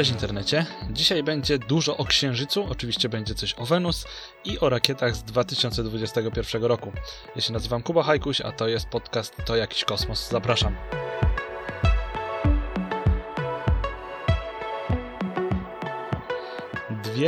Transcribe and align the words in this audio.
Cześć 0.00 0.10
internecie. 0.10 0.66
Dzisiaj 0.90 1.22
będzie 1.22 1.58
dużo 1.58 1.96
o 1.96 2.04
Księżycu, 2.04 2.66
oczywiście 2.70 3.08
będzie 3.08 3.34
coś 3.34 3.54
o 3.58 3.66
Wenus 3.66 4.06
i 4.44 4.58
o 4.58 4.68
rakietach 4.68 5.16
z 5.16 5.22
2021 5.22 6.64
roku. 6.64 6.92
Ja 7.36 7.42
się 7.42 7.52
nazywam 7.52 7.82
Kuba 7.82 8.02
Hajkuś, 8.02 8.40
a 8.40 8.52
to 8.52 8.68
jest 8.68 8.88
podcast 8.88 9.36
To 9.44 9.56
Jakiś 9.56 9.84
Kosmos. 9.84 10.30
Zapraszam. 10.30 10.76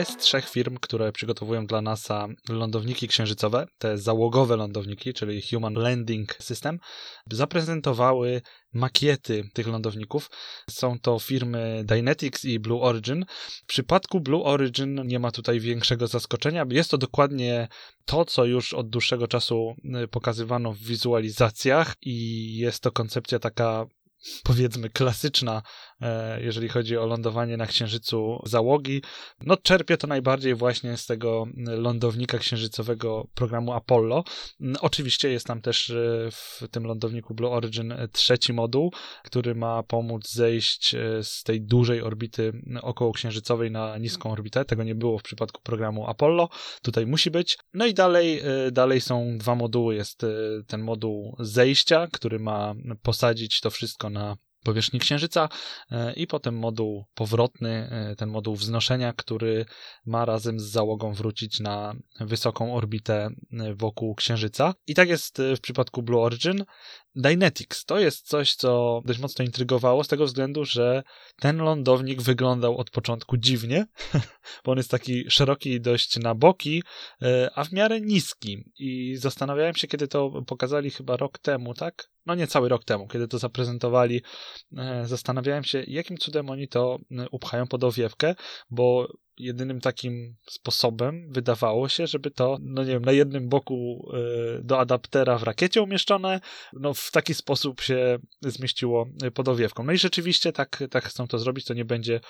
Z 0.01 0.17
trzech 0.17 0.49
firm, 0.49 0.77
które 0.81 1.13
przygotowują 1.13 1.67
dla 1.67 1.83
NASA 1.83 2.29
lądowniki 2.49 3.09
księżycowe, 3.09 3.67
te 3.79 3.99
załogowe 3.99 4.57
lądowniki, 4.57 5.15
czyli 5.15 5.43
Human 5.43 5.75
Landing 5.75 6.35
System, 6.41 6.79
zaprezentowały 7.31 8.43
makiety 8.73 9.49
tych 9.53 9.67
lądowników. 9.67 10.31
Są 10.71 10.99
to 10.99 11.19
firmy 11.19 11.83
Dynetics 11.85 12.45
i 12.45 12.61
Blue 12.61 12.83
Origin. 12.83 13.25
W 13.63 13.67
przypadku 13.67 14.21
Blue 14.21 14.45
Origin 14.45 15.01
nie 15.05 15.19
ma 15.19 15.31
tutaj 15.31 15.61
większego 15.61 16.07
zaskoczenia. 16.07 16.65
Jest 16.71 16.91
to 16.91 16.99
dokładnie 16.99 17.69
to, 18.05 18.25
co 18.25 18.45
już 18.45 18.75
od 18.75 18.89
dłuższego 18.89 19.29
czasu 19.29 19.75
y, 20.05 20.09
pokazywano 20.09 20.73
w 20.73 20.79
wizualizacjach 20.79 21.95
i 22.03 22.47
jest 22.57 22.83
to 22.83 22.93
koncepcja 22.93 23.39
taka 23.39 23.87
powiedzmy 24.45 24.91
klasyczna, 24.91 25.63
jeżeli 26.41 26.69
chodzi 26.69 26.97
o 26.97 27.07
lądowanie 27.07 27.57
na 27.57 27.67
Księżycu 27.67 28.43
załogi. 28.47 29.03
No 29.41 29.57
czerpie 29.57 29.97
to 29.97 30.07
najbardziej 30.07 30.55
właśnie 30.55 30.97
z 30.97 31.07
tego 31.07 31.47
lądownika 31.57 32.39
księżycowego 32.39 33.29
programu 33.35 33.73
Apollo. 33.73 34.25
Oczywiście 34.81 35.31
jest 35.31 35.47
tam 35.47 35.61
też 35.61 35.91
e, 35.91 36.29
w 36.31 36.69
tym 36.71 36.85
lądowniku 36.85 37.35
Blue 37.35 37.51
Origin 37.51 37.95
trzeci 38.13 38.53
moduł, 38.53 38.93
który 39.25 39.55
ma 39.55 39.83
pomóc 39.83 40.33
zejść 40.33 40.95
e, 40.95 40.99
z 41.23 41.43
tej 41.43 41.63
dużej 41.63 42.03
orbity 42.03 42.53
okołoksiężycowej 42.83 43.71
na 43.71 43.99
niską 43.99 44.33
orbitę. 44.33 44.65
Tego 44.65 44.85
nie 44.85 44.95
było 44.95 45.19
w 45.19 45.23
przypadku 45.23 45.63
programu 45.63 46.07
Apollo. 46.07 46.49
Tutaj 46.83 47.07
musi 47.07 47.31
być. 47.31 47.59
No 47.75 47.87
i 47.87 47.95
dalej, 47.95 48.43
dalej 48.73 49.01
są 49.01 49.39
dwa 49.39 49.55
moduły. 49.55 49.95
Jest 49.95 50.27
ten 50.67 50.83
moduł 50.83 51.37
zejścia, 51.39 52.07
który 52.13 52.39
ma 52.39 52.75
posadzić 53.03 53.61
to 53.61 53.71
wszystko 53.71 54.11
na 54.11 54.37
powierzchni 54.63 55.01
Księżyca 55.01 55.49
e, 55.91 56.13
i 56.13 56.27
potem 56.27 56.59
moduł 56.59 57.05
powrotny, 57.15 57.89
e, 57.91 58.17
ten 58.17 58.29
moduł 58.29 58.57
wznoszenia, 58.57 59.13
który 59.13 59.65
ma 60.07 60.25
razem 60.25 60.61
z 60.61 60.65
załogą 60.65 61.15
wrócić 61.15 61.61
na 61.61 61.95
wysoką 62.21 62.75
orbitę 62.75 63.29
e, 63.53 63.75
wokół 63.75 64.15
Księżyca. 64.15 64.75
I 64.87 64.95
tak 64.95 65.09
jest 65.09 65.43
w 65.57 65.61
przypadku 65.61 66.03
Blue 66.03 66.23
Origin. 66.23 66.65
Dynetics 67.15 67.85
to 67.85 67.99
jest 67.99 68.29
coś, 68.29 68.55
co 68.55 69.03
dość 69.05 69.19
mocno 69.19 69.45
intrygowało 69.45 70.05
z 70.05 70.09
tego 70.09 70.27
względu, 70.27 70.65
że 70.65 71.03
ten 71.41 71.57
lądownik 71.57 72.23
wyglądał 72.23 72.77
od 72.77 72.91
początku 72.91 73.37
dziwnie, 73.37 73.87
bo 74.65 74.73
on 74.73 74.79
jest 74.79 74.91
taki 74.91 75.31
szeroki 75.31 75.81
dość 75.81 76.17
na 76.17 76.35
boki, 76.35 76.83
a 77.55 77.65
w 77.65 77.73
miarę 77.73 78.01
niski. 78.01 78.65
I 78.79 79.17
zastanawiałem 79.17 79.75
się, 79.75 79.87
kiedy 79.89 80.09
to 80.09 80.43
pokazali 80.47 80.91
chyba 80.91 81.17
rok 81.17 81.39
temu, 81.39 81.75
tak? 81.75 82.13
no 82.27 82.35
nie 82.35 82.47
cały 82.47 82.69
rok 82.69 82.85
temu, 82.85 83.09
kiedy 83.09 83.29
to 83.29 83.39
zaprezentowali, 83.39 84.23
e, 84.77 85.07
zastanawiałem 85.07 85.65
się, 85.65 85.85
jakim 85.87 86.19
cudem 86.19 86.51
oni 86.51 86.69
to 86.69 86.99
e, 87.11 87.29
upchają 87.31 87.67
pod 87.67 87.85
owiewkę, 87.85 88.35
bo 88.71 89.09
jedynym 89.39 89.81
takim 89.81 90.37
sposobem 90.51 91.33
wydawało 91.33 91.89
się, 91.89 92.07
żeby 92.07 92.31
to, 92.31 92.59
no 92.61 92.85
nie 92.85 92.93
wiem, 92.93 93.05
na 93.05 93.13
jednym 93.13 93.49
boku 93.49 94.11
y, 94.59 94.65
do 94.65 94.79
adaptera 94.79 95.39
w 95.39 95.43
rakiecie 95.43 95.83
umieszczone, 95.83 96.41
no 96.73 96.95
w 96.95 97.11
taki 97.11 97.35
sposób 97.35 97.81
się 97.81 98.19
zmieściło 98.43 99.07
pod 99.35 99.49
owiewką. 99.49 99.85
No 99.85 99.93
i 99.93 99.99
rzeczywiście 99.99 100.53
tak, 100.53 100.85
tak 100.91 101.05
chcą 101.05 101.27
to 101.27 101.39
zrobić, 101.39 101.65
to 101.65 101.75
nie 101.75 101.85
będzie, 101.85 102.21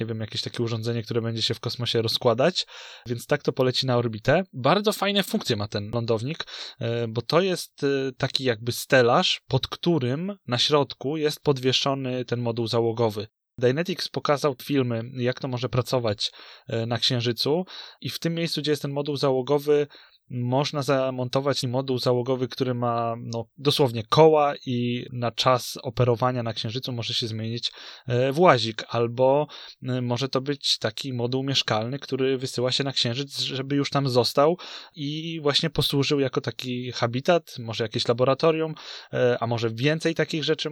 nie 0.00 0.06
wiem, 0.06 0.20
jakieś 0.20 0.42
takie 0.42 0.62
urządzenie, 0.62 1.02
które 1.02 1.22
będzie 1.22 1.42
się 1.42 1.54
w 1.54 1.60
kosmosie 1.60 2.02
rozkładać, 2.02 2.66
więc 3.06 3.26
tak 3.26 3.42
to 3.42 3.52
poleci 3.52 3.86
na 3.86 3.96
orbitę. 3.96 4.42
Bardzo 4.52 4.92
fajne 4.92 5.22
funkcje 5.22 5.56
ma 5.56 5.68
ten 5.68 5.90
lądownik, 5.94 6.44
y, 6.82 6.84
bo 7.08 7.22
to 7.22 7.40
jest 7.40 7.86
taki 8.18 8.44
jakby 8.44 8.72
stelaż, 8.72 9.40
pod 9.48 9.68
którym 9.68 10.36
na 10.46 10.58
środku 10.58 11.16
jest 11.16 11.40
podwieszony 11.40 12.24
ten 12.24 12.40
moduł 12.40 12.66
załogowy. 12.66 13.26
Dynetics 13.58 14.08
pokazał 14.08 14.56
filmy, 14.62 15.02
jak 15.14 15.40
to 15.40 15.48
może 15.48 15.68
pracować 15.68 16.32
e, 16.66 16.86
na 16.86 16.98
Księżycu 16.98 17.64
i 18.00 18.10
w 18.10 18.18
tym 18.18 18.34
miejscu, 18.34 18.60
gdzie 18.60 18.70
jest 18.70 18.82
ten 18.82 18.90
moduł 18.90 19.16
załogowy, 19.16 19.86
można 20.30 20.82
zamontować 20.82 21.62
moduł 21.62 21.98
załogowy, 21.98 22.48
który 22.48 22.74
ma 22.74 23.16
no, 23.18 23.44
dosłownie 23.58 24.02
koła 24.08 24.54
i 24.66 25.06
na 25.12 25.30
czas 25.30 25.78
operowania 25.82 26.42
na 26.42 26.52
Księżycu 26.52 26.92
może 26.92 27.14
się 27.14 27.26
zmienić 27.26 27.72
e, 28.06 28.32
w 28.32 28.38
łazik, 28.38 28.84
albo 28.88 29.46
e, 29.82 30.02
może 30.02 30.28
to 30.28 30.40
być 30.40 30.78
taki 30.78 31.12
moduł 31.12 31.42
mieszkalny, 31.42 31.98
który 31.98 32.38
wysyła 32.38 32.72
się 32.72 32.84
na 32.84 32.92
Księżyc, 32.92 33.38
żeby 33.38 33.76
już 33.76 33.90
tam 33.90 34.08
został 34.08 34.58
i 34.94 35.40
właśnie 35.42 35.70
posłużył 35.70 36.20
jako 36.20 36.40
taki 36.40 36.92
habitat, 36.92 37.56
może 37.58 37.84
jakieś 37.84 38.08
laboratorium, 38.08 38.74
e, 39.12 39.36
a 39.40 39.46
może 39.46 39.70
więcej 39.70 40.14
takich 40.14 40.44
rzeczy 40.44 40.70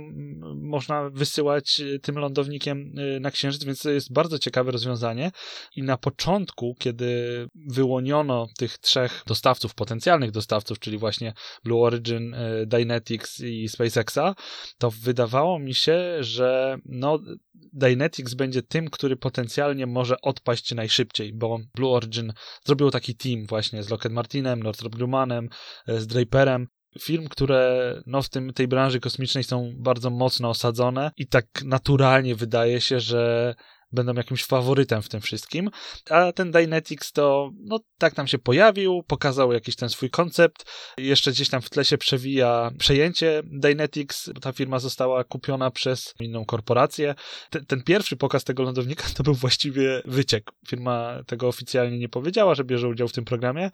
można 0.62 1.10
wysyłać 1.10 1.82
tym 2.02 2.18
lądownikiem 2.18 2.92
na 3.20 3.30
Księżyc, 3.30 3.64
więc 3.64 3.82
to 3.82 3.90
jest 3.90 4.12
bardzo 4.12 4.38
ciekawe 4.38 4.70
rozwiązanie. 4.70 5.30
I 5.76 5.82
na 5.82 5.96
początku, 5.96 6.76
kiedy 6.78 7.06
wyłoniono 7.54 8.46
tych 8.58 8.78
trzech 8.78 9.22
dostawców 9.26 9.45
dostawców, 9.46 9.74
potencjalnych 9.74 10.30
dostawców, 10.30 10.78
czyli 10.78 10.98
właśnie 10.98 11.32
Blue 11.64 11.82
Origin, 11.82 12.34
e, 12.34 12.66
Dynetics 12.66 13.40
i 13.40 13.68
SpaceXa, 13.68 14.34
to 14.78 14.90
wydawało 14.90 15.58
mi 15.58 15.74
się, 15.74 16.16
że 16.20 16.78
no, 16.84 17.18
Dynetics 17.54 18.34
będzie 18.34 18.62
tym, 18.62 18.90
który 18.90 19.16
potencjalnie 19.16 19.86
może 19.86 20.20
odpaść 20.20 20.74
najszybciej, 20.74 21.32
bo 21.32 21.58
Blue 21.74 21.94
Origin 21.94 22.32
zrobił 22.64 22.90
taki 22.90 23.14
team 23.14 23.46
właśnie 23.46 23.82
z 23.82 23.90
Lockheed 23.90 24.12
Martinem, 24.12 24.62
Northrop 24.62 24.96
Grummanem, 24.96 25.48
e, 25.88 26.00
z 26.00 26.06
Draperem, 26.06 26.66
firm, 27.00 27.28
które 27.28 28.02
no, 28.06 28.22
w 28.22 28.28
tym, 28.28 28.52
tej 28.52 28.68
branży 28.68 29.00
kosmicznej 29.00 29.44
są 29.44 29.72
bardzo 29.76 30.10
mocno 30.10 30.50
osadzone 30.50 31.10
i 31.16 31.26
tak 31.26 31.46
naturalnie 31.64 32.34
wydaje 32.34 32.80
się, 32.80 33.00
że 33.00 33.54
będą 33.92 34.14
jakimś 34.14 34.44
faworytem 34.44 35.02
w 35.02 35.08
tym 35.08 35.20
wszystkim. 35.20 35.70
A 36.10 36.32
ten 36.32 36.50
Dynetics 36.50 37.12
to, 37.12 37.50
no 37.64 37.80
tak 37.98 38.14
tam 38.14 38.26
się 38.26 38.38
pojawił, 38.38 39.02
pokazał 39.06 39.52
jakiś 39.52 39.76
ten 39.76 39.88
swój 39.88 40.10
koncept. 40.10 40.64
Jeszcze 40.98 41.30
gdzieś 41.30 41.48
tam 41.48 41.62
w 41.62 41.70
tle 41.70 41.84
się 41.84 41.98
przewija 41.98 42.70
przejęcie 42.78 43.42
Dynetics, 43.44 44.30
bo 44.34 44.40
ta 44.40 44.52
firma 44.52 44.78
została 44.78 45.24
kupiona 45.24 45.70
przez 45.70 46.14
inną 46.20 46.44
korporację. 46.44 47.14
Ten, 47.50 47.66
ten 47.66 47.82
pierwszy 47.82 48.16
pokaz 48.16 48.44
tego 48.44 48.62
lądownika 48.62 49.04
to 49.16 49.22
był 49.22 49.34
właściwie 49.34 50.02
wyciek. 50.04 50.50
Firma 50.68 51.22
tego 51.26 51.48
oficjalnie 51.48 51.98
nie 51.98 52.08
powiedziała, 52.08 52.54
że 52.54 52.64
bierze 52.64 52.88
udział 52.88 53.08
w 53.08 53.12
tym 53.12 53.24
programie, 53.24 53.70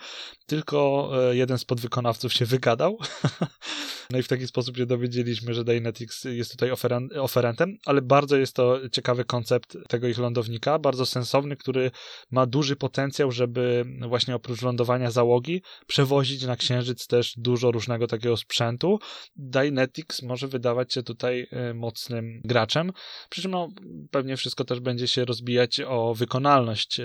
tylko 0.46 1.10
e, 1.30 1.36
jeden 1.36 1.58
z 1.58 1.64
podwykonawców 1.64 2.32
się 2.32 2.46
wygadał. 2.46 2.98
no 4.10 4.18
i 4.18 4.22
w 4.22 4.28
taki 4.28 4.46
sposób 4.46 4.76
się 4.76 4.86
dowiedzieliśmy, 4.86 5.54
że 5.54 5.64
Dynetics 5.64 6.24
jest 6.24 6.50
tutaj 6.50 6.70
oferentem, 7.20 7.76
ale 7.86 8.02
bardzo 8.02 8.36
jest 8.36 8.56
to 8.56 8.80
ciekawy 8.92 9.24
koncept 9.24 9.76
tego 9.88 10.01
ich 10.08 10.18
lądownika, 10.18 10.78
bardzo 10.78 11.06
sensowny, 11.06 11.56
który 11.56 11.90
ma 12.30 12.46
duży 12.46 12.76
potencjał, 12.76 13.32
żeby 13.32 13.84
właśnie 14.08 14.34
oprócz 14.34 14.62
lądowania 14.62 15.10
załogi 15.10 15.62
przewozić 15.86 16.42
na 16.44 16.56
Księżyc 16.56 17.06
też 17.06 17.34
dużo 17.36 17.70
różnego 17.70 18.06
takiego 18.06 18.36
sprzętu. 18.36 18.98
Dynetics 19.36 20.22
może 20.22 20.48
wydawać 20.48 20.92
się 20.94 21.02
tutaj 21.02 21.46
e, 21.50 21.74
mocnym 21.74 22.40
graczem, 22.44 22.92
przy 23.30 23.42
czym 23.42 23.50
no, 23.50 23.68
pewnie 24.10 24.36
wszystko 24.36 24.64
też 24.64 24.80
będzie 24.80 25.08
się 25.08 25.24
rozbijać 25.24 25.80
o 25.80 26.14
wykonalność 26.14 27.00
e, 27.00 27.04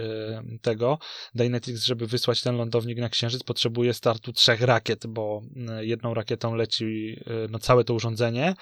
tego. 0.61 0.99
Dynetics, 1.35 1.85
żeby 1.85 2.07
wysłać 2.07 2.41
ten 2.41 2.55
lądownik 2.55 2.97
na 2.97 3.09
Księżyc 3.09 3.43
potrzebuje 3.43 3.93
startu 3.93 4.33
trzech 4.33 4.61
rakiet, 4.61 5.07
bo 5.07 5.41
e, 5.69 5.85
jedną 5.85 6.13
rakietą 6.13 6.55
leci 6.55 7.17
no, 7.49 7.59
całe 7.59 7.83
to 7.83 7.93
urządzenie, 7.93 8.53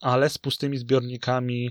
ale 0.00 0.30
z 0.30 0.38
pustymi 0.38 0.78
zbiornikami 0.78 1.70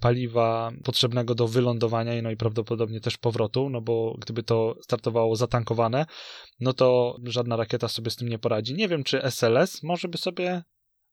paliwa 0.00 0.72
potrzebnego 0.84 1.34
do 1.34 1.48
wylądowania 1.54 2.22
no 2.22 2.30
i 2.30 2.36
prawdopodobnie 2.36 3.00
też 3.00 3.16
powrotu, 3.16 3.70
no 3.70 3.80
bo 3.80 4.16
gdyby 4.18 4.42
to 4.42 4.74
startowało 4.82 5.36
zatankowane, 5.36 6.06
no 6.60 6.72
to 6.72 7.16
żadna 7.24 7.56
rakieta 7.56 7.88
sobie 7.88 8.10
z 8.10 8.16
tym 8.16 8.28
nie 8.28 8.38
poradzi. 8.38 8.74
Nie 8.74 8.88
wiem, 8.88 9.04
czy 9.04 9.22
SLS 9.22 9.82
może 9.82 10.08
by 10.08 10.18
sobie 10.18 10.62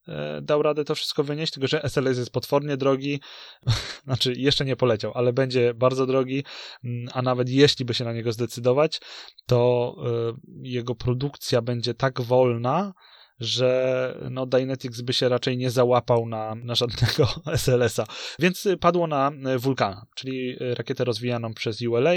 e, 0.08 0.42
dał 0.42 0.62
radę 0.62 0.86
to 0.86 0.96
wszystko 0.96 1.24
wynieść, 1.24 1.54
tylko 1.54 1.68
że 1.68 1.84
SLS 1.84 2.18
jest 2.18 2.32
potwornie 2.32 2.78
drogi, 2.78 3.22
znaczy 4.06 4.34
jeszcze 4.38 4.66
nie 4.66 4.76
poleciał, 4.76 5.12
ale 5.16 5.34
będzie 5.34 5.74
bardzo 5.74 6.06
drogi, 6.06 6.44
mm, 6.84 7.10
a 7.14 7.22
nawet 7.22 7.50
jeśli 7.50 7.86
by 7.86 7.94
się 7.94 8.06
na 8.06 8.14
niego 8.14 8.32
zdecydować, 8.32 9.02
to 9.46 9.96
e, 10.06 10.34
jego 10.64 10.96
produkcja 10.96 11.62
będzie 11.62 11.94
tak 11.94 12.22
wolna, 12.22 12.94
że 13.42 14.20
no, 14.32 14.46
Dynetics 14.46 15.02
by 15.02 15.14
się 15.14 15.30
raczej 15.30 15.58
nie 15.58 15.72
załapał 15.72 16.26
na, 16.26 16.56
na 16.56 16.76
żadnego 16.76 17.28
SLS-a. 17.64 18.06
Więc 18.40 18.68
padło 18.80 19.08
na 19.08 19.32
Vulcana, 19.58 20.06
czyli 20.16 20.58
rakietę 20.60 21.04
rozwijaną 21.04 21.54
przez 21.54 21.82
ULA, 21.82 22.12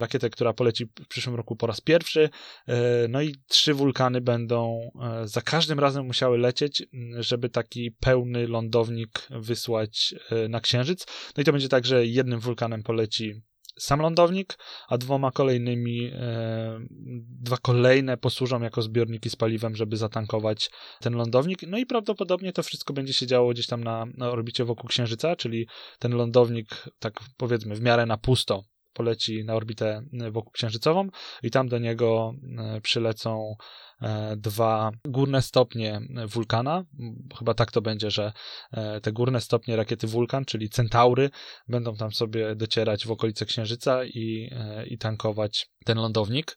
rakietę, 0.00 0.30
która 0.30 0.52
poleci 0.52 0.86
w 1.00 1.08
przyszłym 1.08 1.36
roku 1.36 1.56
po 1.56 1.66
raz 1.66 1.80
pierwszy. 1.80 2.30
No 3.08 3.22
i 3.22 3.34
trzy 3.48 3.74
wulkany 3.74 4.20
będą 4.20 4.90
za 5.24 5.40
każdym 5.40 5.80
razem 5.80 6.06
musiały 6.06 6.38
lecieć, 6.38 6.86
żeby 7.18 7.48
taki 7.48 7.90
pełny 7.90 8.48
lądownik 8.48 9.28
wysłać 9.30 10.14
na 10.48 10.60
Księżyc. 10.60 11.06
No 11.36 11.40
i 11.40 11.44
to 11.44 11.52
będzie 11.52 11.68
tak, 11.68 11.86
że 11.86 12.06
jednym 12.06 12.40
wulkanem 12.40 12.82
poleci 12.82 13.42
sam 13.78 14.00
lądownik, 14.00 14.58
a 14.88 14.98
dwoma 14.98 15.30
kolejnymi, 15.30 16.10
e, 16.14 16.80
dwa 17.42 17.56
kolejne 17.56 18.16
posłużą 18.16 18.62
jako 18.62 18.82
zbiorniki 18.82 19.30
z 19.30 19.36
paliwem, 19.36 19.76
żeby 19.76 19.96
zatankować 19.96 20.70
ten 21.00 21.14
lądownik. 21.14 21.62
No 21.66 21.78
i 21.78 21.86
prawdopodobnie 21.86 22.52
to 22.52 22.62
wszystko 22.62 22.92
będzie 22.92 23.12
się 23.12 23.26
działo 23.26 23.50
gdzieś 23.50 23.66
tam 23.66 23.84
na, 23.84 24.06
na 24.16 24.30
orbicie 24.30 24.64
wokół 24.64 24.88
Księżyca, 24.88 25.36
czyli 25.36 25.66
ten 25.98 26.12
lądownik, 26.12 26.84
tak 26.98 27.20
powiedzmy, 27.36 27.74
w 27.74 27.80
miarę 27.80 28.06
na 28.06 28.18
pusto 28.18 28.64
poleci 28.98 29.44
na 29.44 29.54
orbitę 29.54 30.02
wokół 30.30 30.52
księżycową 30.52 31.08
i 31.42 31.50
tam 31.50 31.68
do 31.68 31.78
niego 31.78 32.32
e, 32.58 32.80
przylecą 32.80 33.56
E, 34.02 34.36
dwa 34.36 34.90
górne 35.04 35.42
stopnie 35.42 36.00
wulkana. 36.26 36.84
Chyba 37.38 37.54
tak 37.54 37.72
to 37.72 37.82
będzie, 37.82 38.10
że 38.10 38.32
e, 38.72 39.00
te 39.00 39.12
górne 39.12 39.40
stopnie 39.40 39.76
rakiety 39.76 40.06
wulkan, 40.06 40.44
czyli 40.44 40.68
centaury, 40.68 41.30
będą 41.68 41.96
tam 41.96 42.12
sobie 42.12 42.56
docierać 42.56 43.06
w 43.06 43.10
okolice 43.10 43.46
Księżyca 43.46 44.04
i, 44.04 44.50
i 44.86 44.98
tankować 44.98 45.66
ten 45.84 45.98
lądownik. 45.98 46.56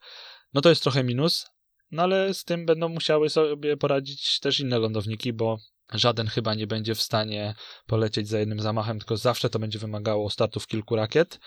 No 0.53 0.61
to 0.61 0.69
jest 0.69 0.83
trochę 0.83 1.03
minus, 1.03 1.45
no 1.91 2.03
ale 2.03 2.33
z 2.33 2.43
tym 2.43 2.65
będą 2.65 2.89
musiały 2.89 3.29
sobie 3.29 3.77
poradzić 3.77 4.39
też 4.39 4.59
inne 4.59 4.79
lądowniki, 4.79 5.33
bo 5.33 5.57
Żaden 5.93 6.27
chyba 6.27 6.53
nie 6.53 6.67
będzie 6.67 6.95
w 6.95 7.01
stanie 7.01 7.53
polecieć 7.85 8.27
za 8.27 8.39
jednym 8.39 8.59
zamachem, 8.59 8.99
tylko 8.99 9.17
zawsze 9.17 9.49
to 9.49 9.59
będzie 9.59 9.79
wymagało 9.79 10.29
startów 10.29 10.67
kilku 10.67 10.95
rakiet. 10.95 11.39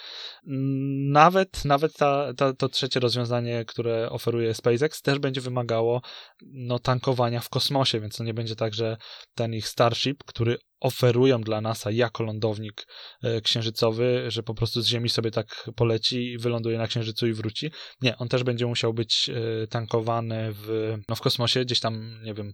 Nawet, 1.13 1.65
nawet 1.65 1.93
ta, 1.97 2.35
ta, 2.37 2.53
to 2.53 2.69
trzecie 2.69 3.01
rozwiązanie, 3.01 3.65
które 3.65 4.11
oferuje 4.11 4.55
SpaceX, 4.55 5.03
też 5.03 5.19
będzie 5.19 5.41
wymagało 5.41 6.03
no, 6.43 6.79
tankowania 6.79 7.41
w 7.41 7.49
kosmosie, 7.49 8.01
więc 8.01 8.17
to 8.17 8.25
nie 8.25 8.35
będzie 8.35 8.57
tak, 8.57 8.75
że 8.75 8.97
ten 9.35 9.55
ich 9.55 9.69
Starship, 9.69 10.25
który 10.25 10.57
oferują 10.81 11.41
dla 11.41 11.61
NASA 11.61 11.91
jako 11.91 12.23
lądownik 12.23 12.87
e, 13.23 13.41
księżycowy, 13.41 14.25
że 14.29 14.43
po 14.43 14.55
prostu 14.55 14.83
z 14.83 14.87
Ziemi 14.87 15.09
sobie 15.09 15.31
tak 15.31 15.71
poleci, 15.77 16.39
wyląduje 16.39 16.79
na 16.79 16.87
księżycu 16.87 17.27
i 17.27 17.33
wróci. 17.33 17.71
Nie, 18.03 18.19
on 18.19 18.29
też 18.29 18.45
będzie 18.45 18.67
musiał 18.67 18.95
być 18.95 19.31
e, 19.31 19.67
tankowany 19.67 20.53
w, 20.53 20.97
no, 21.09 21.15
w 21.15 21.21
kosmosie, 21.21 21.65
gdzieś 21.65 21.81
tam, 21.81 22.21
nie 22.25 22.35
wiem, 22.35 22.53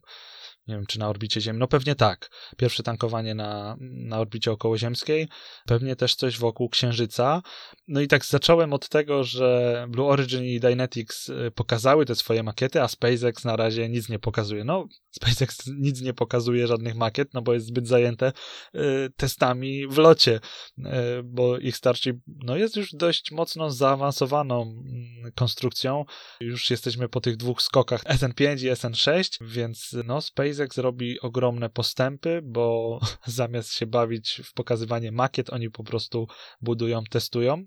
nie 0.70 0.76
wiem, 0.76 0.87
czy 0.87 0.99
na 0.99 1.08
orbicie 1.08 1.40
Ziemi. 1.40 1.58
No 1.58 1.69
pewnie 1.69 1.94
tak. 1.94 2.31
Pierwsze 2.56 2.82
tankowanie 2.82 3.34
na, 3.34 3.76
na 3.81 4.19
orbicie 4.19 4.52
okołoziemskiej, 4.52 5.28
pewnie 5.67 5.96
też 5.96 6.14
coś 6.14 6.38
wokół 6.38 6.69
Księżyca. 6.69 7.43
No 7.88 8.00
i 8.00 8.08
tak 8.08 8.25
zacząłem 8.25 8.72
od 8.72 8.88
tego, 8.88 9.25
że 9.25 9.87
Blue 9.88 10.08
Origin 10.08 10.44
i 10.44 10.61
Dynetics 10.61 11.28
y, 11.28 11.50
pokazały 11.55 12.06
te 12.06 12.14
swoje 12.14 12.43
makiety, 12.43 12.82
a 12.82 12.88
SpaceX 12.88 13.44
na 13.44 13.56
razie 13.56 13.88
nic 13.88 14.08
nie 14.08 14.19
pokazuje. 14.19 14.64
No, 14.64 14.88
SpaceX 15.11 15.67
nic 15.67 16.00
nie 16.00 16.14
pokazuje, 16.14 16.67
żadnych 16.67 16.94
makiet, 16.94 17.34
no 17.34 17.43
bo 17.43 17.55
jest 17.55 17.67
zbyt 17.67 17.88
zajęte 17.88 18.32
y, 18.75 18.81
testami 19.17 19.88
w 19.88 19.99
locie, 19.99 20.40
y, 20.78 20.82
bo 21.25 21.58
ich 21.58 21.76
Starship 21.76 22.17
no, 22.26 22.56
jest 22.56 22.76
już 22.76 22.93
dość 22.93 23.32
mocno 23.32 23.70
zaawansowaną 23.70 24.62
mm, 24.62 25.32
konstrukcją. 25.34 26.05
Już 26.40 26.70
jesteśmy 26.70 27.08
po 27.08 27.20
tych 27.20 27.37
dwóch 27.37 27.62
skokach 27.62 28.05
SN5 28.05 28.67
i 28.67 28.70
SN6, 28.70 29.46
więc 29.46 29.96
no, 30.05 30.20
SpaceX 30.20 30.59
robi 30.76 31.20
ogromne 31.20 31.70
postępy, 31.70 32.40
bo 32.44 32.98
zamiast 33.26 33.72
się 33.72 33.86
bawić 33.86 34.40
w 34.44 34.52
pokazywanie 34.52 35.12
makiet, 35.12 35.50
oni 35.50 35.70
po 35.70 35.84
prostu 35.84 36.26
budują, 36.60 37.04
testują. 37.10 37.64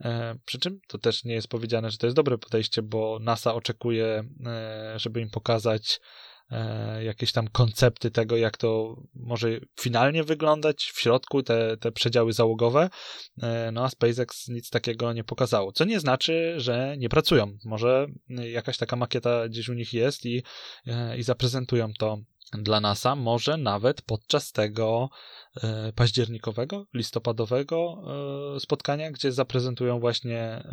E, 0.00 0.34
przy 0.44 0.58
czym 0.58 0.80
to 0.88 0.98
też 0.98 1.24
nie 1.24 1.34
jest 1.34 1.48
powiedziane, 1.48 1.90
że 1.90 1.98
to 1.98 2.06
jest 2.06 2.16
dobre 2.16 2.38
podejście, 2.38 2.82
bo 2.82 3.18
NASA 3.20 3.54
oczekuje, 3.54 4.24
e, 4.46 4.98
żeby 4.98 5.20
im 5.20 5.30
pokazać 5.30 6.00
jakieś 7.00 7.32
tam 7.32 7.48
koncepty 7.48 8.10
tego, 8.10 8.36
jak 8.36 8.56
to 8.56 8.96
może 9.14 9.48
finalnie 9.80 10.24
wyglądać 10.24 10.92
w 10.94 11.00
środku, 11.00 11.42
te, 11.42 11.76
te 11.76 11.92
przedziały 11.92 12.32
załogowe, 12.32 12.90
e, 13.42 13.70
no 13.72 13.84
a 13.84 13.88
SpaceX 13.88 14.48
nic 14.48 14.70
takiego 14.70 15.12
nie 15.12 15.24
pokazało, 15.24 15.72
co 15.72 15.84
nie 15.84 16.00
znaczy, 16.00 16.54
że 16.56 16.96
nie 16.98 17.08
pracują. 17.08 17.58
Może 17.64 18.06
jakaś 18.28 18.78
taka 18.78 18.96
makieta 18.96 19.48
gdzieś 19.48 19.68
u 19.68 19.74
nich 19.74 19.92
jest 19.92 20.26
i, 20.26 20.42
e, 20.86 21.18
i 21.18 21.22
zaprezentują 21.22 21.92
to 21.98 22.18
dla 22.52 22.80
NASA, 22.80 23.16
może 23.16 23.56
nawet 23.56 24.02
podczas 24.02 24.52
tego 24.52 25.08
październikowego, 25.94 26.86
listopadowego 26.94 28.02
spotkania, 28.58 29.10
gdzie 29.10 29.32
zaprezentują 29.32 30.00
właśnie 30.00 30.64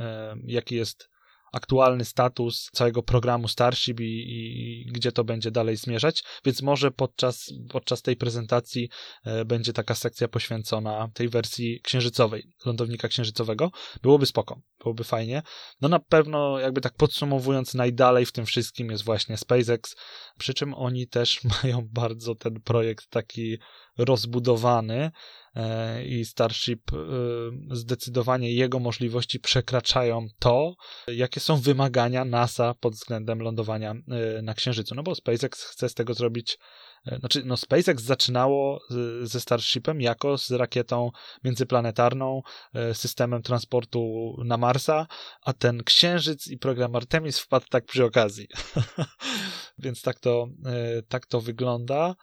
jaki 0.45 0.75
jest 0.75 1.09
aktualny 1.51 2.05
status 2.05 2.69
całego 2.73 3.03
programu 3.03 3.47
Starship 3.47 3.99
i, 3.99 4.03
i, 4.03 4.85
gdzie 4.91 5.11
to 5.11 5.23
będzie 5.23 5.51
dalej 5.51 5.77
zmierzać, 5.77 6.23
więc 6.45 6.61
może 6.61 6.91
podczas, 6.91 7.53
podczas 7.69 8.01
tej 8.01 8.15
prezentacji 8.15 8.89
e, 9.25 9.45
będzie 9.45 9.73
taka 9.73 9.95
sekcja 9.95 10.27
poświęcona 10.27 11.09
tej 11.13 11.29
wersji 11.29 11.81
księżycowej, 11.83 12.47
lądownika 12.65 13.07
księżycowego. 13.07 13.71
Byłoby 14.01 14.25
spoko, 14.25 14.61
byłoby 14.79 15.03
fajnie. 15.03 15.41
No 15.81 15.89
na 15.89 15.99
pewno 15.99 16.59
jakby 16.59 16.81
tak 16.81 16.93
podsumowując, 16.93 17.73
najdalej 17.73 18.25
w 18.25 18.31
tym 18.31 18.45
wszystkim 18.45 18.91
jest 18.91 19.03
właśnie 19.03 19.37
SpaceX, 19.37 19.95
przy 20.37 20.53
czym 20.53 20.73
oni 20.73 21.07
też 21.07 21.39
mają 21.63 21.87
bardzo 21.91 22.35
ten 22.35 22.61
projekt 22.61 23.07
taki 23.09 23.57
rozbudowany, 23.97 25.11
E, 25.55 26.03
i 26.05 26.25
Starship 26.25 26.93
e, 26.93 26.97
zdecydowanie 27.71 28.53
jego 28.53 28.79
możliwości 28.79 29.39
przekraczają 29.39 30.27
to, 30.39 30.75
jakie 31.07 31.39
są 31.39 31.57
wymagania 31.57 32.25
NASA 32.25 32.73
pod 32.73 32.93
względem 32.93 33.41
lądowania 33.41 33.91
e, 33.91 34.41
na 34.41 34.53
Księżycu. 34.53 34.95
No 34.95 35.03
bo 35.03 35.15
SpaceX 35.15 35.63
chce 35.63 35.89
z 35.89 35.93
tego 35.93 36.13
zrobić 36.13 36.57
znaczy, 37.19 37.41
no 37.45 37.57
SpaceX 37.57 38.03
zaczynało 38.03 38.79
ze 39.21 39.39
Starshipem 39.39 40.01
jako 40.01 40.37
z 40.37 40.51
rakietą 40.51 41.11
międzyplanetarną, 41.43 42.41
systemem 42.93 43.41
transportu 43.41 44.33
na 44.45 44.57
Marsa, 44.57 45.07
a 45.41 45.53
ten 45.53 45.83
Księżyc 45.83 46.47
i 46.47 46.57
program 46.57 46.95
Artemis 46.95 47.39
wpadł 47.39 47.65
tak 47.69 47.85
przy 47.85 48.05
okazji. 48.05 48.47
Więc 49.83 50.01
tak 50.01 50.19
to, 50.19 50.47
tak 51.07 51.25
to 51.25 51.41
wygląda 51.41 52.15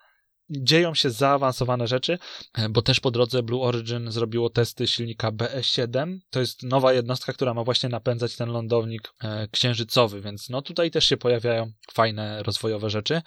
dzieją 0.50 0.94
się 0.94 1.10
zaawansowane 1.10 1.86
rzeczy, 1.86 2.18
e, 2.54 2.68
bo 2.68 2.82
też 2.82 3.00
po 3.00 3.10
drodze 3.10 3.42
Blue 3.42 3.62
Origin 3.62 4.12
zrobiło 4.12 4.50
testy 4.50 4.86
silnika 4.86 5.32
BE7. 5.32 6.18
To 6.30 6.40
jest 6.40 6.62
nowa 6.62 6.92
jednostka, 6.92 7.32
która 7.32 7.54
ma 7.54 7.64
właśnie 7.64 7.88
napędzać 7.88 8.36
ten 8.36 8.50
lądownik 8.50 9.12
e, 9.22 9.48
księżycowy, 9.48 10.20
więc 10.20 10.48
no 10.48 10.62
tutaj 10.62 10.90
też 10.90 11.04
się 11.04 11.16
pojawiają 11.16 11.72
fajne 11.92 12.42
rozwojowe 12.42 12.90
rzeczy. 12.90 13.22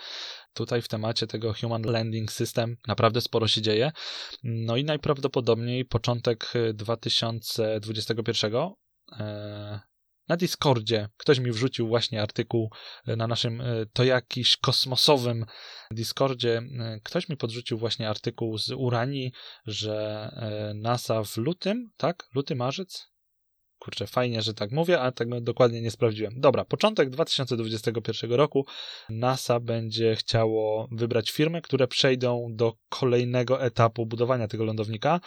Tutaj 0.53 0.81
w 0.81 0.88
temacie 0.88 1.27
tego 1.27 1.53
Human 1.53 1.81
Landing 1.81 2.31
System 2.31 2.77
naprawdę 2.88 3.21
sporo 3.21 3.47
się 3.47 3.62
dzieje. 3.62 3.91
No 4.44 4.77
i 4.77 4.83
najprawdopodobniej 4.83 5.85
początek 5.85 6.53
2021 6.73 8.56
e, 9.19 9.91
na 10.28 10.37
Discordzie 10.37 11.09
ktoś 11.18 11.40
mi 11.40 11.51
wrzucił 11.51 11.87
właśnie 11.87 12.21
artykuł 12.21 12.71
e, 13.07 13.16
na 13.16 13.28
naszym 13.28 13.61
e, 13.61 13.85
to 13.94 14.04
jakiś 14.04 14.57
kosmosowym 14.57 15.45
Discordzie. 15.92 16.57
E, 16.57 16.99
ktoś 17.04 17.30
mi 17.30 17.37
podrzucił 17.37 17.78
właśnie 17.78 18.09
artykuł 18.09 18.57
z 18.57 18.71
Uranii, 18.71 19.31
że 19.66 20.30
NASA 20.75 21.23
w 21.23 21.37
lutym, 21.37 21.92
tak? 21.97 22.28
Luty, 22.35 22.56
marzec? 22.56 23.10
Kurczę, 23.81 24.07
fajnie, 24.07 24.42
że 24.42 24.54
tak 24.54 24.71
mówię, 24.71 25.00
ale 25.00 25.11
tego 25.11 25.42
dokładnie 25.42 25.81
nie 25.81 25.92
sprawdziłem. 25.92 26.33
Dobra, 26.38 26.66
początek 26.66 27.09
2021 27.09 28.31
roku 28.31 28.66
NASA 29.09 29.59
będzie 29.59 30.16
chciało 30.16 30.88
wybrać 30.92 31.31
firmy, 31.31 31.61
które 31.61 31.88
przejdą 31.88 32.47
do 32.52 32.73
kolejnego 32.90 33.61
etapu 33.61 34.06
budowania 34.06 34.47
tego 34.47 34.66
lądownika, 34.66 35.19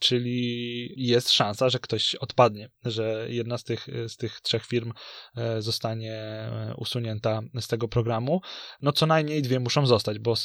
czyli 0.00 0.94
jest 0.96 1.30
szansa, 1.30 1.68
że 1.68 1.78
ktoś 1.78 2.14
odpadnie, 2.14 2.70
że 2.84 3.26
jedna 3.28 3.58
z 3.58 3.64
tych, 3.64 3.86
z 4.08 4.16
tych 4.16 4.40
trzech 4.40 4.66
firm 4.66 4.92
e, 5.36 5.62
zostanie 5.62 6.12
e, 6.12 6.74
usunięta 6.76 7.40
z 7.60 7.68
tego 7.68 7.88
programu. 7.88 8.40
No 8.82 8.92
co 8.92 9.06
najmniej 9.06 9.42
dwie 9.42 9.60
muszą 9.60 9.86
zostać, 9.86 10.18
bo 10.18 10.32
e, 10.32 10.36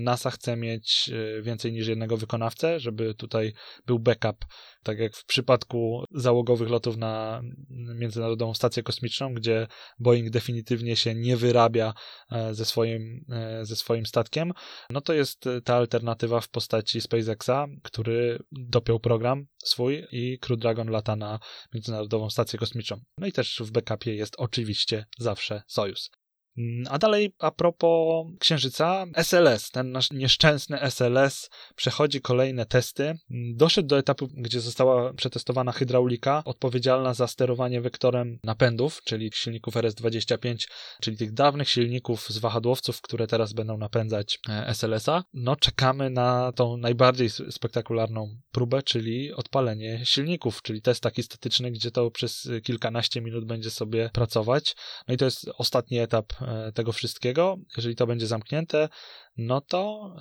NASA 0.00 0.30
chce 0.30 0.56
mieć 0.56 1.10
więcej 1.42 1.72
niż 1.72 1.86
jednego 1.86 2.16
wykonawcę, 2.16 2.80
żeby 2.80 3.14
tutaj 3.14 3.52
był 3.86 3.98
backup 3.98 4.44
tak 4.82 4.98
jak 4.98 5.16
w 5.16 5.24
przypadku 5.24 6.04
załogowych 6.10 6.68
lotów 6.68 6.81
na 6.90 7.42
Międzynarodową 7.70 8.54
Stację 8.54 8.82
Kosmiczną, 8.82 9.34
gdzie 9.34 9.66
Boeing 9.98 10.30
definitywnie 10.30 10.96
się 10.96 11.14
nie 11.14 11.36
wyrabia 11.36 11.94
e, 12.32 12.54
ze 12.54 12.64
swoim, 12.64 13.24
e, 13.32 13.64
ze 13.66 13.76
swoim 13.76 14.06
statkiem, 14.06 14.52
no 14.90 15.00
to 15.00 15.12
jest 15.12 15.44
ta 15.64 15.76
alternatywa 15.76 16.40
w 16.40 16.48
postaci 16.48 17.00
SpaceXa, 17.00 17.66
który 17.82 18.38
dopiął 18.52 19.00
program 19.00 19.46
swój 19.64 20.06
i 20.12 20.38
Crew 20.38 20.58
Dragon 20.58 20.90
lata 20.90 21.16
na 21.16 21.38
Międzynarodową 21.74 22.30
Stację 22.30 22.58
Kosmiczną. 22.58 22.96
No 23.18 23.26
i 23.26 23.32
też 23.32 23.62
w 23.64 23.70
backupie 23.70 24.14
jest 24.14 24.34
oczywiście 24.38 25.06
zawsze 25.18 25.62
Sojus. 25.66 26.10
Mm, 26.58 26.84
a 26.90 26.98
dalej, 26.98 27.34
a 27.38 27.50
propos 27.50 28.26
Księżyca, 28.38 29.06
SLS, 29.16 29.70
ten 29.70 29.92
nasz 29.92 30.10
nieszczęsny 30.10 30.80
SLS 30.80 31.50
przechodzi 31.76 32.20
kolejne 32.20 32.66
testy. 32.66 33.04
Mm, 33.04 33.56
doszedł 33.56 33.88
do 33.88 33.98
etapu, 33.98 34.28
gdzie 34.36 34.60
została 34.60 35.12
przetestowana 35.12 35.72
hydraulika 35.72 36.42
odpowiedzialna 36.44 37.14
za 37.14 37.26
sterowanie 37.26 37.80
wektorem 37.80 38.38
napędów, 38.44 39.00
czyli 39.04 39.30
silników 39.34 39.76
RS-25, 39.76 40.68
czyli 41.00 41.16
tych 41.16 41.32
dawnych 41.32 41.68
silników 41.68 42.28
z 42.28 42.38
wahadłowców, 42.38 43.00
które 43.00 43.26
teraz 43.26 43.52
będą 43.52 43.78
napędzać 43.78 44.38
e, 44.48 44.66
SLS-a. 44.74 45.24
No, 45.34 45.56
czekamy 45.56 46.10
na 46.10 46.52
tą 46.52 46.76
najbardziej 46.76 47.30
spektakularną 47.30 48.36
próbę, 48.52 48.82
czyli 48.82 49.32
odpalenie 49.32 50.00
silników, 50.04 50.62
czyli 50.62 50.82
test 50.82 51.02
taki 51.02 51.22
statyczny, 51.22 51.70
gdzie 51.70 51.90
to 51.90 52.10
przez 52.10 52.48
kilkanaście 52.62 53.20
minut 53.20 53.44
będzie 53.44 53.70
sobie 53.70 54.10
pracować. 54.12 54.76
No 55.08 55.14
i 55.14 55.16
to 55.16 55.24
jest 55.24 55.50
ostatni 55.58 55.98
etap 55.98 56.32
tego 56.74 56.92
wszystkiego. 56.92 57.56
Jeżeli 57.76 57.96
to 57.96 58.06
będzie 58.06 58.26
zamknięte, 58.26 58.88
no 59.36 59.60
to 59.60 60.14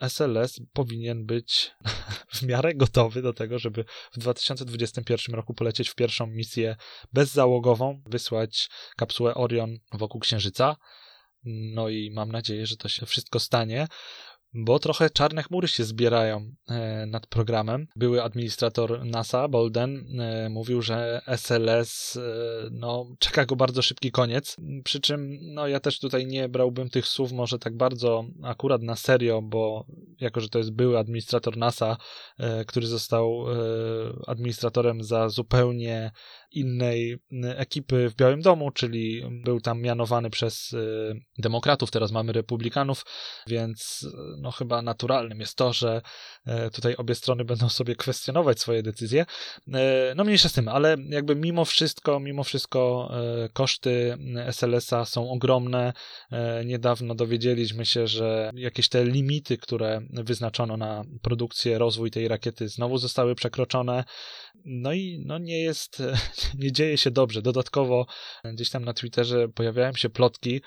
SLS 0.00 0.58
e, 0.58 0.64
powinien 0.72 1.26
być 1.26 1.70
w 2.36 2.42
miarę 2.42 2.74
gotowy 2.74 3.22
do 3.22 3.32
tego, 3.32 3.58
żeby 3.58 3.84
w 4.12 4.18
2021 4.18 5.34
roku 5.34 5.54
polecieć 5.54 5.88
w 5.88 5.94
pierwszą 5.94 6.26
misję 6.26 6.76
bezzałogową, 7.12 8.02
wysłać 8.06 8.68
kapsułę 8.96 9.34
Orion 9.34 9.78
wokół 9.92 10.20
Księżyca. 10.20 10.76
No 11.74 11.88
i 11.88 12.10
mam 12.10 12.32
nadzieję, 12.32 12.66
że 12.66 12.76
to 12.76 12.88
się 12.88 13.06
wszystko 13.06 13.40
stanie 13.40 13.88
bo 14.54 14.78
trochę 14.78 15.10
czarne 15.10 15.42
chmury 15.42 15.68
się 15.68 15.84
zbierają 15.84 16.52
e, 16.68 17.06
nad 17.06 17.26
programem. 17.26 17.86
Były 17.96 18.22
administrator 18.22 19.04
NASA, 19.04 19.48
Bolden, 19.48 20.20
e, 20.20 20.48
mówił, 20.48 20.82
że 20.82 21.20
SLS 21.26 22.16
e, 22.16 22.20
no, 22.72 23.06
czeka 23.18 23.46
go 23.46 23.56
bardzo 23.56 23.82
szybki 23.82 24.10
koniec. 24.10 24.56
Przy 24.84 25.00
czym 25.00 25.38
no, 25.42 25.68
ja 25.68 25.80
też 25.80 25.98
tutaj 25.98 26.26
nie 26.26 26.48
brałbym 26.48 26.90
tych 26.90 27.06
słów 27.06 27.32
może 27.32 27.58
tak 27.58 27.76
bardzo 27.76 28.24
akurat 28.42 28.82
na 28.82 28.96
serio, 28.96 29.42
bo 29.42 29.86
jako, 30.20 30.40
że 30.40 30.48
to 30.48 30.58
jest 30.58 30.72
były 30.72 30.98
administrator 30.98 31.56
NASA, 31.56 31.96
który 32.66 32.86
został 32.86 33.44
administratorem 34.26 35.02
za 35.02 35.28
zupełnie 35.28 36.10
innej 36.56 37.18
ekipy 37.42 38.08
w 38.08 38.14
Białym 38.14 38.42
Domu, 38.42 38.70
czyli 38.70 39.22
był 39.44 39.60
tam 39.60 39.80
mianowany 39.80 40.30
przez 40.30 40.76
demokratów, 41.38 41.90
teraz 41.90 42.12
mamy 42.12 42.32
republikanów, 42.32 43.04
więc 43.46 44.06
no 44.38 44.50
chyba 44.50 44.82
naturalnym 44.82 45.40
jest 45.40 45.56
to, 45.56 45.72
że 45.72 46.02
e, 46.46 46.70
tutaj 46.70 46.96
obie 46.96 47.14
strony 47.14 47.44
będą 47.44 47.68
sobie 47.68 47.96
kwestionować 47.96 48.60
swoje 48.60 48.82
decyzje. 48.82 49.26
No 50.16 50.24
mniejsza 50.24 50.48
z 50.48 50.52
tym, 50.52 50.68
ale 50.68 50.96
jakby 51.08 51.36
mimo 51.36 51.64
wszystko, 51.64 52.20
mimo 52.20 52.44
wszystko 52.44 53.10
koszty 53.52 54.18
SLS-a 54.46 55.04
są 55.04 55.30
ogromne. 55.30 55.92
Niedawno 56.64 57.14
dowiedzieliśmy 57.14 57.86
się, 57.86 58.06
że 58.06 58.50
jakieś 58.54 58.88
te 58.88 59.04
limity, 59.04 59.58
które 59.58 60.00
wyznaczono 60.10 60.76
na 60.76 61.04
produkcję, 61.22 61.78
rozwój 61.78 62.10
tej 62.10 62.28
rakiety 62.28 62.68
znowu 62.68 62.98
zostały 62.98 63.34
przekroczone. 63.34 64.04
No 64.64 64.92
i 64.92 65.22
no 65.26 65.38
nie 65.38 65.62
jest, 65.62 66.02
nie 66.54 66.72
dzieje 66.76 66.98
się 66.98 67.10
dobrze. 67.10 67.42
Dodatkowo 67.42 68.06
gdzieś 68.44 68.70
tam 68.70 68.84
na 68.84 68.94
Twitterze 68.94 69.48
pojawiają 69.48 69.92
się 69.92 70.10
plotki, 70.10 70.60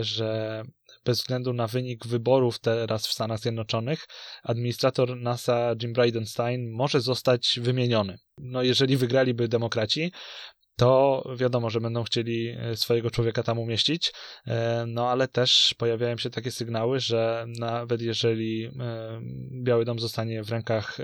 że 0.00 0.62
bez 1.04 1.18
względu 1.18 1.52
na 1.52 1.66
wynik 1.66 2.06
wyborów 2.06 2.58
teraz 2.58 3.06
w 3.06 3.12
Stanach 3.12 3.40
Zjednoczonych, 3.40 4.06
administrator 4.42 5.16
NASA 5.16 5.74
Jim 5.82 5.92
Bridenstine 5.92 6.70
może 6.70 7.00
zostać 7.00 7.60
wymieniony. 7.62 8.18
No, 8.38 8.62
jeżeli 8.62 8.96
wygraliby 8.96 9.48
demokraci, 9.48 10.12
to 10.76 11.22
wiadomo, 11.36 11.70
że 11.70 11.80
będą 11.80 12.02
chcieli 12.04 12.48
e, 12.48 12.76
swojego 12.76 13.10
człowieka 13.10 13.42
tam 13.42 13.58
umieścić, 13.58 14.12
e, 14.46 14.84
no 14.88 15.08
ale 15.08 15.28
też 15.28 15.74
pojawiają 15.78 16.16
się 16.16 16.30
takie 16.30 16.50
sygnały, 16.50 17.00
że 17.00 17.44
nawet 17.58 18.00
jeżeli 18.00 18.64
e, 18.64 18.70
Biały 19.62 19.84
Dom 19.84 19.98
zostanie 19.98 20.42
w 20.42 20.50
rękach 20.50 20.98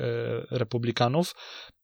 republikanów, 0.51 1.35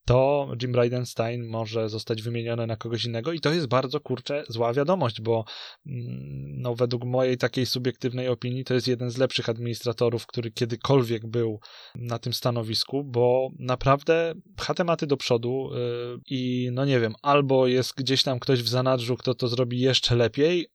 to 0.05 0.49
Jim 0.63 0.73
Bridenstine 0.73 1.39
może 1.39 1.89
zostać 1.89 2.23
wymieniony 2.23 2.67
na 2.67 2.77
kogoś 2.77 3.05
innego 3.05 3.33
i 3.33 3.41
to 3.41 3.53
jest 3.53 3.67
bardzo, 3.67 4.01
kurczę, 4.01 4.45
zła 4.49 4.73
wiadomość, 4.73 5.21
bo 5.21 5.45
mm, 5.87 6.61
no, 6.61 6.75
według 6.75 7.05
mojej 7.05 7.39
takiej 7.39 7.67
subiektywnej 7.67 8.29
opinii 8.29 8.65
to 8.65 8.75
jest 8.75 8.89
jeden 8.89 9.11
z 9.11 9.19
lepszych 9.19 9.49
administratorów, 9.49 10.27
który 10.27 10.51
kiedykolwiek 10.51 11.27
był 11.27 11.61
na 11.95 12.19
tym 12.19 12.33
stanowisku, 12.33 13.05
bo 13.05 13.49
naprawdę 13.59 14.35
pcha 14.57 14.75
tematy 14.75 15.07
do 15.07 15.17
przodu 15.17 15.71
yy, 15.73 16.21
i 16.31 16.71
no 16.73 16.85
nie 16.85 17.01
wiem, 17.01 17.15
albo 17.23 17.67
jest 17.67 17.95
gdzieś 17.97 18.23
tam 18.23 18.39
ktoś 18.39 18.63
w 18.63 18.69
zanadrzu, 18.69 19.17
kto 19.17 19.35
to 19.35 19.49
zrobi 19.49 19.81
jeszcze 19.81 20.17
lepiej, 20.17 20.67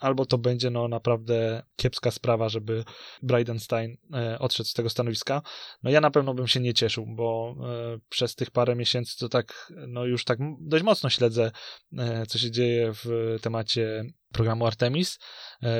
albo 0.00 0.26
to 0.26 0.38
będzie 0.38 0.70
no 0.70 0.88
naprawdę 0.88 1.62
kiepska 1.76 2.10
sprawa, 2.10 2.48
żeby 2.48 2.84
Bridenstine 3.22 3.96
e, 4.14 4.38
odszedł 4.38 4.68
z 4.68 4.72
tego 4.72 4.90
stanowiska. 4.90 5.42
No 5.82 5.90
ja 5.90 6.00
na 6.00 6.10
pewno 6.10 6.34
bym 6.34 6.46
się 6.46 6.60
nie 6.60 6.74
cieszył, 6.74 7.06
bo 7.06 7.54
e, 7.60 7.98
przez 8.08 8.34
tych 8.34 8.50
parę 8.50 8.76
miesięcy 8.76 9.18
to 9.18 9.28
tak, 9.28 9.72
no 9.88 10.04
już 10.04 10.24
tak 10.24 10.38
dość 10.60 10.84
mocno 10.84 11.10
śledzę, 11.10 11.50
e, 11.98 12.26
co 12.26 12.38
się 12.38 12.50
dzieje 12.50 12.92
w 13.04 13.36
temacie 13.42 14.04
programu 14.32 14.66
Artemis, 14.66 15.18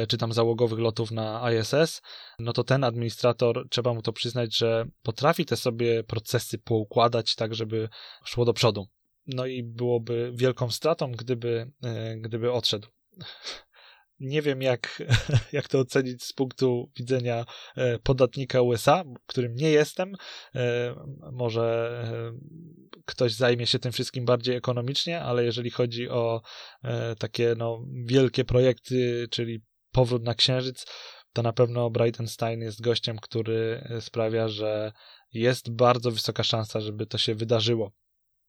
czy 0.09 0.19
tam 0.19 0.33
załogowych 0.33 0.79
lotów 0.79 1.11
na 1.11 1.53
ISS, 1.53 2.03
no 2.39 2.53
to 2.53 2.65
ten 2.65 2.85
administrator, 2.85 3.69
trzeba 3.71 3.95
mu 3.95 4.03
to 4.03 4.13
przyznać, 4.13 4.57
że 4.57 4.87
potrafi 5.03 5.45
te 5.45 5.57
sobie 5.57 6.05
procesy 6.05 6.59
poukładać 6.59 7.35
tak, 7.35 7.55
żeby 7.55 7.89
szło 8.25 8.45
do 8.45 8.53
przodu. 8.53 8.87
No 9.27 9.47
i 9.47 9.63
byłoby 9.63 10.33
wielką 10.35 10.71
stratą, 10.71 11.13
gdyby, 11.13 11.73
gdyby 12.21 12.53
odszedł 12.53 12.89
nie 14.21 14.43
wiem, 14.43 14.63
jak, 14.63 15.03
jak 15.53 15.69
to 15.69 15.79
ocenić 15.79 16.23
z 16.23 16.33
punktu 16.33 16.91
widzenia 16.97 17.45
e, 17.77 17.99
podatnika 17.99 18.63
USA, 18.63 19.05
którym 19.27 19.55
nie 19.55 19.71
jestem. 19.71 20.15
E, 20.55 20.95
może 21.33 21.91
e, 22.05 23.03
ktoś 23.05 23.35
zajmie 23.35 23.67
się 23.67 23.79
tym 23.79 23.93
wszystkim 23.93 24.25
bardziej 24.25 24.57
ekonomicznie, 24.57 25.21
ale 25.21 25.45
jeżeli 25.45 25.71
chodzi 25.71 26.09
o 26.09 26.43
takie 27.19 27.55
no, 27.59 27.85
wielkie 28.05 28.45
projekty, 28.45 29.29
czyli 29.31 29.63
powrót 29.93 30.23
na 30.23 30.35
Księżyc, 30.35 30.87
to 31.33 31.43
na 31.43 31.53
pewno 31.53 31.91
Brightenstein 31.91 32.61
jest 32.61 32.81
gościem, 32.81 33.19
który 33.19 33.89
sprawia, 34.01 34.49
że 34.49 34.93
jest 35.33 35.71
bardzo 35.71 36.11
wysoka 36.11 36.43
szansa, 36.43 36.81
żeby 36.81 37.07
to 37.07 37.19
się 37.19 37.35
wydarzyło. 37.35 37.93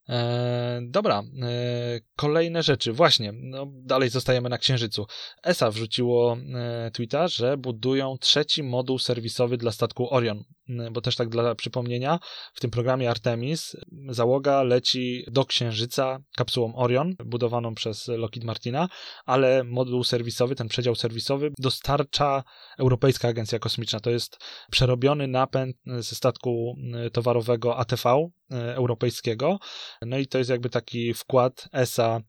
E, 0.09 0.81
dobra, 0.83 1.23
e, 1.41 1.99
kolejne 2.15 2.63
rzeczy. 2.63 2.93
Właśnie, 2.93 3.33
no, 3.35 3.65
dalej 3.69 4.09
zostajemy 4.09 4.49
na 4.49 4.57
Księżycu. 4.57 5.05
ESA 5.43 5.71
wrzuciło 5.71 6.37
e, 6.55 6.91
tweeta, 6.91 7.27
że 7.27 7.57
budują 7.57 8.17
trzeci 8.17 8.63
moduł 8.63 8.99
serwisowy 8.99 9.57
dla 9.57 9.71
statku 9.71 10.13
Orion. 10.13 10.43
Bo 10.91 11.01
też 11.01 11.15
tak 11.15 11.29
dla 11.29 11.55
przypomnienia, 11.55 12.19
w 12.53 12.59
tym 12.59 12.71
programie 12.71 13.09
Artemis 13.09 13.75
załoga 14.09 14.63
leci 14.63 15.25
do 15.31 15.45
Księżyca 15.45 16.19
kapsułą 16.35 16.75
Orion, 16.75 17.15
budowaną 17.25 17.75
przez 17.75 18.07
Lockheed 18.07 18.43
Martina, 18.43 18.89
ale 19.25 19.63
moduł 19.63 20.03
serwisowy, 20.03 20.55
ten 20.55 20.67
przedział 20.67 20.95
serwisowy 20.95 21.51
dostarcza 21.59 22.43
Europejska 22.77 23.27
Agencja 23.27 23.59
Kosmiczna. 23.59 23.99
To 23.99 24.09
jest 24.09 24.37
przerobiony 24.71 25.27
napęd 25.27 25.75
ze 25.85 26.15
statku 26.15 26.75
towarowego 27.13 27.77
ATV 27.77 28.29
europejskiego. 28.49 29.59
No 30.01 30.17
i 30.17 30.27
to 30.27 30.37
jest 30.37 30.49
jakby 30.49 30.69
taki 30.69 31.13
wkład 31.13 31.69
ESA 31.73 32.19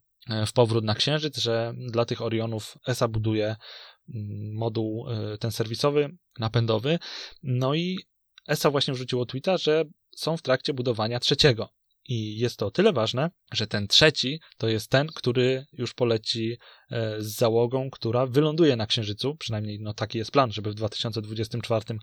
w 0.47 0.53
powrót 0.53 0.83
na 0.83 0.95
Księżyc, 0.95 1.37
że 1.37 1.73
dla 1.77 2.05
tych 2.05 2.21
Orionów 2.21 2.77
ESA 2.87 3.07
buduje 3.07 3.45
mm, 3.45 4.53
moduł 4.55 5.05
ten 5.39 5.51
serwisowy, 5.51 6.17
napędowy. 6.39 6.99
No 7.43 7.73
i 7.73 7.99
ESA 8.47 8.71
właśnie 8.71 8.93
wrzuciło 8.93 9.25
tweeta, 9.25 9.57
że 9.57 9.85
są 10.15 10.37
w 10.37 10.41
trakcie 10.41 10.73
budowania 10.73 11.19
trzeciego. 11.19 11.69
I 12.07 12.37
jest 12.37 12.57
to 12.57 12.65
o 12.65 12.71
tyle 12.71 12.93
ważne, 12.93 13.29
że 13.53 13.67
ten 13.67 13.87
trzeci 13.87 14.39
to 14.57 14.67
jest 14.67 14.89
ten, 14.89 15.07
który 15.07 15.65
już 15.73 15.93
poleci 15.93 16.57
e, 16.91 17.21
z 17.21 17.35
załogą, 17.35 17.89
która 17.89 18.25
wyląduje 18.25 18.75
na 18.75 18.87
Księżycu. 18.87 19.35
Przynajmniej 19.35 19.79
no, 19.79 19.93
taki 19.93 20.17
jest 20.17 20.31
plan, 20.31 20.51
żeby 20.51 20.71
w 20.71 20.73
2024 20.73 21.85
mm, 21.89 21.99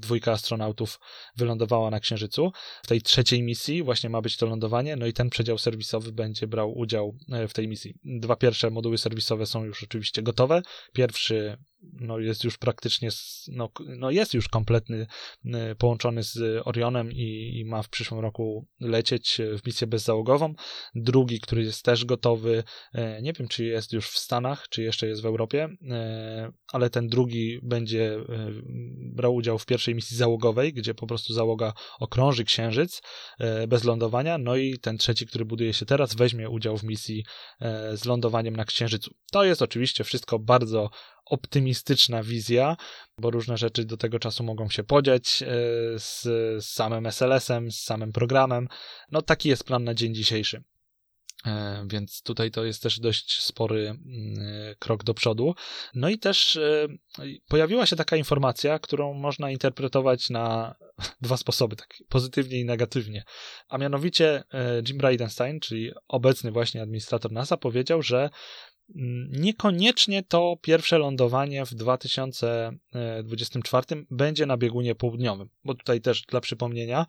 dwójka 0.00 0.32
astronautów 0.32 0.98
wylądowała 1.36 1.90
na 1.90 2.00
Księżycu. 2.00 2.50
W 2.82 2.86
tej 2.86 3.02
trzeciej 3.02 3.42
misji 3.42 3.82
właśnie 3.82 4.10
ma 4.10 4.20
być 4.20 4.36
to 4.36 4.46
lądowanie, 4.46 4.96
no 4.96 5.06
i 5.06 5.12
ten 5.12 5.30
przedział 5.30 5.58
serwisowy 5.58 6.12
będzie 6.12 6.46
brał 6.46 6.78
udział 6.78 7.16
e, 7.32 7.48
w 7.48 7.54
tej 7.54 7.68
misji. 7.68 7.94
Dwa 8.04 8.36
pierwsze 8.36 8.70
moduły 8.70 8.98
serwisowe 8.98 9.46
są 9.46 9.64
już 9.64 9.82
oczywiście 9.82 10.22
gotowe. 10.22 10.62
Pierwszy 10.92 11.56
no 11.82 12.18
jest 12.18 12.44
już 12.44 12.58
praktycznie, 12.58 13.08
no, 13.48 13.70
no 13.78 14.10
jest 14.10 14.34
już 14.34 14.48
kompletny, 14.48 15.06
połączony 15.78 16.22
z 16.22 16.62
Orionem 16.66 17.12
i, 17.12 17.52
i, 17.58 17.64
ma 17.64 17.82
w 17.82 17.88
przyszłym 17.88 18.20
roku 18.20 18.66
lecieć 18.80 19.38
w 19.62 19.66
misję 19.66 19.86
bezzałogową. 19.86 20.54
Drugi, 20.94 21.40
który 21.40 21.62
jest 21.62 21.84
też 21.84 22.04
gotowy, 22.04 22.64
nie 23.22 23.32
wiem 23.32 23.48
czy 23.48 23.64
jest 23.64 23.92
już 23.92 24.08
w 24.08 24.18
Stanach, 24.18 24.68
czy 24.68 24.82
jeszcze 24.82 25.06
jest 25.06 25.22
w 25.22 25.26
Europie, 25.26 25.68
ale 26.72 26.90
ten 26.90 27.08
drugi 27.08 27.60
będzie 27.62 28.16
brał 29.14 29.34
udział 29.34 29.58
w 29.58 29.66
pierwszej 29.66 29.94
misji 29.94 30.16
załogowej, 30.16 30.72
gdzie 30.72 30.94
po 30.94 31.06
prostu 31.06 31.32
załoga 31.32 31.72
okrąży 32.00 32.44
Księżyc 32.44 33.02
bez 33.68 33.84
lądowania, 33.84 34.38
no 34.38 34.56
i 34.56 34.78
ten 34.78 34.98
trzeci, 34.98 35.26
który 35.26 35.44
buduje 35.44 35.72
się 35.72 35.86
teraz, 35.86 36.14
weźmie 36.14 36.50
udział 36.50 36.76
w 36.78 36.84
misji 36.84 37.24
z 37.94 38.04
lądowaniem 38.04 38.56
na 38.56 38.64
Księżycu. 38.64 39.10
To 39.32 39.44
jest 39.44 39.62
oczywiście 39.62 40.04
wszystko 40.04 40.38
bardzo 40.38 40.90
optymistyczna 41.30 42.22
wizja, 42.22 42.76
bo 43.18 43.30
różne 43.30 43.56
rzeczy 43.56 43.84
do 43.84 43.96
tego 43.96 44.18
czasu 44.18 44.44
mogą 44.44 44.68
się 44.68 44.84
podziać 44.84 45.42
e, 45.42 45.46
z, 45.98 46.22
z 46.64 46.68
samym 46.68 47.06
SLS-em, 47.06 47.70
z 47.70 47.82
samym 47.82 48.12
programem. 48.12 48.68
No 49.10 49.22
taki 49.22 49.48
jest 49.48 49.64
plan 49.64 49.84
na 49.84 49.94
dzień 49.94 50.14
dzisiejszy. 50.14 50.62
E, 51.46 51.84
więc 51.88 52.22
tutaj 52.22 52.50
to 52.50 52.64
jest 52.64 52.82
też 52.82 53.00
dość 53.00 53.42
spory 53.42 53.88
mm, 53.88 54.74
krok 54.78 55.04
do 55.04 55.14
przodu. 55.14 55.54
No 55.94 56.08
i 56.08 56.18
też 56.18 56.56
e, 56.56 56.86
pojawiła 57.48 57.86
się 57.86 57.96
taka 57.96 58.16
informacja, 58.16 58.78
którą 58.78 59.14
można 59.14 59.50
interpretować 59.50 60.30
na 60.30 60.74
dwa 61.22 61.36
sposoby, 61.36 61.76
tak 61.76 61.88
pozytywnie 62.08 62.60
i 62.60 62.64
negatywnie. 62.64 63.24
A 63.68 63.78
mianowicie 63.78 64.42
Jim 64.88 64.98
Bridenstine, 64.98 65.60
czyli 65.60 65.92
obecny 66.08 66.52
właśnie 66.52 66.82
administrator 66.82 67.32
NASA, 67.32 67.56
powiedział, 67.56 68.02
że 68.02 68.30
niekoniecznie 69.30 70.22
to 70.22 70.56
pierwsze 70.62 70.98
lądowanie 70.98 71.66
w 71.66 71.74
2024 71.74 74.06
będzie 74.10 74.46
na 74.46 74.56
biegunie 74.56 74.94
południowym, 74.94 75.48
bo 75.64 75.74
tutaj 75.74 76.00
też 76.00 76.22
dla 76.22 76.40
przypomnienia, 76.40 77.06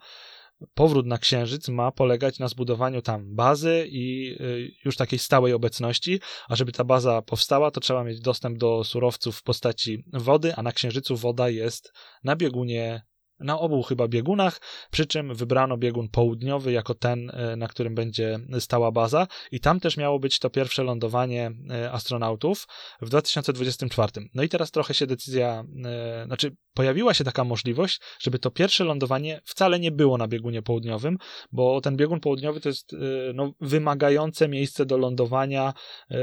powrót 0.74 1.06
na 1.06 1.18
Księżyc 1.18 1.68
ma 1.68 1.92
polegać 1.92 2.40
na 2.40 2.48
zbudowaniu 2.48 3.02
tam 3.02 3.36
bazy 3.36 3.88
i 3.90 4.36
y, 4.42 4.72
już 4.86 4.96
takiej 4.96 5.20
stałej 5.20 5.54
obecności, 5.54 6.20
a 6.50 6.56
żeby 6.56 6.72
ta 6.72 6.84
baza 6.84 7.22
powstała, 7.22 7.72
to 7.72 7.80
trzeba 7.80 8.04
mieć 8.04 8.20
dostęp 8.20 8.58
do 8.58 8.84
surowców 8.84 9.38
w 9.38 9.44
postaci 9.44 10.04
wody, 10.14 10.56
a 10.56 10.64
na 10.64 10.72
Księżycu 10.72 11.18
woda 11.18 11.50
jest 11.50 11.94
na 12.24 12.36
biegunie 12.36 13.02
na 13.44 13.60
obu 13.60 13.84
chyba 13.84 14.08
biegunach, 14.08 14.62
przy 14.92 15.06
czym 15.06 15.36
wybrano 15.36 15.78
biegun 15.78 16.10
południowy 16.10 16.72
jako 16.72 16.94
ten, 16.94 17.30
e, 17.30 17.56
na 17.56 17.68
którym 17.68 17.96
będzie 17.96 18.40
stała 18.60 18.92
baza 18.92 19.28
i 19.52 19.60
tam 19.60 19.80
też 19.80 19.98
miało 19.98 20.20
być 20.20 20.40
to 20.40 20.50
pierwsze 20.50 20.84
lądowanie 20.84 21.52
e, 21.70 21.92
astronautów 21.92 22.68
w 23.02 23.10
2024. 23.10 24.12
No 24.34 24.44
i 24.44 24.50
teraz 24.50 24.72
trochę 24.72 24.94
się 24.94 25.08
decyzja, 25.08 25.64
e, 25.86 26.26
znaczy 26.26 26.56
pojawiła 26.74 27.14
się 27.14 27.24
taka 27.24 27.44
możliwość, 27.44 28.02
żeby 28.20 28.40
to 28.40 28.52
pierwsze 28.52 28.84
lądowanie 28.84 29.42
wcale 29.46 29.80
nie 29.80 29.92
było 29.92 30.18
na 30.18 30.28
biegunie 30.28 30.62
południowym, 30.62 31.18
bo 31.52 31.82
ten 31.82 31.98
biegun 31.98 32.20
południowy 32.20 32.60
to 32.60 32.70
jest 32.70 32.96
no, 33.34 33.54
wymagające 33.62 34.48
miejsce 34.48 34.86
do 34.86 34.98
lądowania 34.98 35.74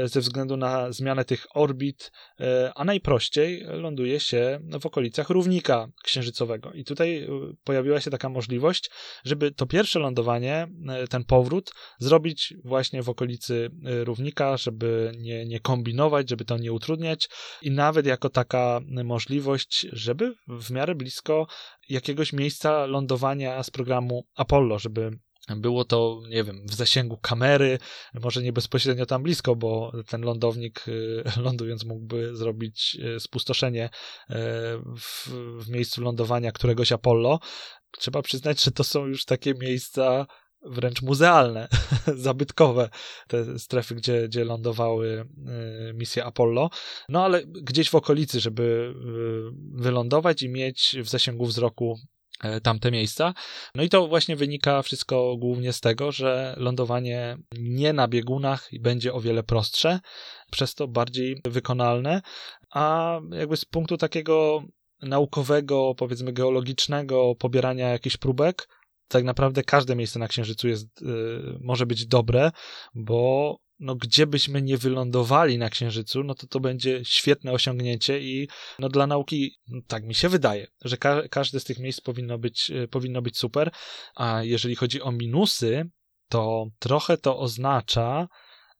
ze 0.05 0.21
względu 0.21 0.57
na 0.57 0.91
zmianę 0.91 1.25
tych 1.25 1.45
orbit, 1.53 2.11
a 2.75 2.85
najprościej 2.85 3.63
ląduje 3.67 4.19
się 4.19 4.59
w 4.81 4.85
okolicach 4.85 5.29
równika 5.29 5.87
księżycowego. 6.03 6.71
I 6.73 6.83
tutaj 6.83 7.08
tutaj 7.09 7.49
y, 7.49 7.55
pojawiła 7.63 8.01
się 8.01 8.11
taka 8.11 8.29
możliwość, 8.29 8.91
żeby 9.25 9.51
to 9.51 9.65
pierwsze 9.65 9.99
lądowanie, 9.99 10.67
y, 11.03 11.07
ten 11.07 11.23
powrót, 11.23 11.71
zrobić 11.99 12.53
właśnie 12.63 13.03
w 13.03 13.09
okolicy 13.09 13.71
y, 13.87 14.03
równika, 14.03 14.57
żeby 14.57 15.11
nie, 15.17 15.45
nie 15.45 15.59
kombinować, 15.59 16.29
żeby 16.29 16.45
to 16.45 16.57
nie 16.57 16.73
utrudniać. 16.73 17.29
I 17.61 17.71
nawet 17.71 18.05
jako 18.05 18.29
taka 18.29 18.79
możliwość, 19.03 19.87
żeby 19.91 20.33
w 20.47 20.71
miarę 20.71 20.95
blisko 20.95 21.47
jakiegoś 21.89 22.33
miejsca 22.33 22.85
lądowania 22.85 23.63
z 23.63 23.69
programu 23.69 24.23
Apollo, 24.35 24.79
żeby 24.79 25.11
było 25.55 25.85
to, 25.85 26.21
nie 26.29 26.43
wiem, 26.43 26.65
w 26.65 26.73
zasięgu 26.73 27.17
kamery, 27.17 27.79
może 28.13 28.43
nie 28.43 28.53
bezpośrednio 28.53 29.05
tam 29.05 29.23
blisko, 29.23 29.55
bo 29.55 29.91
ten 30.07 30.21
lądownik 30.21 30.87
y, 30.87 31.23
lądując 31.45 31.85
mógłby 31.85 32.35
zrobić 32.35 32.97
y, 33.15 33.19
spustoszenie 33.19 33.85
y, 33.85 34.33
w, 34.97 35.27
w 35.59 35.69
miejscu 35.69 36.01
lądowania 36.01 36.51
któregoś 36.51 36.91
Apollo. 36.91 37.39
Trzeba 37.91 38.21
przyznać, 38.21 38.63
że 38.63 38.71
to 38.71 38.83
są 38.83 39.05
już 39.05 39.25
takie 39.25 39.53
miejsca 39.53 40.27
wręcz 40.65 41.01
muzealne, 41.01 41.67
zabytkowe, 42.15 42.89
te 43.27 43.59
strefy, 43.59 43.95
gdzie, 43.95 44.27
gdzie 44.27 44.45
lądowały 44.45 45.25
misje 45.93 46.25
Apollo. 46.25 46.69
No 47.09 47.25
ale 47.25 47.43
gdzieś 47.45 47.89
w 47.89 47.95
okolicy, 47.95 48.39
żeby 48.39 48.93
wylądować 49.73 50.41
i 50.41 50.49
mieć 50.49 50.95
w 51.03 51.09
zasięgu 51.09 51.45
wzroku 51.45 51.99
tamte 52.63 52.91
miejsca. 52.91 53.33
No 53.75 53.83
i 53.83 53.89
to 53.89 54.07
właśnie 54.07 54.35
wynika 54.35 54.81
wszystko 54.81 55.37
głównie 55.37 55.73
z 55.73 55.79
tego, 55.79 56.11
że 56.11 56.55
lądowanie 56.57 57.37
nie 57.59 57.93
na 57.93 58.07
biegunach 58.07 58.69
będzie 58.79 59.13
o 59.13 59.21
wiele 59.21 59.43
prostsze, 59.43 59.99
przez 60.51 60.75
to 60.75 60.87
bardziej 60.87 61.41
wykonalne, 61.45 62.21
a 62.69 63.15
jakby 63.31 63.57
z 63.57 63.65
punktu 63.65 63.97
takiego 63.97 64.63
naukowego, 65.01 65.95
powiedzmy 65.97 66.33
geologicznego 66.33 67.35
pobierania 67.35 67.89
jakichś 67.89 68.17
próbek, 68.17 68.67
tak 69.07 69.23
naprawdę 69.23 69.63
każde 69.63 69.95
miejsce 69.95 70.19
na 70.19 70.27
Księżycu 70.27 70.67
jest, 70.67 71.01
y, 71.01 71.05
może 71.61 71.85
być 71.85 72.07
dobre, 72.07 72.51
bo 72.93 73.57
no 73.79 73.95
gdzie 73.95 74.27
byśmy 74.27 74.61
nie 74.61 74.77
wylądowali 74.77 75.57
na 75.57 75.69
Księżycu, 75.69 76.23
no 76.23 76.35
to 76.35 76.47
to 76.47 76.59
będzie 76.59 77.05
świetne 77.05 77.51
osiągnięcie 77.51 78.19
i 78.19 78.47
no 78.79 78.89
dla 78.89 79.07
nauki, 79.07 79.59
no 79.67 79.81
tak 79.87 80.03
mi 80.03 80.15
się 80.15 80.29
wydaje, 80.29 80.67
że 80.81 80.97
ka 80.97 81.27
każde 81.27 81.59
z 81.59 81.63
tych 81.63 81.79
miejsc 81.79 82.01
powinno 82.01 82.37
być, 82.37 82.71
e, 82.71 82.87
powinno 82.87 83.21
być 83.21 83.37
super, 83.37 83.71
a 84.15 84.43
jeżeli 84.43 84.75
chodzi 84.75 85.01
o 85.01 85.11
minusy, 85.11 85.89
to 86.29 86.65
trochę 86.79 87.17
to 87.17 87.39
oznacza, 87.39 88.27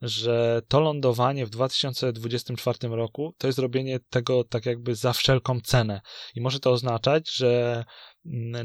że 0.02 0.62
to 0.68 0.80
lądowanie 0.80 1.46
w 1.46 1.50
2024 1.50 2.96
roku 2.96 3.36
to 3.38 3.48
jest 3.48 3.60
robienie 3.60 4.00
tego 4.10 4.44
tak 4.44 4.66
jakby 4.66 4.96
za 4.96 5.14
wszelką 5.14 5.62
cenę. 5.62 6.02
I 6.36 6.42
może 6.42 6.60
to 6.60 6.72
oznaczać, 6.72 7.32
że 7.32 7.86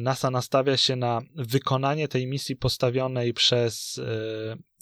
NASA 0.00 0.30
nastawia 0.30 0.76
się 0.76 0.96
na 0.96 1.22
wykonanie 1.34 2.08
tej 2.08 2.26
misji 2.26 2.56
postawionej 2.56 3.34
przez, 3.34 4.00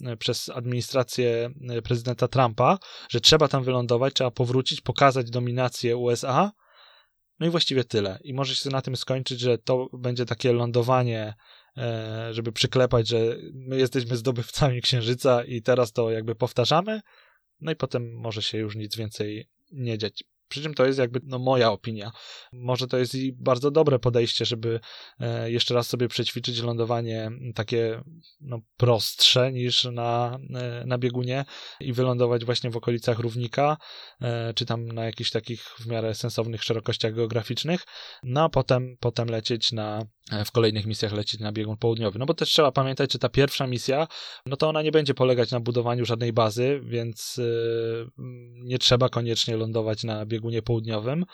e, 0.05 0.17
przez 0.17 0.49
administrację 0.49 1.49
e, 1.69 1.81
prezydenta 1.81 2.27
Trumpa, 2.27 2.79
że 3.09 3.21
trzeba 3.21 3.47
tam 3.47 3.63
wylądować, 3.63 4.13
trzeba 4.13 4.31
powrócić, 4.31 4.81
pokazać 4.81 5.29
dominację 5.29 5.97
USA. 5.97 6.51
No 7.39 7.47
i 7.47 7.49
właściwie 7.49 7.83
tyle. 7.83 8.19
I 8.23 8.33
może 8.33 8.55
się 8.55 8.69
na 8.69 8.81
tym 8.81 8.95
skończyć, 8.95 9.39
że 9.39 9.57
to 9.57 9.89
będzie 9.93 10.25
takie 10.25 10.53
lądowanie 10.53 11.33
E, 11.77 12.33
żeby 12.33 12.51
przyklepać, 12.51 13.07
że 13.07 13.37
my 13.53 13.77
jesteśmy 13.77 14.17
zdobywcami 14.17 14.81
Księżyca 14.81 15.43
i 15.43 15.61
teraz 15.61 15.91
to 15.91 16.11
jakby 16.11 16.35
powtarzamy, 16.35 17.01
no 17.61 17.71
i 17.71 17.75
potem 17.75 18.13
może 18.15 18.41
się 18.41 18.57
już 18.57 18.75
nic 18.75 18.95
więcej 18.95 19.49
nie 19.71 19.97
dziać. 19.97 20.23
Przy 20.47 20.61
czym 20.61 20.73
to 20.73 20.85
jest 20.85 20.99
jakby 20.99 21.19
no, 21.23 21.39
moja 21.39 21.71
opinia. 21.71 22.11
Może 22.53 22.87
to 22.87 22.97
jest 22.97 23.15
i 23.15 23.33
bardzo 23.33 23.71
dobre 23.71 23.99
podejście, 23.99 24.45
żeby 24.45 24.79
e, 25.19 25.51
jeszcze 25.51 25.73
raz 25.73 25.87
sobie 25.87 26.07
przećwiczyć 26.07 26.61
lądowanie 26.61 27.31
takie 27.55 28.01
no, 28.41 28.59
prostsze 28.77 29.51
niż 29.51 29.83
na, 29.83 30.39
e, 30.55 30.83
na 30.85 30.97
biegunie 30.97 31.45
i 31.79 31.93
wylądować 31.93 32.45
właśnie 32.45 32.69
w 32.69 32.77
okolicach 32.77 33.19
równika, 33.19 33.77
e, 34.21 34.53
czy 34.53 34.65
tam 34.65 34.85
na 34.85 35.05
jakichś 35.05 35.31
takich 35.31 35.63
w 35.79 35.87
miarę 35.87 36.15
sensownych 36.15 36.63
szerokościach 36.63 37.13
geograficznych, 37.13 37.83
no 38.23 38.43
a 38.43 38.49
potem, 38.49 38.97
potem 38.99 39.27
lecieć 39.27 39.71
na 39.71 40.05
w 40.45 40.51
kolejnych 40.51 40.85
misjach 40.85 41.11
lecieć 41.13 41.39
na 41.39 41.51
biegun 41.51 41.77
południowy. 41.77 42.19
No 42.19 42.25
bo 42.25 42.33
też 42.33 42.49
trzeba 42.49 42.71
pamiętać, 42.71 43.13
że 43.13 43.19
ta 43.19 43.29
pierwsza 43.29 43.67
misja, 43.67 44.07
no 44.45 44.57
to 44.57 44.69
ona 44.69 44.81
nie 44.81 44.91
będzie 44.91 45.13
polegać 45.13 45.51
na 45.51 45.59
budowaniu 45.59 46.05
żadnej 46.05 46.33
bazy, 46.33 46.81
więc 46.83 47.39
nie 48.63 48.79
trzeba 48.79 49.09
koniecznie 49.09 49.57
lądować 49.57 50.03
na 50.03 50.25
biegunie 50.33 50.61
południowym. 50.61 51.25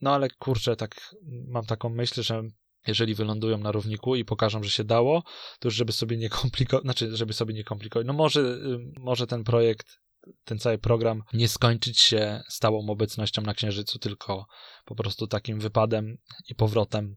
No 0.00 0.14
ale 0.14 0.28
kurczę, 0.30 0.76
tak 0.76 1.14
mam 1.48 1.66
taką 1.66 1.88
myśl, 1.88 2.22
że 2.22 2.42
jeżeli 2.86 3.14
wylądują 3.14 3.58
na 3.58 3.72
równiku 3.72 4.16
i 4.16 4.24
pokażą, 4.24 4.62
że 4.62 4.70
się 4.70 4.84
dało, 4.84 5.22
to 5.60 5.68
już 5.68 5.74
żeby 5.74 5.92
sobie 5.92 6.16
nie 6.16 6.28
komplikować, 6.40 6.82
znaczy, 6.82 7.16
żeby 7.16 7.32
sobie 7.32 7.54
nie 7.54 7.64
komplikować, 7.64 8.06
no 8.06 8.12
może, 8.12 8.40
y, 8.40 8.78
może 9.00 9.26
ten 9.26 9.44
projekt, 9.44 9.86
ten 10.44 10.58
cały 10.58 10.78
program 10.78 11.22
nie 11.32 11.48
skończyć 11.48 12.00
się 12.00 12.40
stałą 12.48 12.90
obecnością 12.90 13.42
na 13.42 13.54
Księżycu, 13.54 13.98
tylko 13.98 14.46
po 14.84 14.94
prostu 14.94 15.26
takim 15.26 15.60
wypadem 15.60 16.18
i 16.48 16.54
powrotem 16.54 17.16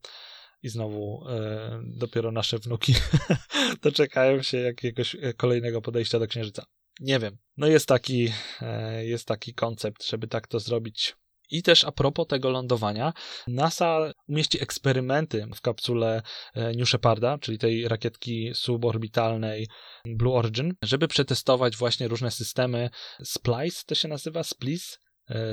i 0.63 0.69
znowu 0.69 1.25
e, 1.29 1.81
dopiero 1.83 2.31
nasze 2.31 2.59
wnuki 2.59 2.93
doczekają 3.83 4.41
się 4.41 4.57
jakiegoś 4.57 5.15
kolejnego 5.37 5.81
podejścia 5.81 6.19
do 6.19 6.27
Księżyca. 6.27 6.65
Nie 6.99 7.19
wiem. 7.19 7.37
No 7.57 7.67
jest 7.67 7.87
taki, 7.87 8.31
e, 8.61 9.05
jest 9.05 9.27
taki 9.27 9.53
koncept, 9.53 10.05
żeby 10.05 10.27
tak 10.27 10.47
to 10.47 10.59
zrobić. 10.59 11.15
I 11.49 11.63
też 11.63 11.83
a 11.83 11.91
propos 11.91 12.27
tego 12.27 12.49
lądowania, 12.49 13.13
NASA 13.47 14.13
umieści 14.27 14.63
eksperymenty 14.63 15.47
w 15.55 15.61
kapsule 15.61 16.21
e, 16.53 16.73
New 16.73 16.89
Sheparda, 16.89 17.37
czyli 17.37 17.57
tej 17.57 17.87
rakietki 17.87 18.51
suborbitalnej 18.53 19.67
Blue 20.05 20.35
Origin, 20.35 20.73
żeby 20.81 21.07
przetestować 21.07 21.77
właśnie 21.77 22.07
różne 22.07 22.31
systemy 22.31 22.89
SPLICE, 23.23 23.83
to 23.85 23.95
się 23.95 24.07
nazywa 24.07 24.43
SPLICE, 24.43 24.97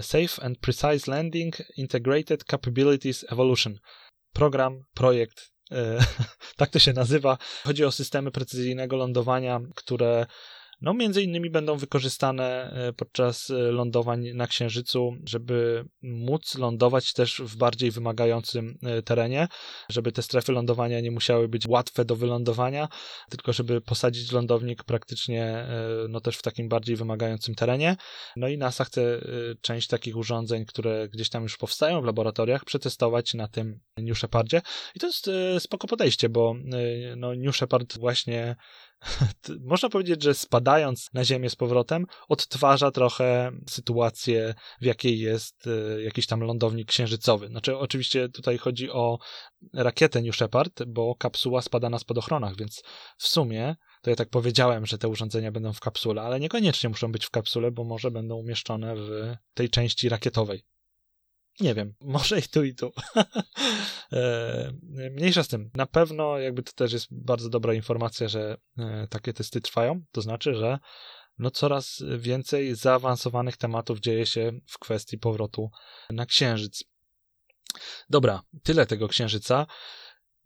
Safe 0.01 0.43
and 0.43 0.59
Precise 0.59 1.11
Landing 1.11 1.57
Integrated 1.77 2.45
Capabilities 2.45 3.25
Evolution. 3.33 3.79
Program, 4.33 4.85
projekt, 4.95 5.51
tak 6.57 6.71
to 6.71 6.79
się 6.79 6.93
nazywa. 6.93 7.39
Chodzi 7.65 7.85
o 7.85 7.93
systemy 7.93 8.31
precyzyjnego 8.31 8.97
lądowania, 8.97 9.61
które 9.75 10.27
no, 10.81 10.95
między 10.95 11.23
innymi 11.23 11.51
będą 11.51 11.77
wykorzystane 11.77 12.71
e, 12.73 12.93
podczas 12.93 13.51
e, 13.51 13.55
lądowań 13.55 14.25
na 14.35 14.47
Księżycu, 14.47 15.17
żeby 15.25 15.85
móc 16.03 16.55
lądować 16.55 17.13
też 17.13 17.41
w 17.45 17.57
bardziej 17.57 17.91
wymagającym 17.91 18.79
e, 18.83 19.03
terenie, 19.03 19.49
żeby 19.89 20.13
te 20.13 20.23
strefy 20.23 20.53
lądowania 20.53 21.01
nie 21.01 21.11
musiały 21.11 21.49
być 21.49 21.67
łatwe 21.69 22.05
do 22.05 22.17
wylądowania, 22.17 22.89
tylko 23.31 23.53
żeby 23.53 23.81
posadzić 23.81 24.33
lądownik 24.33 24.85
praktycznie 24.85 25.67
no 26.09 26.21
też 26.21 26.37
w 26.37 26.43
takim 26.43 26.69
bardziej 26.69 26.97
wymagającym 26.97 27.55
terenie. 27.55 27.97
No 28.37 28.49
i 28.49 28.59
NASA 28.59 28.85
chce 28.85 29.21
część 29.61 29.89
takich 29.89 30.17
urządzeń, 30.17 30.65
które 30.65 31.09
gdzieś 31.09 31.29
tam 31.29 31.43
już 31.43 31.57
powstają 31.57 32.01
w 32.01 32.05
laboratoriach, 32.05 32.65
przetestować 32.65 33.35
na 33.35 33.49
tym 33.49 33.81
New 33.97 34.19
Shepardzie. 34.19 34.63
I 34.95 35.01
to 35.01 35.07
jest 35.07 35.31
spoko 35.59 35.87
podejście, 35.87 36.29
bo 36.29 36.55
no, 37.17 37.35
New 37.35 37.57
Shepard 37.57 37.99
właśnie 37.99 38.57
można 39.65 39.89
powiedzieć, 39.89 40.23
że 40.23 40.35
spadając 40.35 41.09
na 41.15 41.25
ziemię 41.25 41.51
z 41.51 41.57
powrotem, 41.57 42.07
odtwarza 42.29 42.91
trochę 42.91 43.53
sytuację, 43.69 44.55
w 44.81 44.85
jakiej 44.85 45.21
jest 45.21 45.67
e, 45.67 46.03
jakiś 46.03 46.27
tam 46.27 46.41
lądownik 46.41 46.89
księżycowy. 46.89 47.49
Znaczy, 47.49 47.79
oczywiście 47.79 48.29
tutaj 48.29 48.59
chodzi 48.59 48.91
o 48.91 49.19
rakietę 49.75 50.23
New 50.23 50.37
Shepard, 50.37 50.85
bo 50.85 51.15
kapsuła 51.15 51.63
spada 51.63 51.91
na 51.91 51.99
spadochronach, 51.99 52.57
więc 52.57 52.83
w 53.19 53.27
sumie 53.27 53.77
to 54.03 54.11
ja 54.11 54.17
tak 54.17 54.29
powiedziałem, 54.29 54.87
że 54.87 54.99
te 54.99 55.09
urządzenia 55.09 55.53
będą 55.53 55.73
w 55.73 55.81
kapsule, 55.81 56.23
ale 56.23 56.41
niekoniecznie 56.41 56.89
muszą 56.89 57.13
być 57.13 57.27
w 57.27 57.31
kapsule, 57.31 57.71
bo 57.71 57.85
może 57.85 58.11
będą 58.11 58.37
umieszczone 58.37 58.97
w 58.97 59.35
tej 59.55 59.71
części 59.71 60.09
rakietowej. 60.09 60.76
Nie 61.61 61.75
wiem, 61.75 61.95
może 62.01 62.39
i 62.39 62.43
tu, 62.43 62.65
i 62.65 62.75
tu. 62.75 62.93
E, 64.13 64.73
mniejsza 65.11 65.43
z 65.43 65.49
tym. 65.49 65.71
Na 65.75 65.87
pewno 65.87 66.39
jakby 66.39 66.63
to 66.63 66.73
też 66.73 66.93
jest 66.93 67.07
bardzo 67.11 67.49
dobra 67.49 67.75
informacja, 67.75 68.29
że 68.29 68.57
e, 68.79 69.07
takie 69.11 69.33
testy 69.33 69.61
trwają. 69.61 70.03
To 70.13 70.21
znaczy, 70.21 70.55
że 70.55 70.79
no 71.39 71.51
coraz 71.51 72.03
więcej 72.19 72.75
zaawansowanych 72.75 73.57
tematów 73.57 74.01
dzieje 74.01 74.27
się 74.27 74.53
w 74.67 74.79
kwestii 74.79 75.19
powrotu 75.19 75.71
na 76.11 76.27
Księżyc. 76.27 76.85
Dobra, 78.11 78.43
tyle 78.63 78.87
tego 78.87 79.09
Księżyca. 79.09 79.67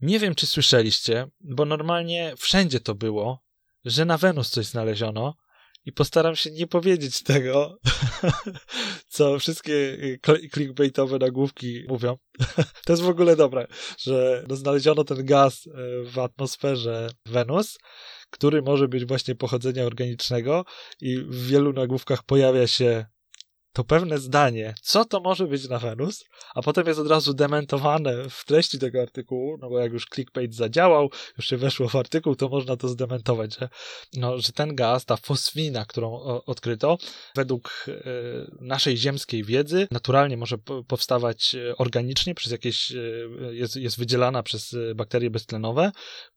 Nie 0.00 0.18
wiem, 0.18 0.34
czy 0.34 0.46
słyszeliście, 0.46 1.26
bo 1.40 1.64
normalnie 1.64 2.34
wszędzie 2.38 2.80
to 2.80 2.94
było, 2.94 3.44
że 3.84 4.04
na 4.04 4.18
Wenus 4.18 4.50
coś 4.50 4.66
znaleziono, 4.66 5.34
i 5.84 5.92
postaram 5.92 6.36
się 6.36 6.50
nie 6.50 6.66
powiedzieć 6.66 7.22
tego, 7.22 7.78
co 9.14 9.38
wszystkie 9.38 9.74
y, 9.74 10.20
clickbaitowe 10.52 11.18
nagłówki 11.18 11.84
mówią. 11.88 12.16
to 12.86 12.92
jest 12.92 13.02
w 13.02 13.08
ogóle 13.08 13.36
dobre, 13.36 13.66
że 13.98 14.44
no 14.48 14.56
znaleziono 14.56 15.04
ten 15.04 15.24
gaz 15.24 15.66
y, 15.66 15.70
w 16.04 16.18
atmosferze 16.18 17.10
Wenus, 17.26 17.78
który 18.30 18.62
może 18.62 18.88
być 18.88 19.04
właśnie 19.04 19.34
pochodzenia 19.34 19.84
organicznego 19.84 20.64
i 21.00 21.16
w 21.18 21.46
wielu 21.46 21.72
nagłówkach 21.72 22.22
pojawia 22.22 22.66
się 22.66 23.06
to 23.72 23.84
pewne 23.84 24.18
zdanie, 24.18 24.74
co 24.82 25.04
to 25.04 25.20
może 25.20 25.46
być 25.46 25.68
na 25.68 25.78
Wenus, 25.78 26.24
a 26.54 26.62
potem 26.62 26.86
jest 26.86 27.00
od 27.00 27.06
razu 27.06 27.34
dementowane 27.34 28.30
w 28.30 28.44
treści 28.44 28.78
tego 28.78 29.02
artykułu, 29.02 29.56
no 29.60 29.70
bo 29.70 29.78
jak 29.78 29.92
już 29.92 30.06
clickbait 30.06 30.54
zadziałał, 30.54 31.10
już 31.36 31.46
się 31.46 31.56
weszło 31.56 31.88
w 31.88 31.96
artykuł, 31.96 32.36
to 32.36 32.48
można 32.48 32.76
to 32.76 32.88
zdementować, 32.88 33.58
że, 33.58 33.68
no, 34.16 34.38
że 34.38 34.52
ten 34.52 34.74
gaz, 34.74 35.04
ta 35.04 35.16
fosfina, 35.16 35.84
którą 35.84 36.20
odkryto, 36.46 36.98
według 37.36 37.86
e, 37.88 38.02
naszej 38.60 38.96
ziemskiej 38.96 39.44
wiedzy 39.44 39.88
naturalnie 39.90 40.36
może 40.36 40.58
powstawać 40.88 41.54
e, 41.54 41.76
organicznie 41.76 42.34
przez 42.34 42.52
jakieś, 42.52 42.92
e, 42.92 42.96
jest, 43.50 43.76
jest 43.76 43.98
wydzielana 43.98 44.42
przez 44.42 44.76
bakterie 44.94 45.30
beztlenowe, 45.30 45.92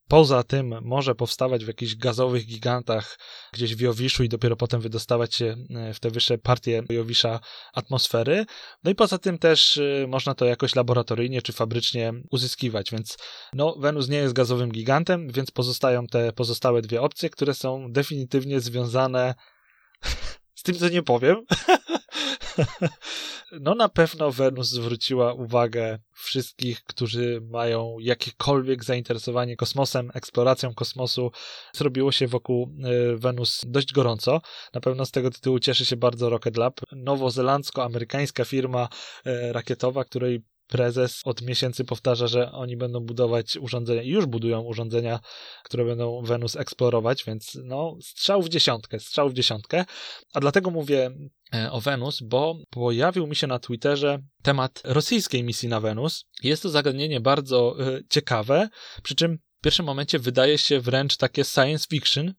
Poza 0.08 0.44
tym 0.44 0.76
może 0.82 1.16
powstawać 1.16 1.66
w 1.66 1.68
jakichś 1.68 1.96
gazowych 1.96 2.46
gigantach 2.46 3.20
gdzieś 3.54 3.76
w 3.76 3.80
Jowiszu 3.80 4.24
i 4.24 4.30
dopiero 4.30 4.56
potem 4.56 4.82
wydostawać 4.82 5.36
się 5.36 5.56
w 5.94 6.00
te 6.00 6.10
wyższe 6.12 6.38
partie 6.38 6.84
Jowisza 6.90 7.23
atmosfery. 7.74 8.46
No 8.84 8.92
i 8.92 8.96
poza 8.96 9.18
tym 9.18 9.38
też 9.38 9.78
e, 9.78 10.08
można 10.08 10.36
to 10.36 10.46
jakoś 10.46 10.76
laboratoryjnie 10.76 11.42
czy 11.42 11.54
fabrycznie 11.54 12.14
uzyskiwać, 12.32 12.92
więc 12.92 13.18
no, 13.54 13.76
Wenus 13.80 14.10
nie 14.10 14.18
jest 14.18 14.34
gazowym 14.34 14.72
gigantem, 14.72 15.28
więc 15.32 15.52
pozostają 15.52 16.08
te 16.08 16.34
pozostałe 16.34 16.82
dwie 16.82 17.02
opcje, 17.02 17.30
które 17.30 17.54
są 17.54 17.92
definitywnie 17.92 18.60
związane 18.60 19.36
z 20.60 20.64
tym, 20.64 20.76
co 20.76 20.90
nie 20.90 21.04
powiem. 21.04 21.46
No 23.60 23.76
na 23.76 23.90
pewno 23.90 24.32
Wenus 24.32 24.70
zwróciła 24.70 25.34
uwagę 25.34 26.00
wszystkich, 26.14 26.84
którzy 26.84 27.42
mają 27.50 27.96
jakiekolwiek 28.00 28.84
zainteresowanie 28.84 29.56
kosmosem, 29.56 30.12
eksploracją 30.14 30.74
kosmosu. 30.74 31.32
Zrobiło 31.74 32.12
się 32.12 32.28
wokół 32.28 32.70
e, 32.84 33.18
Wenus 33.18 33.62
dość 33.68 33.94
gorąco. 33.94 34.42
Na 34.74 34.82
pewno 34.82 35.06
z 35.06 35.12
tego 35.12 35.32
tytułu 35.32 35.60
cieszy 35.60 35.86
się 35.86 35.98
bardzo 35.98 36.30
Rocket 36.30 36.58
Lab. 36.58 36.82
Nowozelandzko-amerykańska 36.92 38.46
firma 38.46 38.90
e, 39.26 39.54
rakietowa, 39.54 40.06
której 40.06 40.44
prezes 40.68 41.22
od 41.26 41.42
miesięcy 41.42 41.86
powtarza, 41.86 42.28
że 42.28 42.52
oni 42.52 42.78
będą 42.78 43.00
budować 43.00 43.58
urządzenia 43.58 44.02
i 44.02 44.10
już 44.10 44.26
budują 44.26 44.62
urządzenia, 44.62 45.20
które 45.64 45.86
będą 45.86 46.22
Wenus 46.24 46.56
eksplorować, 46.56 47.24
więc 47.24 47.58
no, 47.64 47.98
strzał 48.02 48.42
w 48.42 48.50
dziesiątkę, 48.50 49.00
strzał 49.00 49.30
w 49.30 49.34
dziesiątkę. 49.34 49.86
A 50.34 50.40
dlatego 50.40 50.72
mówię 50.72 51.12
e, 51.54 51.72
o 51.72 51.82
Wenus, 51.82 52.22
bo 52.22 52.56
pojawił 52.70 53.28
mi 53.28 53.36
się 53.36 53.48
na 53.48 53.60
Twitterze 53.60 54.20
temat 54.42 54.82
rosyjskiej 54.84 55.44
misji 55.44 55.70
na 55.70 55.80
Wenus. 55.80 56.26
Jest 56.44 56.64
to 56.64 56.70
zagadnienie 56.70 57.22
bardzo 57.22 57.76
e, 57.80 58.00
ciekawe, 58.10 58.70
przy 59.04 59.16
czym 59.16 59.38
w 59.60 59.62
pierwszym 59.64 59.86
momencie 59.86 60.20
wydaje 60.20 60.58
się 60.58 60.80
wręcz 60.80 61.18
takie 61.18 61.44
science 61.44 61.88
fiction, 61.90 62.34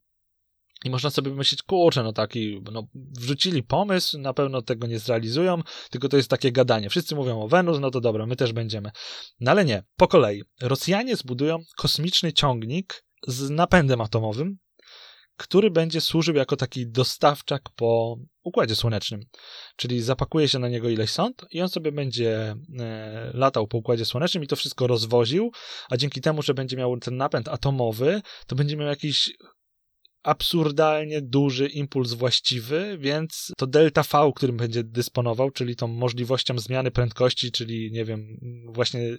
i 0.85 0.90
można 0.90 1.11
sobie 1.11 1.31
myśleć, 1.31 1.62
kurczę, 1.62 2.03
no 2.03 2.12
taki, 2.12 2.62
no 2.73 2.87
wrzucili 2.94 3.62
pomysł, 3.62 4.18
na 4.18 4.35
pewno 4.35 4.62
tego 4.62 4.87
nie 4.87 4.99
zrealizują, 4.99 5.61
tylko 5.90 6.09
to 6.09 6.16
jest 6.16 6.31
takie 6.31 6.53
gadanie. 6.53 6.90
Wszyscy 6.90 7.14
mówią 7.14 7.42
o 7.42 7.49
Wenus, 7.49 7.81
no 7.81 7.90
to 7.90 8.01
dobra, 8.01 8.27
my 8.27 8.37
też 8.37 8.53
będziemy. 8.53 8.90
No 9.40 9.51
ale 9.51 9.64
nie, 9.64 9.83
po 9.97 10.09
kolei. 10.09 10.42
Rosjanie 10.61 11.16
zbudują 11.16 11.59
kosmiczny 11.77 12.33
ciągnik 12.33 13.05
z 13.27 13.51
napędem 13.51 14.01
atomowym, 14.01 14.59
który 15.37 15.70
będzie 15.70 16.01
służył 16.01 16.35
jako 16.35 16.57
taki 16.57 16.90
dostawczak 16.90 17.62
po 17.77 18.16
Układzie 18.42 18.75
Słonecznym. 18.75 19.20
Czyli 19.77 20.03
zapakuje 20.03 20.49
się 20.49 20.59
na 20.59 20.68
niego 20.68 20.88
ileś 20.88 21.11
sąd 21.11 21.44
i 21.51 21.62
on 21.62 21.68
sobie 21.68 21.92
będzie 21.92 22.57
e, 22.79 23.31
latał 23.35 23.66
po 23.66 23.79
Układzie 23.79 24.05
Słonecznym 24.05 24.44
i 24.44 24.47
to 24.47 24.57
wszystko 24.57 24.87
rozwoził, 24.87 25.51
a 25.90 25.97
dzięki 25.97 26.20
temu, 26.20 26.42
że 26.42 26.55
będzie 26.55 26.77
miał 26.77 26.97
ten 26.99 27.16
napęd 27.16 27.49
atomowy, 27.49 28.23
to 28.47 28.57
będzie 28.57 28.77
miał 28.77 28.88
jakiś 28.88 29.33
absurdalnie 30.24 31.22
duży 31.22 31.66
impuls 31.66 32.12
właściwy, 32.12 32.98
więc 33.00 33.52
to 33.56 33.66
delta 33.66 34.02
V, 34.02 34.32
którym 34.37 34.56
będzie 34.56 34.84
dysponował, 34.84 35.50
czyli 35.50 35.76
tą 35.76 35.87
możliwością 35.87 36.58
zmiany 36.58 36.90
prędkości, 36.90 37.52
czyli 37.52 37.92
nie 37.92 38.04
wiem, 38.04 38.38
właśnie 38.66 39.16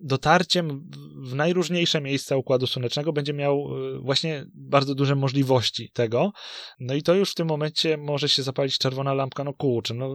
dotarciem 0.00 0.90
w 1.16 1.34
najróżniejsze 1.34 2.00
miejsca 2.00 2.36
Układu 2.36 2.66
Słonecznego 2.66 3.12
będzie 3.12 3.32
miał 3.32 3.54
e, 3.56 3.98
właśnie 3.98 4.44
bardzo 4.54 4.94
duże 4.94 5.14
możliwości 5.14 5.90
tego. 5.92 6.32
No 6.80 6.94
i 6.94 7.02
to 7.02 7.14
już 7.14 7.30
w 7.30 7.34
tym 7.34 7.48
momencie 7.48 7.96
może 7.96 8.28
się 8.28 8.42
zapalić 8.42 8.78
czerwona 8.78 9.14
lampka, 9.14 9.44
no 9.44 9.52
kurczę, 9.52 9.94
no 9.94 10.14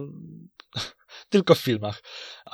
tylko 1.30 1.54
w 1.54 1.58
filmach. 1.58 2.02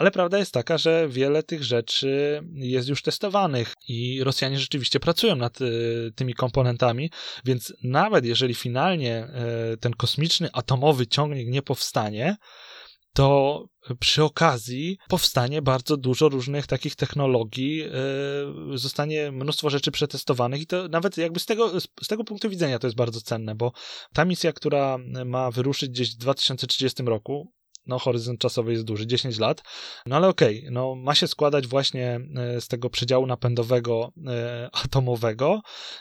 Ale 0.01 0.11
prawda 0.11 0.39
jest 0.39 0.53
taka, 0.53 0.79
że 0.79 1.09
wiele 1.09 1.43
tych 1.43 1.65
rzeczy 1.65 2.43
jest 2.55 2.89
już 2.89 3.03
testowanych 3.03 3.75
i 3.89 4.25
Rosjanie 4.25 4.59
rzeczywiście 4.59 5.01
pracują 5.01 5.37
nad 5.37 5.61
y, 5.61 6.13
tymi 6.17 6.35
komponentami, 6.35 7.11
więc 7.45 7.73
nawet 7.85 8.25
jeżeli 8.25 8.55
finalnie 8.55 9.29
y, 9.73 9.77
ten 9.77 9.93
kosmiczny 9.93 10.49
atomowy 10.53 11.07
ciągnik 11.07 11.49
nie 11.49 11.63
powstanie, 11.63 12.37
to 13.13 13.65
przy 13.99 14.25
okazji 14.25 14.99
powstanie 15.09 15.63
bardzo 15.63 15.97
dużo 15.97 16.29
różnych 16.29 16.67
takich 16.67 16.97
technologii, 16.97 17.77
yy, 17.77 18.79
zostanie 18.79 19.33
mnóstwo 19.33 19.71
rzeczy 19.71 19.91
przetestowanych 19.91 20.61
i 20.61 20.67
to 20.67 20.89
nawet 20.89 21.17
jakby 21.17 21.41
z 21.41 21.47
tego, 21.47 21.81
z 21.81 22.07
tego 22.09 22.25
punktu 22.25 22.51
widzenia 22.51 22.79
to 22.79 22.87
jest 22.87 22.97
bardzo 22.97 23.21
cenne, 23.21 23.55
bo 23.55 23.73
ta 24.15 24.25
misja, 24.25 24.53
która 24.53 24.99
ma 25.25 25.51
wyruszyć 25.51 25.91
gdzieś 25.91 26.15
w 26.15 26.19
2030 26.19 27.03
roku, 27.03 27.53
no 27.91 27.99
horyzont 27.99 28.41
czasowy 28.41 28.73
jest 28.73 28.85
duży, 28.85 29.07
10 29.07 29.39
lat, 29.39 29.63
no 30.07 30.17
ale 30.17 30.29
okej, 30.29 30.59
okay, 30.59 30.71
no 30.71 30.95
ma 30.95 31.15
się 31.15 31.27
składać 31.27 31.67
właśnie 31.67 32.21
e, 32.37 32.61
z 32.61 32.69
tego 32.69 32.91
przedziału 32.91 33.27
napędowego 33.27 34.13
e, 34.27 34.69
atomowego 34.85 35.61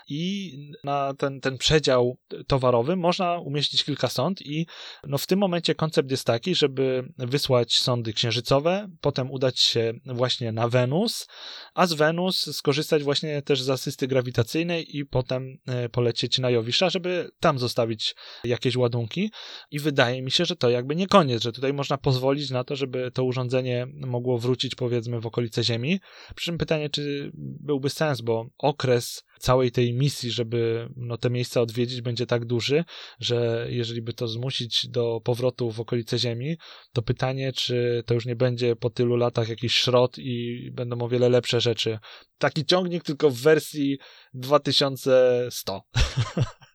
i 0.10 0.54
na 0.84 1.13
ten, 1.13 1.41
ten 1.41 1.58
przedział 1.58 2.17
towarowy 2.47 2.95
można 2.95 3.39
umieścić 3.39 3.84
kilka 3.84 4.10
sond 4.10 4.41
i 4.41 4.65
no 5.04 5.17
w 5.17 5.28
tym 5.28 5.39
momencie 5.39 5.75
koncept 5.75 6.12
jest 6.12 6.25
taki, 6.25 6.56
żeby 6.56 7.13
wysłać 7.17 7.78
sondy 7.78 8.13
księżycowe, 8.13 8.89
potem 9.02 9.32
udać 9.32 9.60
się 9.60 9.93
właśnie 10.06 10.52
na 10.52 10.67
Wenus, 10.67 11.28
a 11.73 11.88
z 11.88 11.93
Wenus 11.93 12.56
skorzystać 12.56 13.04
właśnie 13.04 13.41
też 13.41 13.62
z 13.62 13.69
asysty 13.69 14.08
grawitacyjnej 14.08 14.97
i 14.97 15.06
potem 15.06 15.58
e, 15.67 15.89
polecieć 15.89 16.39
na 16.39 16.49
Jowisza, 16.49 16.89
żeby 16.89 17.30
tam 17.39 17.60
zostawić 17.60 18.15
jakieś 18.43 18.75
ładunki. 18.75 19.32
I 19.71 19.80
wydaje 19.80 20.21
mi 20.21 20.32
się, 20.32 20.45
że 20.45 20.56
to 20.56 20.69
jakby 20.69 20.95
nie 20.95 21.08
koniec, 21.08 21.43
że 21.43 21.52
tutaj 21.52 21.73
można 21.80 21.98
pozwolić 21.98 22.50
na 22.50 22.63
to, 22.63 22.76
żeby 22.76 23.12
to 23.12 23.24
urządzenie 23.24 23.88
mogło 23.94 24.38
wrócić 24.38 24.76
powiedzmy 24.76 25.20
w 25.20 25.26
okolice 25.26 25.63
Ziemi. 25.63 26.00
Przy 26.36 26.46
czym 26.46 26.58
pytanie, 26.58 26.89
czy 26.89 27.32
byłby 27.36 27.89
sens, 27.89 28.22
bo 28.22 28.46
okres 28.58 29.24
całej 29.39 29.72
tej 29.72 29.94
misji, 29.94 30.32
żeby 30.32 30.89
no, 30.96 31.18
te 31.18 31.30
miejsca 31.30 31.62
odwiedzić, 31.62 32.02
będzie 32.02 32.26
tak 32.26 32.46
duży, 32.46 32.84
że 33.20 33.68
jeżeli 33.70 34.02
by 34.02 34.13
to 34.13 34.28
zmusić 34.28 34.88
do 34.88 35.22
powrotu 35.24 35.72
w 35.72 35.80
okolice 35.80 36.18
Ziemi, 36.18 36.58
to 36.94 37.02
pytanie, 37.02 37.54
czy 37.54 38.04
to 38.06 38.13
już 38.13 38.26
nie 38.26 38.36
będzie 38.36 38.76
po 38.76 38.89
tylu 38.89 39.15
latach 39.15 39.50
jakiś 39.50 39.74
szrot 39.74 40.18
i 40.18 40.70
będą 40.72 41.02
o 41.02 41.10
wiele 41.10 41.30
lepsze 41.30 41.62
rzeczy. 41.62 42.00
Taki 42.38 42.65
ciągnik 42.65 43.04
tylko 43.04 43.30
w 43.30 43.38
wersji 43.38 43.98
2100. 44.34 45.82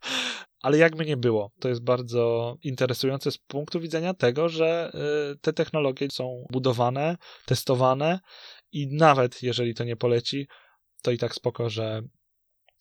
Ale 0.64 0.79
jakby 0.79 1.07
nie 1.07 1.16
było, 1.16 1.50
to 1.61 1.68
jest 1.68 1.85
bardzo 1.85 2.57
interesujące 2.62 3.31
z 3.31 3.38
punktu 3.38 3.81
widzenia 3.81 4.14
tego, 4.14 4.48
że 4.48 4.92
y, 5.33 5.38
te 5.38 5.53
technologie 5.53 6.11
są 6.11 6.44
budowane, 6.53 7.16
testowane 7.46 8.20
i 8.72 8.88
nawet 8.96 9.42
jeżeli 9.42 9.74
to 9.74 9.85
nie 9.85 9.96
poleci, 9.96 10.46
to 11.03 11.11
i 11.11 11.18
tak 11.18 11.35
spoko, 11.35 11.70
że 11.70 12.03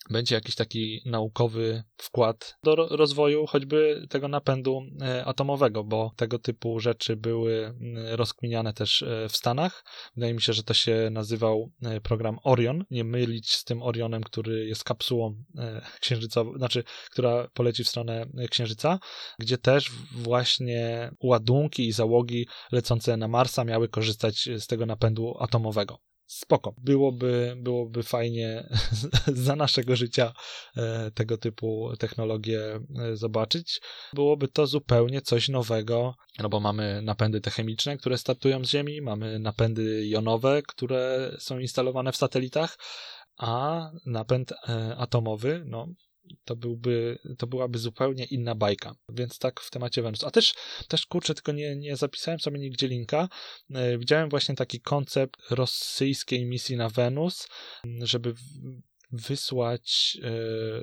będzie 0.09 0.35
jakiś 0.35 0.55
taki 0.55 1.01
naukowy 1.05 1.83
wkład 1.97 2.57
do 2.63 2.75
rozwoju 2.75 3.45
choćby 3.45 4.07
tego 4.09 4.27
napędu 4.27 4.81
e, 5.01 5.25
atomowego, 5.25 5.83
bo 5.83 6.11
tego 6.15 6.39
typu 6.39 6.79
rzeczy 6.79 7.15
były 7.15 7.73
rozkminiane 8.11 8.73
też 8.73 9.03
e, 9.03 9.29
w 9.29 9.37
Stanach. 9.37 9.85
Wydaje 10.15 10.33
mi 10.33 10.41
się, 10.41 10.53
że 10.53 10.63
to 10.63 10.73
się 10.73 11.09
nazywał 11.11 11.71
e, 11.83 12.01
program 12.01 12.37
Orion. 12.43 12.83
Nie 12.91 13.03
mylić 13.03 13.51
z 13.51 13.63
tym 13.63 13.83
Orionem, 13.83 14.23
który 14.23 14.67
jest 14.67 14.83
kapsułą 14.83 15.43
księżycową, 15.99 16.57
znaczy, 16.57 16.83
która 17.11 17.47
poleci 17.53 17.83
w 17.83 17.89
stronę 17.89 18.25
Księżyca, 18.49 18.99
gdzie 19.39 19.57
też 19.57 19.91
właśnie 20.11 21.11
ładunki 21.23 21.87
i 21.87 21.91
załogi 21.91 22.47
lecące 22.71 23.17
na 23.17 23.27
Marsa 23.27 23.63
miały 23.63 23.89
korzystać 23.89 24.49
z 24.57 24.67
tego 24.67 24.85
napędu 24.85 25.35
atomowego 25.39 25.99
spoko. 26.25 26.75
Byłoby, 26.77 27.55
byłoby 27.57 28.03
fajnie 28.03 28.69
za 29.27 29.55
naszego 29.55 29.95
życia 29.95 30.33
e, 30.77 31.11
tego 31.11 31.37
typu 31.37 31.89
technologie 31.99 32.79
e, 32.99 33.15
zobaczyć. 33.15 33.81
Byłoby 34.13 34.47
to 34.47 34.67
zupełnie 34.67 35.21
coś 35.21 35.49
nowego, 35.49 36.15
no 36.39 36.49
bo 36.49 36.59
mamy 36.59 37.01
napędy 37.01 37.41
te 37.41 37.51
chemiczne, 37.51 37.97
które 37.97 38.17
startują 38.17 38.65
z 38.65 38.69
Ziemi, 38.69 39.01
mamy 39.01 39.39
napędy 39.39 40.07
jonowe, 40.07 40.61
które 40.67 41.31
są 41.39 41.59
instalowane 41.59 42.11
w 42.11 42.17
satelitach, 42.17 42.77
a 43.37 43.81
napęd 44.05 44.51
e, 44.51 44.95
atomowy, 44.97 45.63
no 45.65 45.87
to 46.45 46.55
byłby, 46.55 47.19
to 47.37 47.47
byłaby 47.47 47.79
zupełnie 47.79 48.25
inna 48.25 48.55
bajka. 48.55 48.95
Więc 49.09 49.39
tak 49.39 49.59
w 49.59 49.69
temacie 49.69 50.01
Wenus. 50.01 50.23
A 50.23 50.31
też, 50.31 50.53
też 50.87 51.05
kurczę, 51.05 51.33
tylko 51.33 51.51
nie, 51.51 51.75
nie 51.75 51.95
zapisałem 51.95 52.39
sobie 52.39 52.59
nigdzie 52.59 52.87
linka. 52.87 53.29
E, 53.73 53.97
widziałem 53.97 54.29
właśnie 54.29 54.55
taki 54.55 54.81
koncept 54.81 55.37
rosyjskiej 55.49 56.45
misji 56.45 56.77
na 56.77 56.89
Wenus, 56.89 57.47
żeby 58.01 58.33
wysłać, 59.11 60.17
e, 60.23 60.31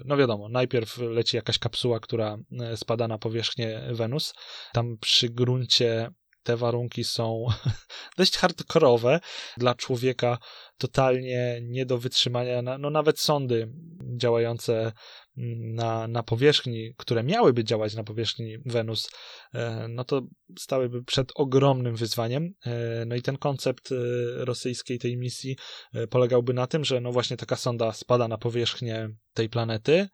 no 0.05 0.16
wiadomo, 0.16 0.48
najpierw 0.48 0.98
leci 0.98 1.37
jakaś 1.37 1.59
kapsuła, 1.59 2.00
która 2.00 2.38
e, 2.61 2.76
spada 2.76 3.09
na 3.09 3.18
powierzchnię 3.18 3.83
Wenus. 3.92 4.35
Tam 4.72 4.98
przy 4.98 5.29
gruncie 5.29 6.11
te 6.42 6.57
warunki 6.57 7.05
są 7.05 7.46
dość 8.18 8.37
hardkorowe 8.37 9.20
dla 9.57 9.74
człowieka, 9.74 10.38
totalnie 10.79 11.61
nie 11.62 11.87
do 11.87 11.98
wytrzymania. 11.98 12.62
No 12.62 12.90
nawet 12.90 13.20
sądy 13.20 13.72
działające 14.16 14.92
na, 15.61 16.09
na 16.09 16.22
powierzchni, 16.22 16.94
które 16.96 17.22
miałyby 17.22 17.64
działać 17.64 17.94
na 17.94 18.05
powierzchni 18.05 18.59
Wenus, 18.66 19.11
e, 19.55 19.87
no 19.88 20.05
to 20.05 20.22
stałyby 20.59 21.05
przed 21.05 21.33
ogromnym 21.35 21.96
wyzwaniem. 21.96 22.53
E, 22.66 23.05
no 23.07 23.16
i 23.16 23.22
ten 23.22 23.38
koncept 23.38 23.92
e, 23.92 23.94
rosyjskiej 24.44 24.98
tej 24.98 25.16
misji 25.16 25.57
polegałby 26.11 26.55
na 26.55 26.66
tym, 26.66 26.85
że 26.85 27.00
no 27.00 27.12
właśnie 27.12 27.37
taka 27.37 27.57
sonda 27.57 27.92
spada 27.92 28.29
na 28.29 28.38
powierzchnię 28.38 29.09
tej 29.35 29.48
planety, 29.48 30.09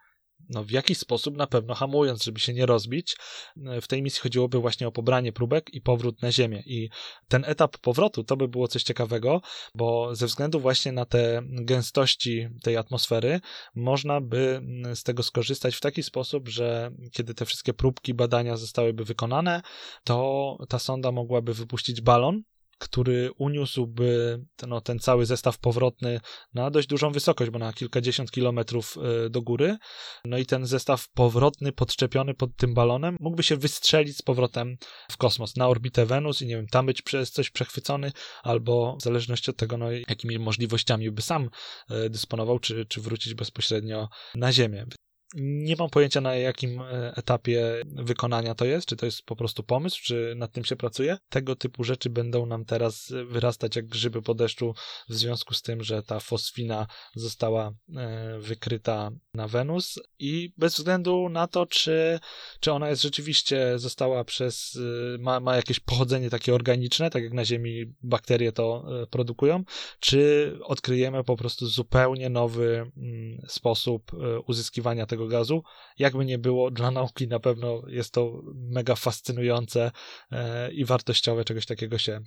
no, 0.49 0.65
w 0.65 0.71
jakiś 0.71 0.99
sposób 0.99 1.37
na 1.37 1.47
pewno 1.47 1.75
hamując, 1.75 2.25
żeby 2.25 2.41
się 2.41 2.55
nie 2.55 2.67
rozbić. 2.67 3.17
W 3.57 3.87
tej 3.87 4.03
misji 4.03 4.21
chodziłoby 4.21 4.59
właśnie 4.59 4.89
o 4.89 4.93
pobranie 4.93 5.33
próbek 5.33 5.75
i 5.75 5.81
powrót 5.81 6.23
na 6.23 6.33
Ziemię. 6.33 6.63
I 6.67 6.91
ten 7.29 7.45
etap 7.47 7.79
powrotu 7.79 8.25
to 8.25 8.37
by 8.37 8.49
było 8.49 8.69
coś 8.69 8.83
ciekawego, 8.83 9.41
bo 9.75 10.15
ze 10.15 10.27
względu 10.27 10.61
właśnie 10.61 10.93
na 10.93 11.05
te 11.05 11.43
gęstości 11.45 12.49
tej 12.63 12.77
atmosfery, 12.77 13.41
można 13.75 14.21
by 14.21 14.61
z 14.95 15.03
tego 15.03 15.23
skorzystać 15.23 15.77
w 15.77 15.81
taki 15.81 16.03
sposób, 16.03 16.49
że 16.49 16.91
kiedy 17.13 17.35
te 17.35 17.45
wszystkie 17.45 17.75
próbki, 17.75 18.15
badania 18.15 18.57
zostałyby 18.57 19.05
wykonane, 19.05 19.63
to 20.05 20.57
ta 20.69 20.79
sonda 20.79 21.13
mogłaby 21.13 21.55
wypuścić 21.55 22.01
balon, 22.01 22.43
który 22.79 23.31
uniósłby 23.39 24.41
no, 24.67 24.81
ten 24.81 24.99
cały 24.99 25.27
zestaw 25.27 25.59
powrotny 25.59 26.21
na 26.55 26.71
dość 26.71 26.89
dużą 26.89 27.13
wysokość, 27.13 27.51
bo 27.51 27.59
na 27.59 27.73
kilkadziesiąt 27.73 28.31
kilometrów 28.31 28.97
e, 29.27 29.31
do 29.31 29.43
góry. 29.43 29.77
No 30.25 30.39
i 30.39 30.47
ten 30.47 30.67
zestaw 30.67 31.09
powrotny, 31.09 31.73
podczepiony 31.73 32.35
pod 32.35 32.57
tym 32.57 32.75
balonem, 32.75 33.17
mógłby 33.21 33.43
się 33.43 33.57
wystrzelić 33.57 34.17
z 34.17 34.23
powrotem 34.23 34.77
w 35.11 35.17
kosmos, 35.17 35.57
na 35.57 35.69
orbitę 35.69 36.07
Wenus 36.07 36.43
i 36.43 36.47
nie 36.47 36.57
wiem, 36.57 36.67
tam 36.67 36.87
być 36.87 37.03
przez 37.03 37.31
coś 37.31 37.51
przechwycony, 37.51 38.13
albo 38.43 38.97
w 38.97 39.03
zależności 39.03 39.51
od 39.51 39.57
tego, 39.57 39.77
no, 39.77 39.91
jakimi 39.91 40.39
możliwościami 40.39 41.11
by 41.11 41.23
sam 41.23 41.51
e, 41.91 42.11
dysponował, 42.11 42.59
czy, 42.59 42.87
czy 42.87 43.01
wrócić 43.01 43.35
bezpośrednio 43.35 44.09
na 44.35 44.53
Ziemię. 44.53 44.87
Nie 45.35 45.77
mam 45.77 45.91
pojęcia 45.91 46.21
na 46.21 46.35
jakim 46.35 46.81
e, 46.81 47.13
etapie 47.17 47.83
wykonania 47.87 48.55
to 48.55 48.65
jest, 48.65 48.87
czy 48.87 48.97
to 48.97 49.07
jest 49.07 49.23
po 49.23 49.37
prostu 49.37 49.63
pomysł, 49.63 50.01
czy 50.03 50.35
nad 50.37 50.53
tym 50.53 50.65
się 50.65 50.77
pracuje. 50.77 51.19
Tego 51.29 51.57
typu 51.57 51.85
rzeczy 51.85 52.11
będą 52.11 52.47
nam 52.47 52.65
teraz 52.65 53.13
wyrastać 53.29 53.77
jak 53.77 53.87
grzyby 53.87 54.23
po 54.23 54.35
deszczu 54.35 54.75
w 55.09 55.15
związku 55.15 55.55
z 55.55 55.63
tym, 55.63 55.83
że 55.83 56.03
ta 56.03 56.21
fosfina 56.21 56.87
została 57.15 57.73
e, 57.97 58.39
wykryta 58.39 59.11
na 59.35 59.49
Wenus 59.49 59.99
i 60.19 60.53
bez 60.57 60.75
względu 60.75 61.29
na 61.29 61.47
to, 61.47 61.67
czy, 61.67 62.21
czy 62.61 62.73
ona 62.73 62.89
jest 62.89 63.03
rzeczywiście 63.03 63.79
została 63.79 64.25
przez, 64.25 64.79
e, 65.15 65.19
ma, 65.19 65.41
ma 65.41 65.57
jakieś 65.57 65.81
pochodzenie 65.81 66.31
takie 66.31 66.55
organiczne, 66.55 67.11
tak 67.11 67.23
jak 67.23 67.33
na 67.33 67.45
Ziemi 67.45 67.85
bakterie 68.03 68.53
to 68.53 68.85
produkują, 69.11 69.65
czy 70.01 70.53
odkryjemy 70.63 71.25
po 71.25 71.37
prostu 71.37 71.67
zupełnie 71.67 72.31
nowy 72.31 72.91
mm, 72.97 73.43
sposób 73.49 74.13
uzyskiwania 74.47 75.07
tego 75.07 75.16
gazu. 75.19 75.63
Jakby 75.99 76.25
nie 76.25 76.39
było, 76.39 76.71
dla 76.71 76.91
nauki 76.91 77.29
na 77.29 77.41
pewno 77.41 77.83
jest 77.89 78.13
to 78.13 78.43
mega 78.55 78.95
fascynujące 78.95 79.91
e, 80.31 80.73
i 80.73 80.85
wartościowe 80.85 81.45
czegoś 81.45 81.67
takiego 81.67 81.99
się 81.99 82.21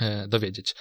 e, 0.00 0.28
dowiedzieć. 0.28 0.74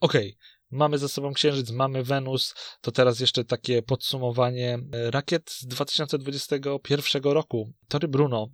Okej, 0.00 0.28
okay. 0.28 0.58
Mamy 0.70 0.98
za 0.98 1.08
sobą 1.08 1.32
Księżyc, 1.32 1.70
mamy 1.70 2.04
Wenus, 2.04 2.54
to 2.80 2.92
teraz 2.92 3.20
jeszcze 3.20 3.44
takie 3.44 3.82
podsumowanie 3.82 4.78
e, 4.92 5.10
rakiet 5.10 5.50
z 5.50 5.66
2021 5.66 7.22
roku. 7.22 7.72
Tory 7.88 8.08
Bruno 8.08 8.48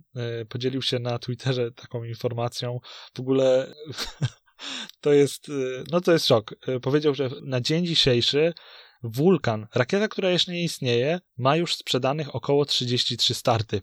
podzielił 0.49 0.81
się 0.81 0.99
na 0.99 1.19
Twitterze 1.19 1.71
taką 1.71 2.03
informacją. 2.03 2.79
W 3.15 3.19
ogóle 3.19 3.73
to 5.01 5.13
jest, 5.13 5.51
no 5.91 6.01
to 6.01 6.11
jest 6.11 6.27
szok. 6.27 6.55
Powiedział, 6.81 7.15
że 7.15 7.29
na 7.43 7.61
dzień 7.61 7.85
dzisiejszy 7.85 8.53
Wulkan, 9.13 9.67
rakieta, 9.75 10.07
która 10.07 10.29
jeszcze 10.29 10.51
nie 10.51 10.63
istnieje, 10.63 11.19
ma 11.37 11.55
już 11.55 11.75
sprzedanych 11.75 12.35
około 12.35 12.65
33 12.65 13.33
starty. 13.33 13.81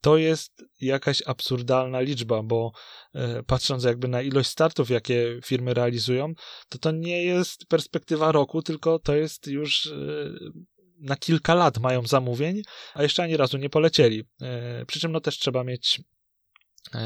To 0.00 0.16
jest 0.16 0.64
jakaś 0.80 1.22
absurdalna 1.26 2.00
liczba, 2.00 2.42
bo 2.42 2.72
e, 3.14 3.42
patrząc 3.42 3.84
jakby 3.84 4.08
na 4.08 4.22
ilość 4.22 4.50
startów, 4.50 4.90
jakie 4.90 5.40
firmy 5.44 5.74
realizują, 5.74 6.32
to 6.68 6.78
to 6.78 6.90
nie 6.90 7.24
jest 7.24 7.66
perspektywa 7.66 8.32
roku, 8.32 8.62
tylko 8.62 8.98
to 8.98 9.16
jest 9.16 9.46
już 9.46 9.86
e, 9.86 9.94
na 11.00 11.16
kilka 11.16 11.54
lat 11.54 11.78
mają 11.78 12.06
zamówień, 12.06 12.62
a 12.94 13.02
jeszcze 13.02 13.22
ani 13.22 13.36
razu 13.36 13.58
nie 13.58 13.70
polecieli. 13.70 14.24
E, 14.42 14.86
przy 14.86 15.00
czym 15.00 15.12
no 15.12 15.20
też 15.20 15.38
trzeba 15.38 15.64
mieć 15.64 16.00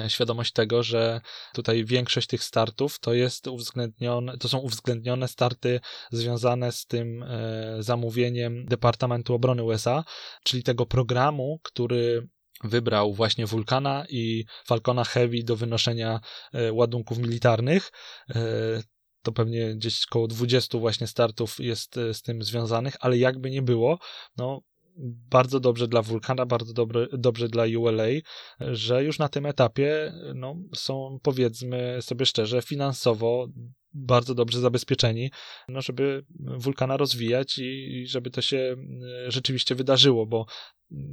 świadomość 0.09 0.53
tego, 0.53 0.83
że 0.83 1.21
tutaj 1.55 1.85
większość 1.85 2.27
tych 2.27 2.45
startów 2.45 2.99
to 2.99 3.15
jest 3.15 3.47
uwzględnione, 3.47 4.39
to 4.39 4.49
są 4.49 4.59
uwzględnione 4.59 5.29
starty 5.29 5.81
związane 6.13 6.73
z 6.73 6.87
tym 6.87 7.23
e, 7.23 7.77
zamówieniem 7.83 8.67
Departamentu 8.67 9.35
Obrony 9.35 9.63
USA, 9.63 10.05
czyli 10.45 10.63
tego 10.63 10.87
programu, 10.87 11.61
który 11.63 12.29
wybrał 12.65 13.15
właśnie 13.15 13.47
Vulkana 13.47 14.05
i 14.09 14.45
Falcona 14.67 15.05
Heavy 15.05 15.45
do 15.45 15.57
wynoszenia 15.57 16.21
e, 16.53 16.73
ładunków 16.73 17.19
militarnych. 17.19 17.91
To 19.23 19.33
pewnie 19.33 19.75
gdzieś 19.75 20.07
około 20.11 20.29
20 20.29 20.79
właśnie 20.79 21.07
startów 21.07 21.61
jest 21.61 21.95
z 22.13 22.23
tym 22.23 22.43
związanych, 22.43 22.97
ale 23.01 23.19
jakby 23.19 23.51
nie 23.51 23.63
było, 23.63 23.99
no 24.37 24.61
bardzo 25.31 25.61
dobrze 25.61 25.89
dla 25.89 26.03
Vulkana, 26.03 26.47
bardzo 26.47 26.73
dobre, 26.73 27.07
dobrze 27.13 27.49
dla 27.49 27.65
ULA, 27.79 28.07
że 28.61 29.05
już 29.05 29.19
na 29.19 29.29
tym 29.29 29.47
etapie 29.47 30.13
no, 30.35 30.57
są, 30.75 31.19
powiedzmy 31.23 31.99
sobie 32.03 32.27
szczerze, 32.27 32.63
finansowo 32.63 33.47
bardzo 33.95 34.35
dobrze 34.35 34.61
zabezpieczeni, 34.61 35.31
no 35.69 35.83
żeby 35.83 36.25
wulkana 36.59 36.97
rozwijać 36.97 37.59
i 37.59 38.05
żeby 38.07 38.31
to 38.31 38.43
się 38.43 38.77
rzeczywiście 39.29 39.75
wydarzyło, 39.75 40.27
bo 40.27 40.47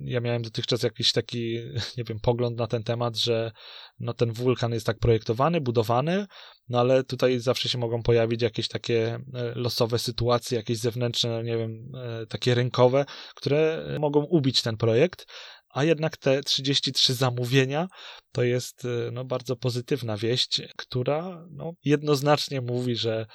ja 0.04 0.20
miałem 0.20 0.42
dotychczas 0.42 0.84
jakiś 0.84 1.12
taki, 1.12 1.58
nie 1.98 2.04
wiem, 2.04 2.20
pogląd 2.20 2.58
na 2.58 2.68
ten 2.68 2.84
temat, 2.84 3.18
że 3.18 3.52
no 4.00 4.14
ten 4.14 4.32
wulkan 4.32 4.74
jest 4.74 4.86
tak 4.86 5.00
projektowany, 5.00 5.62
budowany, 5.62 6.26
no 6.70 6.80
ale 6.80 7.04
tutaj 7.04 7.40
zawsze 7.40 7.70
się 7.70 7.78
mogą 7.78 8.04
pojawić 8.04 8.42
jakieś 8.42 8.68
takie 8.68 9.20
e, 9.34 9.54
losowe 9.56 10.00
sytuacje, 10.00 10.58
jakieś 10.58 10.78
zewnętrzne, 10.78 11.44
nie 11.44 11.58
wiem, 11.58 11.92
e, 11.96 12.26
takie 12.26 12.56
rynkowe, 12.56 13.06
które 13.36 13.88
mogą 14.00 14.24
ubić 14.24 14.62
ten 14.62 14.78
projekt, 14.78 15.26
a 15.74 15.84
jednak 15.84 16.18
te 16.18 16.44
33 16.44 17.14
zamówienia 17.14 17.88
to 18.32 18.44
jest 18.44 18.86
e, 18.86 19.12
no, 19.12 19.26
bardzo 19.26 19.56
pozytywna 19.56 20.18
wieść, 20.18 20.62
która 20.78 21.48
no, 21.52 21.74
jednoznacznie 21.86 22.62
mówi, 22.62 22.96
że 22.96 23.26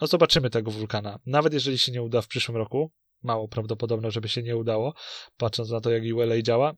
no, 0.00 0.06
zobaczymy 0.06 0.50
tego 0.50 0.70
wulkana. 0.70 1.18
Nawet 1.26 1.54
jeżeli 1.54 1.78
się 1.78 1.92
nie 1.92 2.02
uda 2.02 2.22
w 2.22 2.28
przyszłym 2.28 2.56
roku, 2.56 2.90
mało 3.22 3.48
prawdopodobne, 3.48 4.10
żeby 4.10 4.28
się 4.28 4.42
nie 4.42 4.56
udało, 4.56 4.94
patrząc 5.36 5.70
na 5.70 5.80
to, 5.80 5.90
jak 5.90 6.02
ULA 6.14 6.42
działa. 6.42 6.74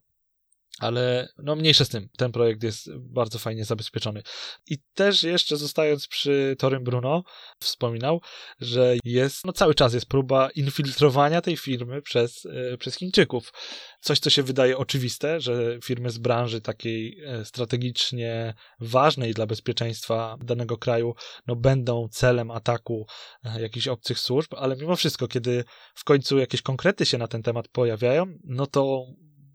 Ale 0.79 1.29
no 1.39 1.57
mniejsze 1.57 1.85
z 1.85 1.89
tym, 1.89 2.09
ten 2.17 2.33
projekt 2.33 2.63
jest 2.63 2.91
bardzo 2.97 3.39
fajnie 3.39 3.65
zabezpieczony. 3.65 4.23
I 4.67 4.79
też 4.95 5.23
jeszcze 5.23 5.57
zostając 5.57 6.09
przy 6.09 6.57
Torym 6.59 6.85
Bruno, 6.85 7.23
wspominał, 7.61 8.21
że 8.61 8.97
jest, 9.05 9.45
no 9.45 9.53
cały 9.53 9.75
czas 9.75 9.95
jest 9.95 10.07
próba 10.07 10.51
infiltrowania 10.51 11.41
tej 11.41 11.57
firmy 11.57 12.03
przez, 12.03 12.47
e, 12.47 12.77
przez 12.77 12.97
Chińczyków. 12.97 13.53
Coś, 14.01 14.19
co 14.19 14.31
się 14.31 14.43
wydaje 14.43 14.79
oczywiste, 14.79 15.41
że 15.41 15.79
firmy 15.85 16.11
z 16.11 16.19
branży 16.19 16.61
takiej 16.61 17.21
e, 17.25 17.45
strategicznie 17.45 18.55
ważnej 18.81 19.35
dla 19.35 19.47
bezpieczeństwa 19.47 20.37
danego 20.45 20.79
kraju, 20.79 21.15
no 21.47 21.57
będą 21.57 22.09
celem 22.11 22.51
ataku 22.51 23.07
e, 23.45 23.63
jakichś 23.63 23.89
obcych 23.89 24.19
służb, 24.19 24.55
ale 24.57 24.77
mimo 24.77 24.97
wszystko, 24.97 25.29
kiedy 25.29 25.65
w 25.95 26.05
końcu 26.05 26.39
jakieś 26.39 26.63
konkrety 26.63 27.07
się 27.07 27.19
na 27.19 27.29
ten 27.29 27.43
temat 27.43 27.69
pojawiają, 27.69 28.27
no 28.45 28.67
to 28.67 29.07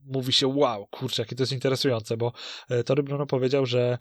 mówi 0.06 0.34
się, 0.34 0.48
wow, 0.48 0.88
kurczę, 0.88 1.22
jakie 1.22 1.36
to 1.36 1.44
jest 1.44 1.54
interesujące, 1.54 2.18
bo 2.18 2.32
e, 2.70 2.84
Tory 2.84 3.04
Bruno 3.04 3.26
powiedział, 3.26 3.66
że 3.66 3.98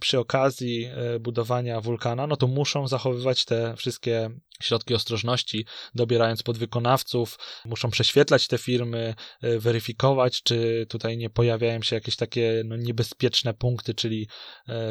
przy 0.00 0.18
okazji 0.18 0.84
e, 0.84 1.18
budowania 1.18 1.80
wulkana, 1.80 2.26
no 2.26 2.36
to 2.36 2.46
muszą 2.46 2.88
zachowywać 2.88 3.44
te 3.44 3.76
wszystkie 3.76 4.30
środki 4.62 4.94
ostrożności, 4.94 5.66
dobierając 5.94 6.42
podwykonawców, 6.42 7.38
muszą 7.64 7.90
prześwietlać 7.90 8.46
te 8.46 8.58
firmy, 8.58 9.14
e, 9.42 9.58
weryfikować, 9.58 10.42
czy 10.42 10.86
tutaj 10.88 11.16
nie 11.16 11.30
pojawiają 11.30 11.82
się 11.82 11.96
jakieś 11.96 12.16
takie 12.16 12.62
no, 12.64 12.76
niebezpieczne 12.76 13.54
punkty, 13.54 13.94
czyli 13.94 14.28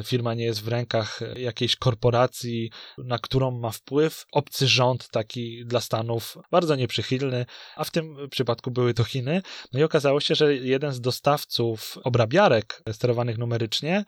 firma 0.04 0.34
nie 0.34 0.46
jest 0.46 0.64
w 0.64 0.68
rękach 0.68 1.20
jakiejś 1.36 1.76
korporacji, 1.76 2.72
na 2.98 3.20
którą 3.20 3.52
ma 3.52 3.72
wpływ 3.72 4.26
obcy 4.32 4.68
rząd, 4.68 5.10
taki 5.10 5.66
dla 5.66 5.82
Stanów 5.82 6.38
bardzo 6.52 6.76
nieprzychylny, 6.76 7.46
a 7.76 7.84
w 7.84 7.92
tym 7.92 8.30
przypadku 8.30 8.72
były 8.72 8.94
to 8.94 9.04
Chiny. 9.04 9.42
No 9.74 9.80
i 9.80 9.84
okazało 9.84 10.20
się, 10.20 10.36
że 10.36 10.56
jeden 10.56 10.94
z 10.94 11.02
dostawców 11.02 11.98
obrabiarek 12.04 12.84
sterowanych 12.92 13.38
numerycznie 13.38 14.06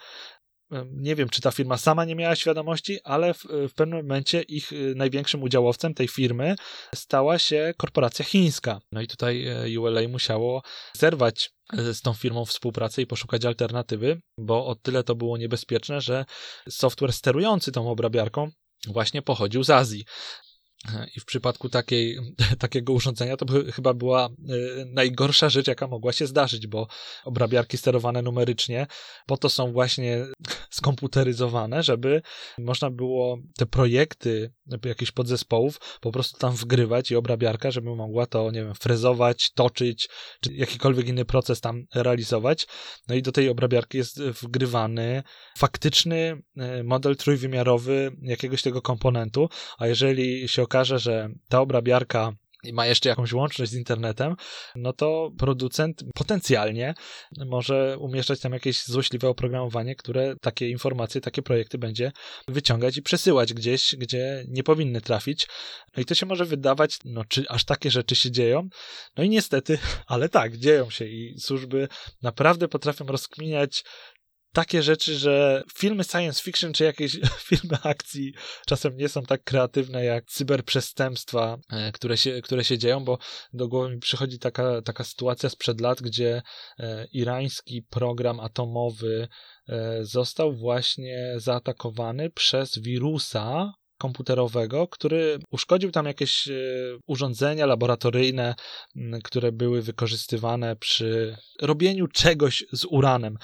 nie 0.91 1.15
wiem, 1.15 1.29
czy 1.29 1.41
ta 1.41 1.51
firma 1.51 1.77
sama 1.77 2.05
nie 2.05 2.15
miała 2.15 2.35
świadomości, 2.35 2.99
ale 3.03 3.33
w, 3.33 3.43
w, 3.43 3.73
pewnym 3.73 3.99
momencie 3.99 4.41
ich 4.41 4.73
y, 4.73 4.93
największym 4.95 5.43
udziałowcem 5.43 5.93
tej 5.93 6.07
firmy 6.07 6.55
stała 6.95 7.39
się 7.39 7.73
korporacja 7.77 8.25
chińska. 8.25 8.79
No 8.91 9.01
i 9.01 9.07
tutaj 9.07 9.47
e, 9.47 9.79
ULA 9.79 10.01
musiało 10.07 10.61
zerwać 10.93 11.51
e, 11.73 11.93
z 11.93 12.01
tą 12.01 12.13
firmą 12.13 12.45
współpracę 12.45 13.01
i 13.01 13.07
poszukać 13.07 13.45
alternatywy, 13.45 14.21
bo 14.37 14.65
o 14.65 14.75
tyle 14.75 15.03
to 15.03 15.15
było 15.15 15.37
niebezpieczne, 15.37 16.01
że 16.01 16.25
software 16.69 17.13
sterujący 17.13 17.71
tą 17.71 17.91
obrabiarką 17.91 18.51
właśnie 18.87 19.21
pochodził 19.21 19.63
z 19.63 19.69
Azji. 19.69 20.05
I 21.15 21.19
w 21.19 21.25
przypadku 21.25 21.69
takiej, 21.69 22.17
takiego 22.59 22.93
urządzenia 22.93 23.37
to 23.37 23.45
by, 23.45 23.71
chyba 23.71 23.93
była 23.93 24.29
y, 24.29 24.85
najgorsza 24.85 25.49
rzecz, 25.49 25.67
jaka 25.67 25.87
mogła 25.87 26.13
się 26.13 26.27
zdarzyć, 26.27 26.67
bo 26.67 26.87
obrabiarki 27.23 27.77
sterowane 27.77 28.21
numerycznie 28.21 28.87
po 29.25 29.37
to 29.37 29.49
są 29.49 29.71
właśnie 29.71 30.25
skomputeryzowane, 30.69 31.83
żeby 31.83 32.21
można 32.57 32.89
było 32.91 33.37
te 33.57 33.65
projekty 33.65 34.53
jakichś 34.85 35.11
podzespołów 35.11 35.79
po 36.01 36.11
prostu 36.11 36.37
tam 36.37 36.55
wgrywać 36.55 37.11
i 37.11 37.15
obrabiarka, 37.15 37.71
żeby 37.71 37.95
mogła 37.95 38.25
to, 38.25 38.51
nie 38.51 38.63
wiem, 38.63 38.75
frezować, 38.75 39.51
toczyć, 39.51 40.09
czy 40.41 40.53
jakikolwiek 40.53 41.07
inny 41.07 41.25
proces 41.25 41.61
tam 41.61 41.85
realizować. 41.95 42.67
No 43.07 43.15
i 43.15 43.21
do 43.21 43.31
tej 43.31 43.49
obrabiarki 43.49 43.97
jest 43.97 44.21
wgrywany 44.21 45.23
faktyczny 45.57 46.41
y, 46.79 46.83
model 46.83 47.15
trójwymiarowy 47.15 48.11
jakiegoś 48.21 48.61
tego 48.61 48.81
komponentu, 48.81 49.49
a 49.77 49.87
jeżeli 49.87 50.47
się 50.47 50.63
okaże, 50.69 50.99
że 50.99 51.29
ta 51.49 51.61
obrabiarka 51.61 52.31
ma 52.73 52.85
jeszcze 52.85 53.09
jakąś 53.09 53.33
łączność 53.33 53.71
z 53.71 53.75
internetem, 53.75 54.35
no 54.75 54.93
to 54.93 55.31
producent 55.37 56.03
potencjalnie 56.15 56.93
może 57.47 57.97
umieszczać 57.99 58.39
tam 58.39 58.53
jakieś 58.53 58.83
złośliwe 58.83 59.29
oprogramowanie, 59.29 59.95
które 59.95 60.35
takie 60.41 60.69
informacje, 60.69 61.21
takie 61.21 61.41
projekty 61.41 61.77
będzie 61.77 62.11
wyciągać 62.47 62.97
i 62.97 63.01
przesyłać 63.01 63.53
gdzieś, 63.53 63.95
gdzie 63.97 64.45
nie 64.47 64.63
powinny 64.63 65.01
trafić. 65.01 65.47
No 65.97 66.01
i 66.01 66.05
to 66.05 66.15
się 66.15 66.25
może 66.25 66.45
wydawać, 66.45 66.97
no 67.05 67.25
czy 67.25 67.45
aż 67.49 67.65
takie 67.65 67.91
rzeczy 67.91 68.15
się 68.15 68.31
dzieją? 68.31 68.69
No 69.17 69.23
i 69.23 69.29
niestety, 69.29 69.77
ale 70.07 70.29
tak, 70.29 70.57
dzieją 70.57 70.89
się 70.89 71.05
i 71.05 71.39
służby 71.39 71.87
naprawdę 72.21 72.67
potrafią 72.67 73.05
rozkminiać 73.05 73.83
takie 74.53 74.83
rzeczy, 74.83 75.15
że 75.15 75.63
filmy 75.77 76.03
science 76.03 76.43
fiction 76.43 76.73
czy 76.73 76.83
jakieś 76.83 77.19
filmy 77.49 77.77
akcji 77.83 78.33
czasem 78.67 78.97
nie 78.97 79.09
są 79.09 79.23
tak 79.23 79.43
kreatywne 79.43 80.05
jak 80.05 80.25
cyberprzestępstwa, 80.25 81.57
e, 81.69 81.91
które 81.91 82.17
się, 82.17 82.41
które 82.41 82.63
się 82.63 82.77
dzieją, 82.77 83.03
bo 83.03 83.17
do 83.53 83.67
głowy 83.67 83.89
mi 83.89 83.99
przychodzi 83.99 84.39
taka, 84.39 84.81
taka 84.81 85.03
sytuacja 85.03 85.49
sprzed 85.49 85.81
lat, 85.81 86.01
gdzie 86.01 86.41
e, 86.79 87.05
irański 87.11 87.83
program 87.89 88.39
atomowy 88.39 89.27
e, 89.69 90.05
został 90.05 90.55
właśnie 90.55 91.33
zaatakowany 91.37 92.29
przez 92.29 92.79
wirusa, 92.79 93.73
komputerowego, 93.97 94.87
który 94.87 95.39
uszkodził 95.51 95.91
tam 95.91 96.05
jakieś 96.05 96.49
urządzenia 97.07 97.65
laboratoryjne, 97.65 98.55
które 99.23 99.51
były 99.51 99.81
wykorzystywane 99.81 100.75
przy 100.75 101.37
robieniu 101.61 102.07
czegoś 102.07 102.65
z 102.71 102.85
uranem 102.85 103.37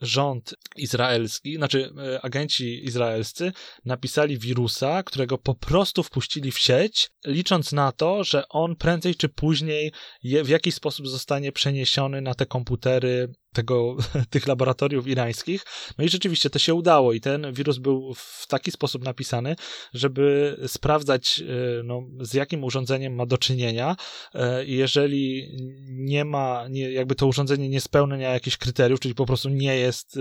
rząd 0.00 0.54
izraelski, 0.76 1.56
znaczy 1.56 1.90
e, 1.98 2.20
agenci 2.24 2.84
izraelscy 2.84 3.52
napisali 3.84 4.38
wirusa, 4.38 5.02
którego 5.02 5.38
po 5.38 5.54
prostu 5.54 6.02
wpuścili 6.02 6.52
w 6.52 6.58
sieć, 6.58 7.10
licząc 7.26 7.72
na 7.72 7.92
to, 7.92 8.24
że 8.24 8.48
on 8.48 8.76
prędzej 8.76 9.14
czy 9.14 9.28
później 9.28 9.92
je, 10.22 10.44
w 10.44 10.48
jakiś 10.48 10.74
sposób 10.74 11.08
zostanie 11.08 11.52
przeniesiony 11.52 12.20
na 12.20 12.34
te 12.34 12.46
komputery 12.46 13.32
tego, 13.58 13.96
tych 14.34 14.46
laboratoriów 14.46 15.06
irańskich. 15.06 15.64
No 15.98 16.04
i 16.04 16.08
rzeczywiście 16.08 16.50
to 16.50 16.58
się 16.58 16.74
udało 16.74 17.12
i 17.12 17.20
ten 17.20 17.52
wirus 17.52 17.78
był 17.78 18.14
w 18.14 18.46
taki 18.48 18.70
sposób 18.70 19.04
napisany, 19.04 19.56
żeby 19.94 20.56
sprawdzać, 20.66 21.40
e, 21.40 21.82
no, 21.82 22.02
z 22.20 22.34
jakim 22.34 22.64
urządzeniem 22.64 23.14
ma 23.14 23.26
do 23.26 23.38
czynienia 23.38 23.96
e, 24.34 24.64
i 24.64 24.76
jeżeli 24.76 25.48
nie 25.88 26.24
ma, 26.24 26.68
nie, 26.70 26.92
jakby 26.92 27.14
to 27.14 27.26
urządzenie 27.26 27.68
nie 27.68 27.80
spełnia 27.80 28.32
jakichś 28.32 28.56
kryteriów, 28.56 29.00
czyli 29.00 29.14
po 29.14 29.26
prostu 29.26 29.48
nie 29.48 29.76
jest 29.76 30.16
e, 30.16 30.20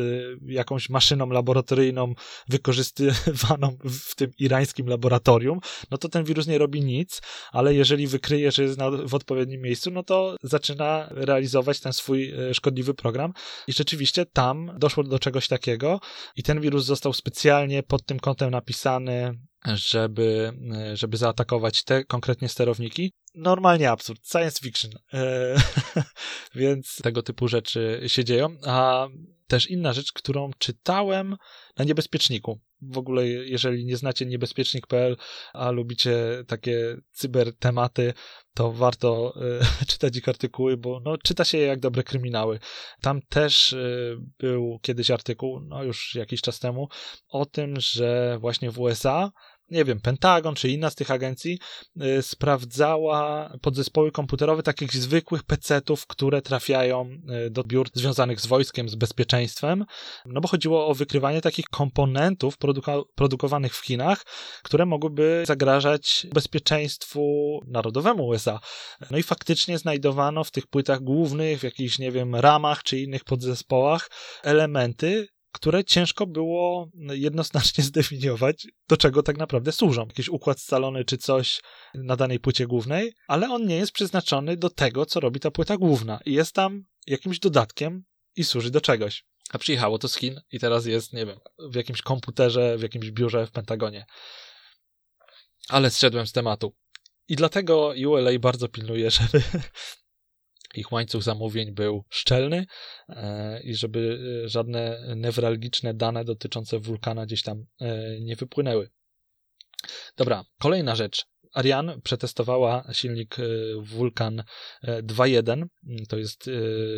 jakąś 0.54 0.90
maszyną 0.90 1.30
laboratoryjną 1.30 2.14
wykorzystywaną 2.50 3.78
w 3.84 4.16
tym 4.16 4.32
irańskim 4.40 4.88
laboratorium, 4.88 5.60
no 5.92 5.98
to 5.98 6.10
ten 6.10 6.24
wirus 6.24 6.48
nie 6.48 6.58
robi 6.58 6.82
nic, 6.82 7.22
ale 7.52 7.76
jeżeli 7.76 8.08
wykryje, 8.08 8.52
że 8.52 8.64
jest 8.64 8.80
w 9.06 9.16
odpowiednim 9.16 9.62
miejscu, 9.62 9.92
no 9.92 10.04
to 10.04 10.36
zaczyna 10.44 11.08
realizować 11.12 11.80
ten 11.80 11.94
swój 11.94 12.34
szkodliwy 12.54 12.94
program 12.94 13.27
i 13.68 13.74
rzeczywiście 13.74 14.26
tam 14.26 14.72
doszło 14.78 15.04
do 15.04 15.20
czegoś 15.20 15.48
takiego 15.48 16.00
i 16.36 16.44
ten 16.44 16.62
wirus 16.62 16.86
został 16.86 17.14
specjalnie 17.14 17.84
pod 17.84 18.06
tym 18.06 18.20
kątem 18.20 18.52
napisany, 18.52 19.40
żeby, 19.66 20.54
żeby 20.94 21.18
zaatakować 21.18 21.84
te 21.84 22.06
konkretnie 22.06 22.50
sterowniki. 22.50 23.14
Normalnie 23.36 23.92
absurd, 23.92 24.28
science 24.28 24.60
fiction. 24.60 24.92
E, 25.14 25.56
więc 26.56 26.96
tego 27.04 27.24
typu 27.24 27.48
rzeczy 27.48 28.04
się 28.08 28.24
dzieją. 28.24 28.58
A 28.66 29.08
też 29.48 29.70
inna 29.70 29.94
rzecz, 29.94 30.12
którą 30.14 30.52
czytałem 30.58 31.36
na 31.78 31.86
niebezpieczniku. 31.86 32.60
W 32.82 32.98
ogóle, 32.98 33.28
jeżeli 33.28 33.86
nie 33.86 33.98
znacie 33.98 34.26
niebezpiecznik.pl, 34.26 35.18
a 35.54 35.72
lubicie 35.72 36.44
takie 36.48 36.98
cyber 37.12 37.58
tematy, 37.58 38.14
to 38.54 38.72
warto 38.72 39.34
y, 39.82 39.86
czytać 39.92 40.18
ich 40.18 40.30
artykuły, 40.30 40.78
bo 40.78 41.00
no, 41.06 41.18
czyta 41.18 41.46
się 41.46 41.58
je 41.58 41.68
jak 41.68 41.80
dobre 41.80 42.04
kryminały. 42.04 42.60
Tam 43.02 43.22
też 43.30 43.74
y, 43.74 44.18
był 44.40 44.80
kiedyś 44.82 45.12
artykuł, 45.12 45.60
no 45.60 45.84
już 45.84 46.16
jakiś 46.16 46.42
czas 46.42 46.60
temu, 46.60 46.88
o 47.28 47.46
tym, 47.46 47.80
że 47.80 48.38
właśnie 48.42 48.72
w 48.72 48.80
USA 48.80 49.32
nie 49.70 49.86
wiem, 49.86 50.00
Pentagon 50.00 50.56
czy 50.56 50.70
inna 50.70 50.90
z 50.90 50.96
tych 50.96 51.12
agencji 51.12 51.60
y, 52.02 52.22
sprawdzała 52.22 53.52
podzespoły 53.62 54.12
komputerowe 54.12 54.64
takich 54.64 54.94
zwykłych 54.94 55.44
PC-ów, 55.44 56.08
które 56.08 56.42
trafiają 56.42 57.10
y, 57.46 57.50
do 57.50 57.64
biur 57.64 57.88
związanych 57.94 58.42
z 58.42 58.46
wojskiem, 58.46 58.90
z 58.90 58.96
bezpieczeństwem, 58.96 59.86
no 60.26 60.42
bo 60.42 60.48
chodziło 60.48 60.88
o 60.88 60.94
wykrywanie 60.94 61.42
takich 61.42 61.66
komponentów 61.66 62.58
produkowanych 63.16 63.76
w 63.76 63.86
Chinach, 63.86 64.26
które 64.64 64.86
mogłyby 64.86 65.44
zagrażać 65.48 66.28
bezpieczeństwu 66.34 67.60
narodowemu 67.68 68.28
USA. 68.28 68.60
No 69.12 69.18
i 69.18 69.24
faktycznie 69.24 69.78
znajdowano 69.78 70.44
w 70.44 70.52
tych 70.52 70.68
płytach 70.68 71.00
głównych, 71.00 71.60
w 71.60 71.64
jakichś, 71.64 72.00
nie 72.00 72.12
wiem, 72.12 72.36
ramach 72.36 72.84
czy 72.84 73.00
innych 73.00 73.24
podzespołach 73.24 74.10
elementy, 74.44 75.28
które 75.52 75.84
ciężko 75.84 76.28
było 76.28 76.90
jednoznacznie 76.96 77.84
zdefiniować, 77.92 78.68
do 78.90 78.98
czego 78.98 79.24
tak 79.24 79.38
naprawdę 79.38 79.72
służą. 79.72 80.06
Jakiś 80.08 80.30
układ 80.30 80.60
scalony 80.62 81.06
czy 81.06 81.18
coś 81.18 81.62
na 81.94 82.16
danej 82.16 82.40
płycie 82.40 82.68
głównej, 82.68 83.14
ale 83.28 83.50
on 83.50 83.66
nie 83.66 83.76
jest 83.76 83.92
przeznaczony 83.92 84.58
do 84.58 84.70
tego, 84.70 85.06
co 85.06 85.20
robi 85.20 85.40
ta 85.40 85.52
płyta 85.52 85.78
główna 85.78 86.20
i 86.26 86.34
jest 86.34 86.54
tam 86.54 86.84
jakimś 87.08 87.40
dodatkiem 87.40 88.04
i 88.36 88.44
służy 88.44 88.72
do 88.72 88.82
czegoś. 88.82 89.26
A 89.52 89.58
przyjechało 89.58 90.00
to 90.00 90.08
z 90.08 90.16
Chin 90.16 90.42
i 90.52 90.60
teraz 90.60 90.86
jest, 90.86 91.14
nie 91.14 91.26
wiem, 91.26 91.40
w 91.60 91.76
jakimś 91.76 92.02
komputerze, 92.02 92.78
w 92.78 92.82
jakimś 92.82 93.12
biurze 93.12 93.48
w 93.48 93.52
Pentagonie. 93.52 94.06
Ale 95.70 95.90
zszedłem 95.90 96.28
z 96.28 96.32
tematu. 96.32 96.76
I 97.28 97.36
dlatego 97.36 97.94
ULA 98.08 98.40
bardzo 98.40 98.68
pilnuje, 98.68 99.12
żeby 99.18 99.42
ich 100.78 100.92
łańcuch 100.92 101.24
zamówień 101.24 101.72
był 101.72 102.04
szczelny 102.10 102.66
e, 103.10 103.62
i 103.64 103.76
żeby 103.76 104.20
e, 104.46 104.50
żadne 104.50 105.14
newralgiczne 105.16 105.94
dane 105.94 106.26
dotyczące 106.26 106.80
wulkana 106.80 107.26
gdzieś 107.26 107.42
tam 107.42 107.66
e, 107.80 108.20
nie 108.20 108.36
wypłynęły. 108.36 108.90
Dobra, 110.18 110.44
kolejna 110.60 110.96
rzecz. 110.96 111.26
Ariane 111.54 112.02
przetestowała 112.02 112.90
silnik 112.92 113.36
Vulkan 113.82 114.44
2.1. 114.84 115.66
To 116.10 116.18
jest 116.18 116.50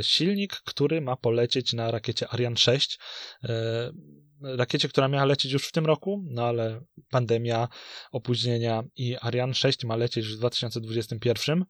silnik, 0.02 0.54
który 0.54 1.02
ma 1.02 1.16
polecieć 1.16 1.74
na 1.74 1.92
rakiecie 1.92 2.28
Ariane 2.30 2.58
6. 2.58 3.00
Rakiecie, 4.42 4.90
która 4.90 5.08
miała 5.08 5.26
lecieć 5.26 5.52
już 5.52 5.68
w 5.68 5.72
tym 5.72 5.86
roku, 5.86 6.24
no 6.26 6.46
ale 6.46 6.82
pandemia, 7.10 7.68
opóźnienia 8.12 8.84
i 8.96 9.16
Ariane 9.22 9.54
6 9.54 9.84
ma 9.84 9.96
lecieć 9.96 10.28
w 10.28 10.38
2021. 10.38 11.66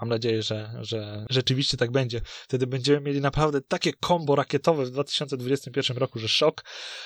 Mam 0.00 0.08
nadzieję, 0.08 0.42
że, 0.42 0.72
że 0.80 1.26
rzeczywiście 1.30 1.76
tak 1.76 1.90
będzie. 1.90 2.20
Wtedy 2.24 2.66
będziemy 2.66 3.00
mieli 3.00 3.20
naprawdę 3.20 3.60
takie 3.60 3.92
kombo 3.92 4.36
rakietowe 4.36 4.84
w 4.84 4.90
2021 4.90 5.96
roku, 5.96 6.18
że 6.18 6.28
szok. 6.28 6.64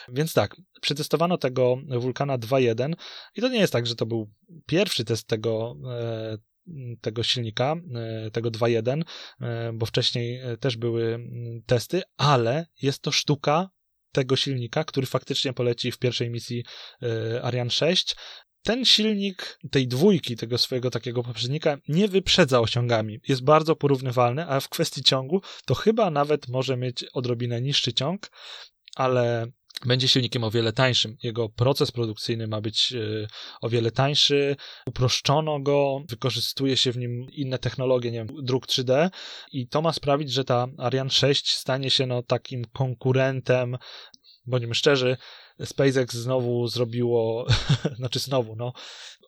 Więc 0.09 0.33
tak, 0.33 0.57
przetestowano 0.81 1.39
tego 1.39 1.77
Wulkana 1.99 2.39
2.1 2.39 2.93
i 3.37 3.41
to 3.41 3.49
nie 3.49 3.59
jest 3.59 3.73
tak, 3.73 3.87
że 3.87 3.97
to 3.97 4.07
był 4.07 4.31
pierwszy 4.67 5.05
test 5.05 5.27
tego, 5.27 5.77
e, 5.91 6.39
tego 7.01 7.23
silnika, 7.23 7.77
e, 7.95 8.31
tego 8.31 8.51
2.1, 8.51 9.03
e, 9.41 9.73
bo 9.73 9.87
wcześniej 9.87 10.41
też 10.61 10.77
były 10.77 11.19
testy, 11.67 12.03
ale 12.17 12.67
jest 12.83 13.03
to 13.03 13.13
sztuka 13.13 13.71
tego 14.13 14.37
silnika, 14.37 14.85
który 14.85 15.07
faktycznie 15.07 15.53
poleci 15.53 15.93
w 15.93 15.99
pierwszej 15.99 16.31
misji 16.31 16.65
Ariane 17.43 17.71
6 17.71 18.17
ten 18.63 18.85
silnik 18.85 19.59
tej 19.71 19.89
dwójki, 19.89 20.37
tego 20.37 20.59
swojego 20.59 20.91
takiego 20.91 21.23
poprzednika, 21.23 21.79
nie 21.89 22.09
wyprzedza 22.09 22.61
osiągami. 22.61 23.21
Jest 23.29 23.45
bardzo 23.45 23.77
porównywalny, 23.77 24.49
a 24.49 24.61
w 24.61 24.69
kwestii 24.69 25.03
ciągu 25.03 25.41
to 25.65 25.75
chyba 25.75 26.11
nawet 26.11 26.49
może 26.49 26.77
mieć 26.77 27.05
odrobinę 27.05 27.61
niższy 27.61 27.93
ciąg, 27.93 28.31
ale 28.97 29.47
będzie 29.87 30.09
silnikiem 30.09 30.45
o 30.45 30.51
wiele 30.51 30.73
tańszym. 30.73 31.17
Jego 31.23 31.49
proces 31.49 31.91
produkcyjny 31.91 32.47
ma 32.47 32.61
być 32.61 32.93
e, 32.93 33.27
o 33.61 33.69
wiele 33.69 33.91
tańszy, 33.91 34.57
uproszczono 34.87 35.61
go, 35.61 36.03
wykorzystuje 36.09 36.77
się 36.77 36.93
w 36.93 36.97
nim 36.97 37.27
inne 37.33 37.59
technologie, 37.59 38.11
nie 38.11 38.19
wiem, 38.19 38.29
druk 38.43 38.67
3D 38.67 39.11
i 39.53 39.69
to 39.69 39.83
ma 39.83 39.93
sprawić, 39.93 40.33
że 40.33 40.45
ta 40.45 40.67
Ariane 40.79 41.11
6 41.11 41.51
stanie 41.55 41.91
się 41.91 42.07
no, 42.07 42.23
takim 42.23 42.65
konkurentem, 42.65 43.77
bądźmy 44.47 44.75
szczerzy, 44.75 45.17
SpaceX 45.65 46.15
znowu 46.15 46.69
zrobiło, 46.69 47.47
znaczy 47.99 48.19
znowu, 48.19 48.57
no, 48.57 48.73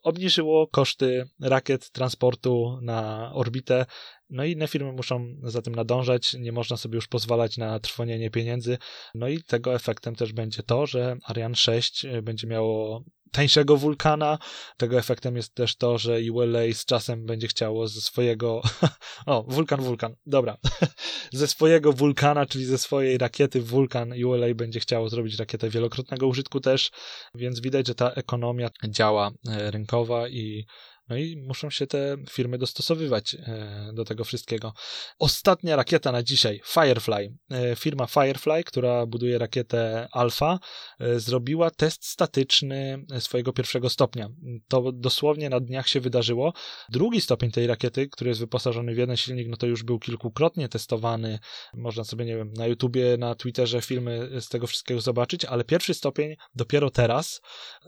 obniżyło 0.03 0.67
koszty 0.67 1.29
rakiet 1.41 1.91
transportu 1.91 2.79
na 2.81 3.31
orbitę, 3.33 3.85
no 4.29 4.45
i 4.45 4.51
inne 4.51 4.67
firmy 4.67 4.91
muszą 4.91 5.35
za 5.43 5.61
tym 5.61 5.75
nadążać, 5.75 6.33
nie 6.33 6.51
można 6.51 6.77
sobie 6.77 6.95
już 6.95 7.07
pozwalać 7.07 7.57
na 7.57 7.79
trwonienie 7.79 8.31
pieniędzy, 8.31 8.77
no 9.15 9.27
i 9.27 9.43
tego 9.43 9.75
efektem 9.75 10.15
też 10.15 10.33
będzie 10.33 10.63
to, 10.63 10.85
że 10.85 11.17
Ariane 11.23 11.55
6 11.55 12.05
będzie 12.23 12.47
miało 12.47 13.03
tańszego 13.35 13.77
wulkana. 13.77 14.37
Tego 14.77 14.97
efektem 14.97 15.35
jest 15.35 15.53
też 15.53 15.75
to, 15.75 15.97
że 15.97 16.19
ULA 16.31 16.59
z 16.73 16.85
czasem 16.85 17.25
będzie 17.25 17.47
chciało 17.47 17.87
ze 17.87 18.01
swojego. 18.01 18.61
o, 19.25 19.43
wulkan, 19.47 19.81
wulkan, 19.81 20.15
dobra. 20.25 20.57
ze 21.33 21.47
swojego 21.47 21.93
wulkana, 21.93 22.45
czyli 22.45 22.65
ze 22.65 22.77
swojej 22.77 23.17
rakiety 23.17 23.61
wulkan, 23.61 24.13
ULA 24.25 24.53
będzie 24.55 24.79
chciało 24.79 25.09
zrobić 25.09 25.39
rakietę 25.39 25.69
wielokrotnego 25.69 26.27
użytku 26.27 26.59
też, 26.59 26.91
więc 27.35 27.59
widać, 27.59 27.87
że 27.87 27.95
ta 27.95 28.11
ekonomia 28.11 28.69
działa 28.87 29.31
e, 29.47 29.71
rynkowa 29.71 30.27
i 30.27 30.65
no 31.09 31.17
i 31.17 31.37
muszą 31.37 31.69
się 31.69 31.87
te 31.87 32.17
firmy 32.29 32.57
dostosowywać 32.57 33.35
e, 33.35 33.91
do 33.93 34.05
tego 34.05 34.23
wszystkiego. 34.23 34.73
Ostatnia 35.19 35.75
rakieta 35.75 36.11
na 36.11 36.23
dzisiaj, 36.23 36.61
Firefly. 36.65 37.33
E, 37.51 37.75
firma 37.75 38.05
Firefly, 38.05 38.63
która 38.63 39.05
buduje 39.05 39.37
rakietę 39.37 40.07
Alpha, 40.11 40.59
e, 40.99 41.19
zrobiła 41.19 41.71
test 41.71 42.05
statyczny 42.05 43.05
swojego 43.19 43.53
pierwszego 43.53 43.89
stopnia. 43.89 44.29
To 44.67 44.91
dosłownie 44.91 45.49
na 45.49 45.59
dniach 45.59 45.87
się 45.87 45.99
wydarzyło. 45.99 46.53
Drugi 46.89 47.21
stopień 47.21 47.51
tej 47.51 47.67
rakiety, 47.67 48.07
który 48.07 48.29
jest 48.29 48.39
wyposażony 48.39 48.95
w 48.95 48.97
jeden 48.97 49.17
silnik, 49.17 49.47
no 49.47 49.57
to 49.57 49.67
już 49.67 49.83
był 49.83 49.99
kilkukrotnie 49.99 50.69
testowany. 50.69 51.39
Można 51.73 52.03
sobie, 52.03 52.25
nie 52.25 52.37
wiem, 52.37 52.53
na 52.53 52.67
YouTubie, 52.67 53.17
na 53.17 53.35
Twitterze 53.35 53.81
filmy 53.81 54.41
z 54.41 54.49
tego 54.49 54.67
wszystkiego 54.67 55.01
zobaczyć, 55.01 55.45
ale 55.45 55.63
pierwszy 55.63 55.93
stopień 55.93 56.35
dopiero 56.55 56.89
teraz, 56.89 57.41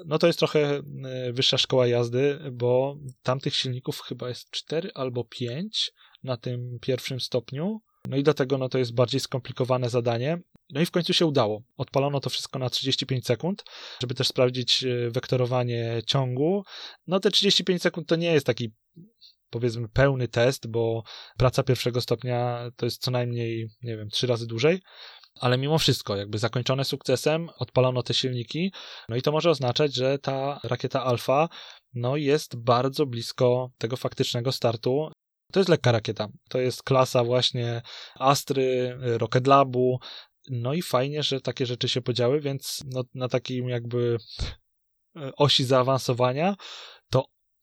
no 0.05 0.17
to 0.17 0.27
jest 0.27 0.39
trochę 0.39 0.81
wyższa 1.31 1.57
szkoła 1.57 1.87
jazdy, 1.87 2.39
bo 2.51 2.97
tamtych 3.23 3.55
silników 3.55 4.01
chyba 4.01 4.29
jest 4.29 4.51
4 4.51 4.91
albo 4.95 5.23
5 5.23 5.91
na 6.23 6.37
tym 6.37 6.77
pierwszym 6.81 7.19
stopniu. 7.19 7.81
No 8.07 8.17
i 8.17 8.23
dlatego 8.23 8.57
no, 8.57 8.69
to 8.69 8.77
jest 8.77 8.93
bardziej 8.93 9.19
skomplikowane 9.19 9.89
zadanie. 9.89 10.41
No 10.69 10.81
i 10.81 10.85
w 10.85 10.91
końcu 10.91 11.13
się 11.13 11.25
udało. 11.25 11.63
Odpalono 11.77 12.19
to 12.19 12.29
wszystko 12.29 12.59
na 12.59 12.69
35 12.69 13.25
sekund, 13.25 13.63
żeby 14.01 14.13
też 14.13 14.27
sprawdzić 14.27 14.83
e, 14.83 15.09
wektorowanie 15.09 16.01
ciągu. 16.05 16.63
No 17.07 17.19
te 17.19 17.31
35 17.31 17.81
sekund 17.81 18.07
to 18.07 18.15
nie 18.15 18.33
jest 18.33 18.45
taki 18.45 18.73
powiedzmy 19.49 19.89
pełny 19.89 20.27
test, 20.27 20.67
bo 20.67 21.03
praca 21.37 21.63
pierwszego 21.63 22.01
stopnia 22.01 22.69
to 22.75 22.85
jest 22.85 23.01
co 23.01 23.11
najmniej, 23.11 23.69
nie 23.83 23.97
wiem, 23.97 24.09
trzy 24.09 24.27
razy 24.27 24.47
dłużej. 24.47 24.81
Ale 25.39 25.57
mimo 25.57 25.77
wszystko, 25.77 26.15
jakby 26.15 26.37
zakończone 26.37 26.85
sukcesem, 26.85 27.49
odpalono 27.57 28.03
te 28.03 28.13
silniki, 28.13 28.71
no 29.09 29.15
i 29.15 29.21
to 29.21 29.31
może 29.31 29.49
oznaczać, 29.49 29.95
że 29.95 30.19
ta 30.19 30.59
rakieta 30.63 31.03
Alfa 31.03 31.49
no 31.93 32.15
jest 32.15 32.55
bardzo 32.55 33.05
blisko 33.05 33.69
tego 33.77 33.97
faktycznego 33.97 34.51
startu. 34.51 35.11
To 35.51 35.59
jest 35.59 35.69
lekka 35.69 35.91
rakieta. 35.91 36.27
To 36.49 36.59
jest 36.59 36.83
klasa 36.83 37.23
właśnie 37.23 37.81
Astry, 38.15 38.97
Rocket 38.99 39.47
Labu. 39.47 39.99
No 40.49 40.73
i 40.73 40.81
fajnie, 40.81 41.23
że 41.23 41.41
takie 41.41 41.65
rzeczy 41.65 41.89
się 41.89 42.01
podziały, 42.01 42.41
więc 42.41 42.83
no, 42.85 43.03
na 43.15 43.27
takim 43.27 43.69
jakby 43.69 44.17
osi 45.37 45.63
zaawansowania 45.63 46.55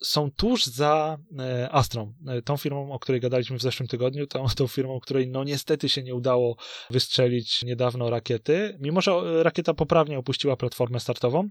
są 0.02 0.30
tuż 0.30 0.66
za 0.66 1.18
e, 1.38 1.68
Astrą, 1.72 2.14
e, 2.28 2.42
tą 2.42 2.56
firmą, 2.56 2.92
o 2.92 2.98
której 2.98 3.20
gadaliśmy 3.20 3.58
w 3.58 3.62
zeszłym 3.62 3.88
tygodniu, 3.88 4.26
tą, 4.26 4.46
tą 4.56 4.66
firmą, 4.66 5.00
której 5.00 5.28
no 5.28 5.44
niestety 5.44 5.88
się 5.88 6.02
nie 6.02 6.14
udało 6.14 6.56
wystrzelić 6.90 7.62
niedawno 7.62 8.10
rakiety. 8.10 8.78
Mimo, 8.80 9.00
że 9.00 9.42
rakieta 9.42 9.74
poprawnie 9.74 10.18
opuściła 10.18 10.56
platformę 10.56 11.00
startową, 11.00 11.48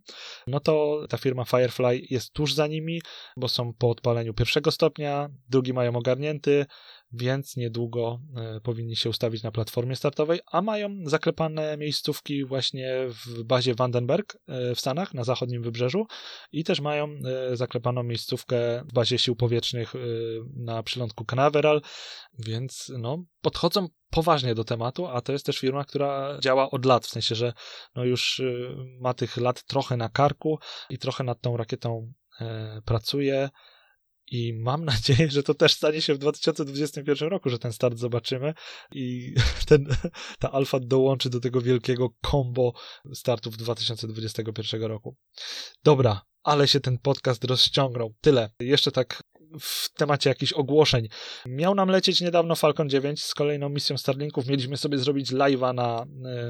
no 0.47 0.59
to 0.59 1.05
ta 1.09 1.17
firma 1.17 1.45
Firefly 1.45 2.01
jest 2.09 2.33
tuż 2.33 2.53
za 2.53 2.67
nimi, 2.67 3.01
bo 3.37 3.47
są 3.47 3.73
po 3.73 3.89
odpaleniu 3.89 4.33
pierwszego 4.33 4.71
stopnia, 4.71 5.29
drugi 5.49 5.73
mają 5.73 5.95
ogarnięty, 5.95 6.65
więc 7.13 7.57
niedługo 7.57 8.19
e, 8.35 8.59
powinni 8.61 8.95
się 8.95 9.09
ustawić 9.09 9.43
na 9.43 9.51
platformie 9.51 9.95
startowej, 9.95 10.39
a 10.51 10.61
mają 10.61 10.89
zaklepane 11.05 11.77
miejscówki 11.77 12.45
właśnie 12.45 13.07
w 13.07 13.43
bazie 13.43 13.75
Vandenberg 13.75 14.37
e, 14.47 14.75
w 14.75 14.79
Stanach, 14.79 15.13
na 15.13 15.23
zachodnim 15.23 15.63
wybrzeżu 15.63 16.07
i 16.51 16.63
też 16.63 16.81
mają 16.81 17.07
e, 17.51 17.57
zaklepaną 17.57 18.03
miejscówkę 18.03 18.83
w 18.85 18.93
bazie 18.93 19.17
sił 19.17 19.35
powietrznych 19.35 19.93
na 20.55 20.83
przylądku 20.83 21.25
Canaveral, 21.25 21.81
więc 22.39 22.91
no, 22.99 23.23
podchodzą 23.41 23.87
poważnie 24.09 24.55
do 24.55 24.63
tematu, 24.63 25.07
a 25.07 25.21
to 25.21 25.31
jest 25.31 25.45
też 25.45 25.57
firma, 25.59 25.83
która 25.83 26.39
działa 26.41 26.71
od 26.71 26.85
lat, 26.85 27.05
w 27.05 27.09
sensie, 27.09 27.35
że 27.35 27.53
no 27.95 28.03
już 28.03 28.41
ma 28.99 29.13
tych 29.13 29.37
lat 29.37 29.63
trochę 29.63 29.97
na 29.97 30.09
karku 30.09 30.59
i 30.89 30.97
trochę 30.97 31.23
nad 31.23 31.41
tą 31.41 31.57
rakietą 31.57 32.13
pracuje. 32.85 33.49
I 34.33 34.53
mam 34.53 34.85
nadzieję, 34.93 35.31
że 35.31 35.43
to 35.43 35.53
też 35.53 35.73
stanie 35.73 36.01
się 36.01 36.13
w 36.13 36.17
2021 36.17 37.29
roku, 37.29 37.49
że 37.49 37.59
ten 37.59 37.73
start 37.73 37.97
zobaczymy 37.97 38.53
i 38.91 39.33
ten, 39.69 39.87
ta 40.39 40.51
alfa 40.51 40.79
dołączy 40.79 41.29
do 41.29 41.39
tego 41.39 41.61
wielkiego 41.61 42.09
combo 42.31 42.73
startów 43.13 43.57
2021 43.57 44.83
roku. 44.83 45.15
Dobra, 45.83 46.21
ale 46.43 46.67
się 46.67 46.79
ten 46.79 46.97
podcast 46.97 47.43
rozciągnął. 47.43 48.13
Tyle. 48.21 48.49
Jeszcze 48.59 48.91
tak 48.91 49.23
w 49.59 49.93
temacie 49.93 50.29
jakichś 50.29 50.53
ogłoszeń. 50.53 51.07
Miał 51.45 51.75
nam 51.75 51.89
lecieć 51.89 52.21
niedawno 52.21 52.55
Falcon 52.55 52.89
9 52.89 53.23
z 53.23 53.33
kolejną 53.33 53.69
misją 53.69 53.97
Starlinków. 53.97 54.47
Mieliśmy 54.47 54.77
sobie 54.77 54.97
zrobić 54.97 55.31
live'a 55.31 55.73
na 55.73 56.05
e, 56.25 56.49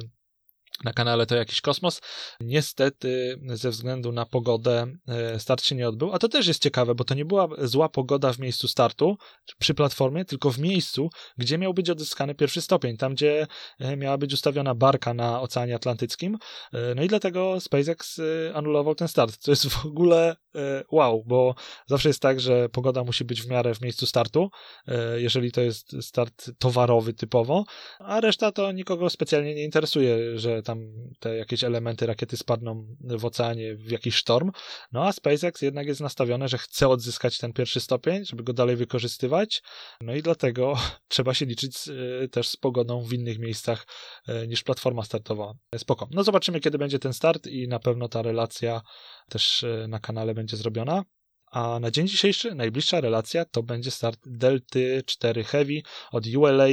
na 0.83 0.93
kanale 0.93 1.25
to 1.25 1.35
jakiś 1.35 1.61
kosmos. 1.61 2.01
Niestety, 2.39 3.39
ze 3.47 3.69
względu 3.69 4.11
na 4.11 4.25
pogodę, 4.25 4.87
e, 5.07 5.39
start 5.39 5.63
się 5.63 5.75
nie 5.75 5.87
odbył. 5.87 6.13
A 6.13 6.19
to 6.19 6.29
też 6.29 6.47
jest 6.47 6.63
ciekawe, 6.63 6.95
bo 6.95 7.03
to 7.03 7.13
nie 7.13 7.25
była 7.25 7.47
zła 7.61 7.89
pogoda 7.89 8.33
w 8.33 8.39
miejscu 8.39 8.67
startu 8.67 9.17
przy 9.59 9.73
platformie, 9.73 10.25
tylko 10.25 10.51
w 10.51 10.59
miejscu, 10.59 11.09
gdzie 11.37 11.57
miał 11.57 11.73
być 11.73 11.89
odzyskany 11.89 12.35
pierwszy 12.35 12.61
stopień, 12.61 12.97
tam 12.97 13.13
gdzie 13.13 13.47
e, 13.79 13.97
miała 13.97 14.17
być 14.17 14.33
ustawiona 14.33 14.75
barka 14.75 15.13
na 15.13 15.41
Oceanie 15.41 15.75
Atlantyckim. 15.75 16.37
E, 16.73 16.95
no 16.95 17.03
i 17.03 17.07
dlatego 17.07 17.59
SpaceX 17.59 18.21
anulował 18.53 18.95
ten 18.95 19.07
start. 19.07 19.43
To 19.43 19.51
jest 19.51 19.67
w 19.67 19.85
ogóle 19.85 20.35
wow, 20.91 21.23
bo 21.27 21.55
zawsze 21.87 22.09
jest 22.09 22.21
tak, 22.21 22.39
że 22.39 22.69
pogoda 22.69 23.03
musi 23.03 23.25
być 23.25 23.41
w 23.41 23.49
miarę 23.49 23.75
w 23.75 23.81
miejscu 23.81 24.05
startu, 24.05 24.49
jeżeli 25.15 25.51
to 25.51 25.61
jest 25.61 25.95
start 26.01 26.51
towarowy 26.59 27.13
typowo, 27.13 27.63
a 27.99 28.21
reszta 28.21 28.51
to 28.51 28.71
nikogo 28.71 29.09
specjalnie 29.09 29.55
nie 29.55 29.63
interesuje, 29.63 30.39
że 30.39 30.62
tam 30.63 30.93
te 31.19 31.37
jakieś 31.37 31.63
elementy 31.63 32.05
rakiety 32.05 32.37
spadną 32.37 32.95
w 32.99 33.25
oceanie 33.25 33.75
w 33.75 33.91
jakiś 33.91 34.15
sztorm. 34.15 34.51
No 34.91 35.05
a 35.07 35.11
SpaceX 35.11 35.61
jednak 35.61 35.87
jest 35.87 36.01
nastawione, 36.01 36.47
że 36.47 36.57
chce 36.57 36.87
odzyskać 36.87 37.37
ten 37.37 37.53
pierwszy 37.53 37.79
stopień, 37.79 38.25
żeby 38.25 38.43
go 38.43 38.53
dalej 38.53 38.75
wykorzystywać. 38.75 39.61
No 40.01 40.15
i 40.15 40.21
dlatego 40.21 40.75
trzeba 41.07 41.33
się 41.33 41.45
liczyć 41.45 41.87
y, 41.87 42.29
też 42.31 42.49
z 42.49 42.57
pogodą 42.57 43.03
w 43.03 43.13
innych 43.13 43.39
miejscach 43.39 43.87
y, 44.29 44.47
niż 44.47 44.63
platforma 44.63 45.03
startowa. 45.03 45.53
Spoko. 45.77 46.07
No 46.11 46.23
zobaczymy, 46.23 46.59
kiedy 46.59 46.77
będzie 46.77 46.99
ten 46.99 47.13
start 47.13 47.47
i 47.47 47.67
na 47.67 47.79
pewno 47.79 48.09
ta 48.09 48.21
relacja 48.21 48.81
też 49.29 49.63
y, 49.63 49.85
na 49.87 49.99
kanale 49.99 50.33
będzie 50.33 50.57
zrobiona. 50.57 51.03
A 51.53 51.79
na 51.79 51.91
dzień 51.91 52.07
dzisiejszy 52.07 52.55
najbliższa 52.55 53.01
relacja 53.01 53.45
to 53.45 53.63
będzie 53.63 53.91
start 53.91 54.19
Delty 54.25 55.03
4 55.05 55.43
Heavy 55.43 55.81
od 56.11 56.27
ULA, 56.27 56.67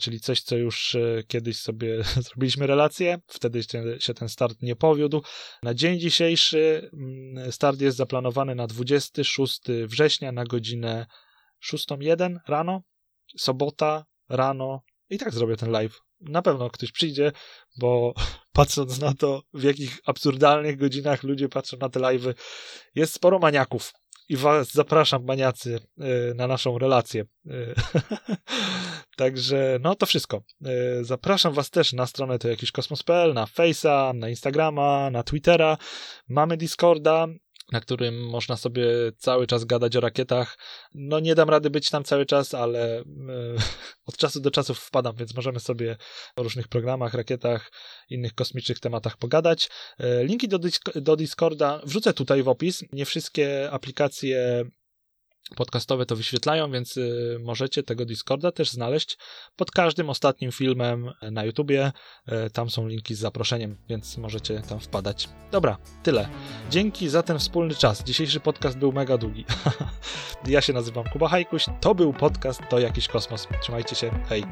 czyli 0.00 0.20
coś, 0.20 0.42
co 0.42 0.56
już 0.56 0.94
e, 0.94 1.22
kiedyś 1.28 1.56
sobie 1.56 2.04
zrobiliśmy 2.26 2.66
relację. 2.66 3.18
Wtedy 3.26 3.62
się 3.98 4.14
ten 4.14 4.28
start 4.28 4.62
nie 4.62 4.76
powiódł. 4.76 5.22
Na 5.62 5.74
dzień 5.74 5.98
dzisiejszy 5.98 6.90
mm, 6.92 7.52
start 7.52 7.80
jest 7.80 7.96
zaplanowany 7.96 8.54
na 8.54 8.66
26 8.66 9.60
września 9.86 10.32
na 10.32 10.44
godzinę 10.44 11.06
6.01 11.72 12.36
rano, 12.48 12.82
sobota 13.38 14.04
rano. 14.28 14.82
I 15.10 15.18
tak 15.18 15.34
zrobię 15.34 15.56
ten 15.56 15.70
live. 15.70 16.00
Na 16.20 16.42
pewno 16.42 16.70
ktoś 16.70 16.92
przyjdzie, 16.92 17.32
bo 17.80 18.14
patrząc 18.52 19.00
na 19.00 19.14
to, 19.14 19.42
w 19.52 19.62
jakich 19.62 19.98
absurdalnych 20.06 20.76
godzinach 20.76 21.22
ludzie 21.22 21.48
patrzą 21.48 21.76
na 21.76 21.88
te 21.88 22.00
live'y, 22.00 22.34
jest 22.94 23.14
sporo 23.14 23.38
maniaków 23.38 23.92
i 24.28 24.36
was 24.36 24.72
zapraszam, 24.72 25.24
maniacy, 25.24 25.78
y, 26.30 26.34
na 26.34 26.46
naszą 26.46 26.78
relację. 26.78 27.24
Y, 27.46 27.74
także, 29.16 29.78
no 29.80 29.94
to 29.94 30.06
wszystko. 30.06 30.42
Y, 31.00 31.04
zapraszam 31.04 31.52
was 31.52 31.70
też 31.70 31.92
na 31.92 32.06
stronę 32.06 32.38
to 32.38 32.48
jakiś 32.48 32.72
kosmos.pl, 32.72 33.34
na 33.34 33.44
Face'a, 33.44 34.14
na 34.14 34.28
Instagrama, 34.28 35.10
na 35.10 35.22
Twittera. 35.22 35.76
Mamy 36.28 36.56
Discorda, 36.56 37.26
na 37.72 37.80
którym 37.80 38.28
można 38.28 38.56
sobie 38.56 38.86
cały 39.18 39.46
czas 39.46 39.64
gadać 39.64 39.96
o 39.96 40.00
rakietach. 40.00 40.58
No 40.94 41.20
nie 41.20 41.34
dam 41.34 41.50
rady 41.50 41.70
być 41.70 41.90
tam 41.90 42.04
cały 42.04 42.26
czas, 42.26 42.54
ale 42.54 42.98
e, 42.98 43.04
od 44.06 44.16
czasu 44.16 44.40
do 44.40 44.50
czasu 44.50 44.74
wpadam, 44.74 45.16
więc 45.16 45.34
możemy 45.34 45.60
sobie 45.60 45.96
o 46.36 46.42
różnych 46.42 46.68
programach, 46.68 47.14
rakietach, 47.14 47.72
innych 48.10 48.34
kosmicznych 48.34 48.80
tematach 48.80 49.16
pogadać. 49.16 49.68
E, 49.98 50.24
linki 50.24 50.48
do, 50.48 50.58
do 50.94 51.16
Discorda 51.16 51.80
wrzucę 51.84 52.12
tutaj 52.12 52.42
w 52.42 52.48
opis. 52.48 52.84
Nie 52.92 53.04
wszystkie 53.04 53.70
aplikacje 53.70 54.64
podcastowe 55.56 56.06
to 56.06 56.16
wyświetlają, 56.16 56.70
więc 56.70 56.96
y, 56.96 57.38
możecie 57.40 57.82
tego 57.82 58.04
Discorda 58.04 58.52
też 58.52 58.70
znaleźć 58.70 59.18
pod 59.56 59.70
każdym 59.70 60.10
ostatnim 60.10 60.52
filmem 60.52 61.10
na 61.30 61.44
YouTubie. 61.44 61.92
Y, 62.46 62.50
tam 62.50 62.70
są 62.70 62.88
linki 62.88 63.14
z 63.14 63.18
zaproszeniem, 63.18 63.76
więc 63.88 64.18
możecie 64.18 64.60
tam 64.60 64.80
wpadać. 64.80 65.28
Dobra, 65.50 65.76
tyle. 66.02 66.28
Dzięki 66.70 67.08
za 67.08 67.22
ten 67.22 67.38
wspólny 67.38 67.74
czas. 67.74 68.04
Dzisiejszy 68.04 68.40
podcast 68.40 68.78
był 68.78 68.92
mega 68.92 69.18
długi. 69.18 69.44
ja 70.46 70.60
się 70.60 70.72
nazywam 70.72 71.04
Kuba 71.04 71.28
Hajkuś. 71.28 71.66
To 71.80 71.94
był 71.94 72.12
podcast 72.12 72.60
To 72.70 72.78
Jakiś 72.78 73.08
Kosmos. 73.08 73.48
Trzymajcie 73.62 73.96
się. 73.96 74.10
Hej. 74.28 74.44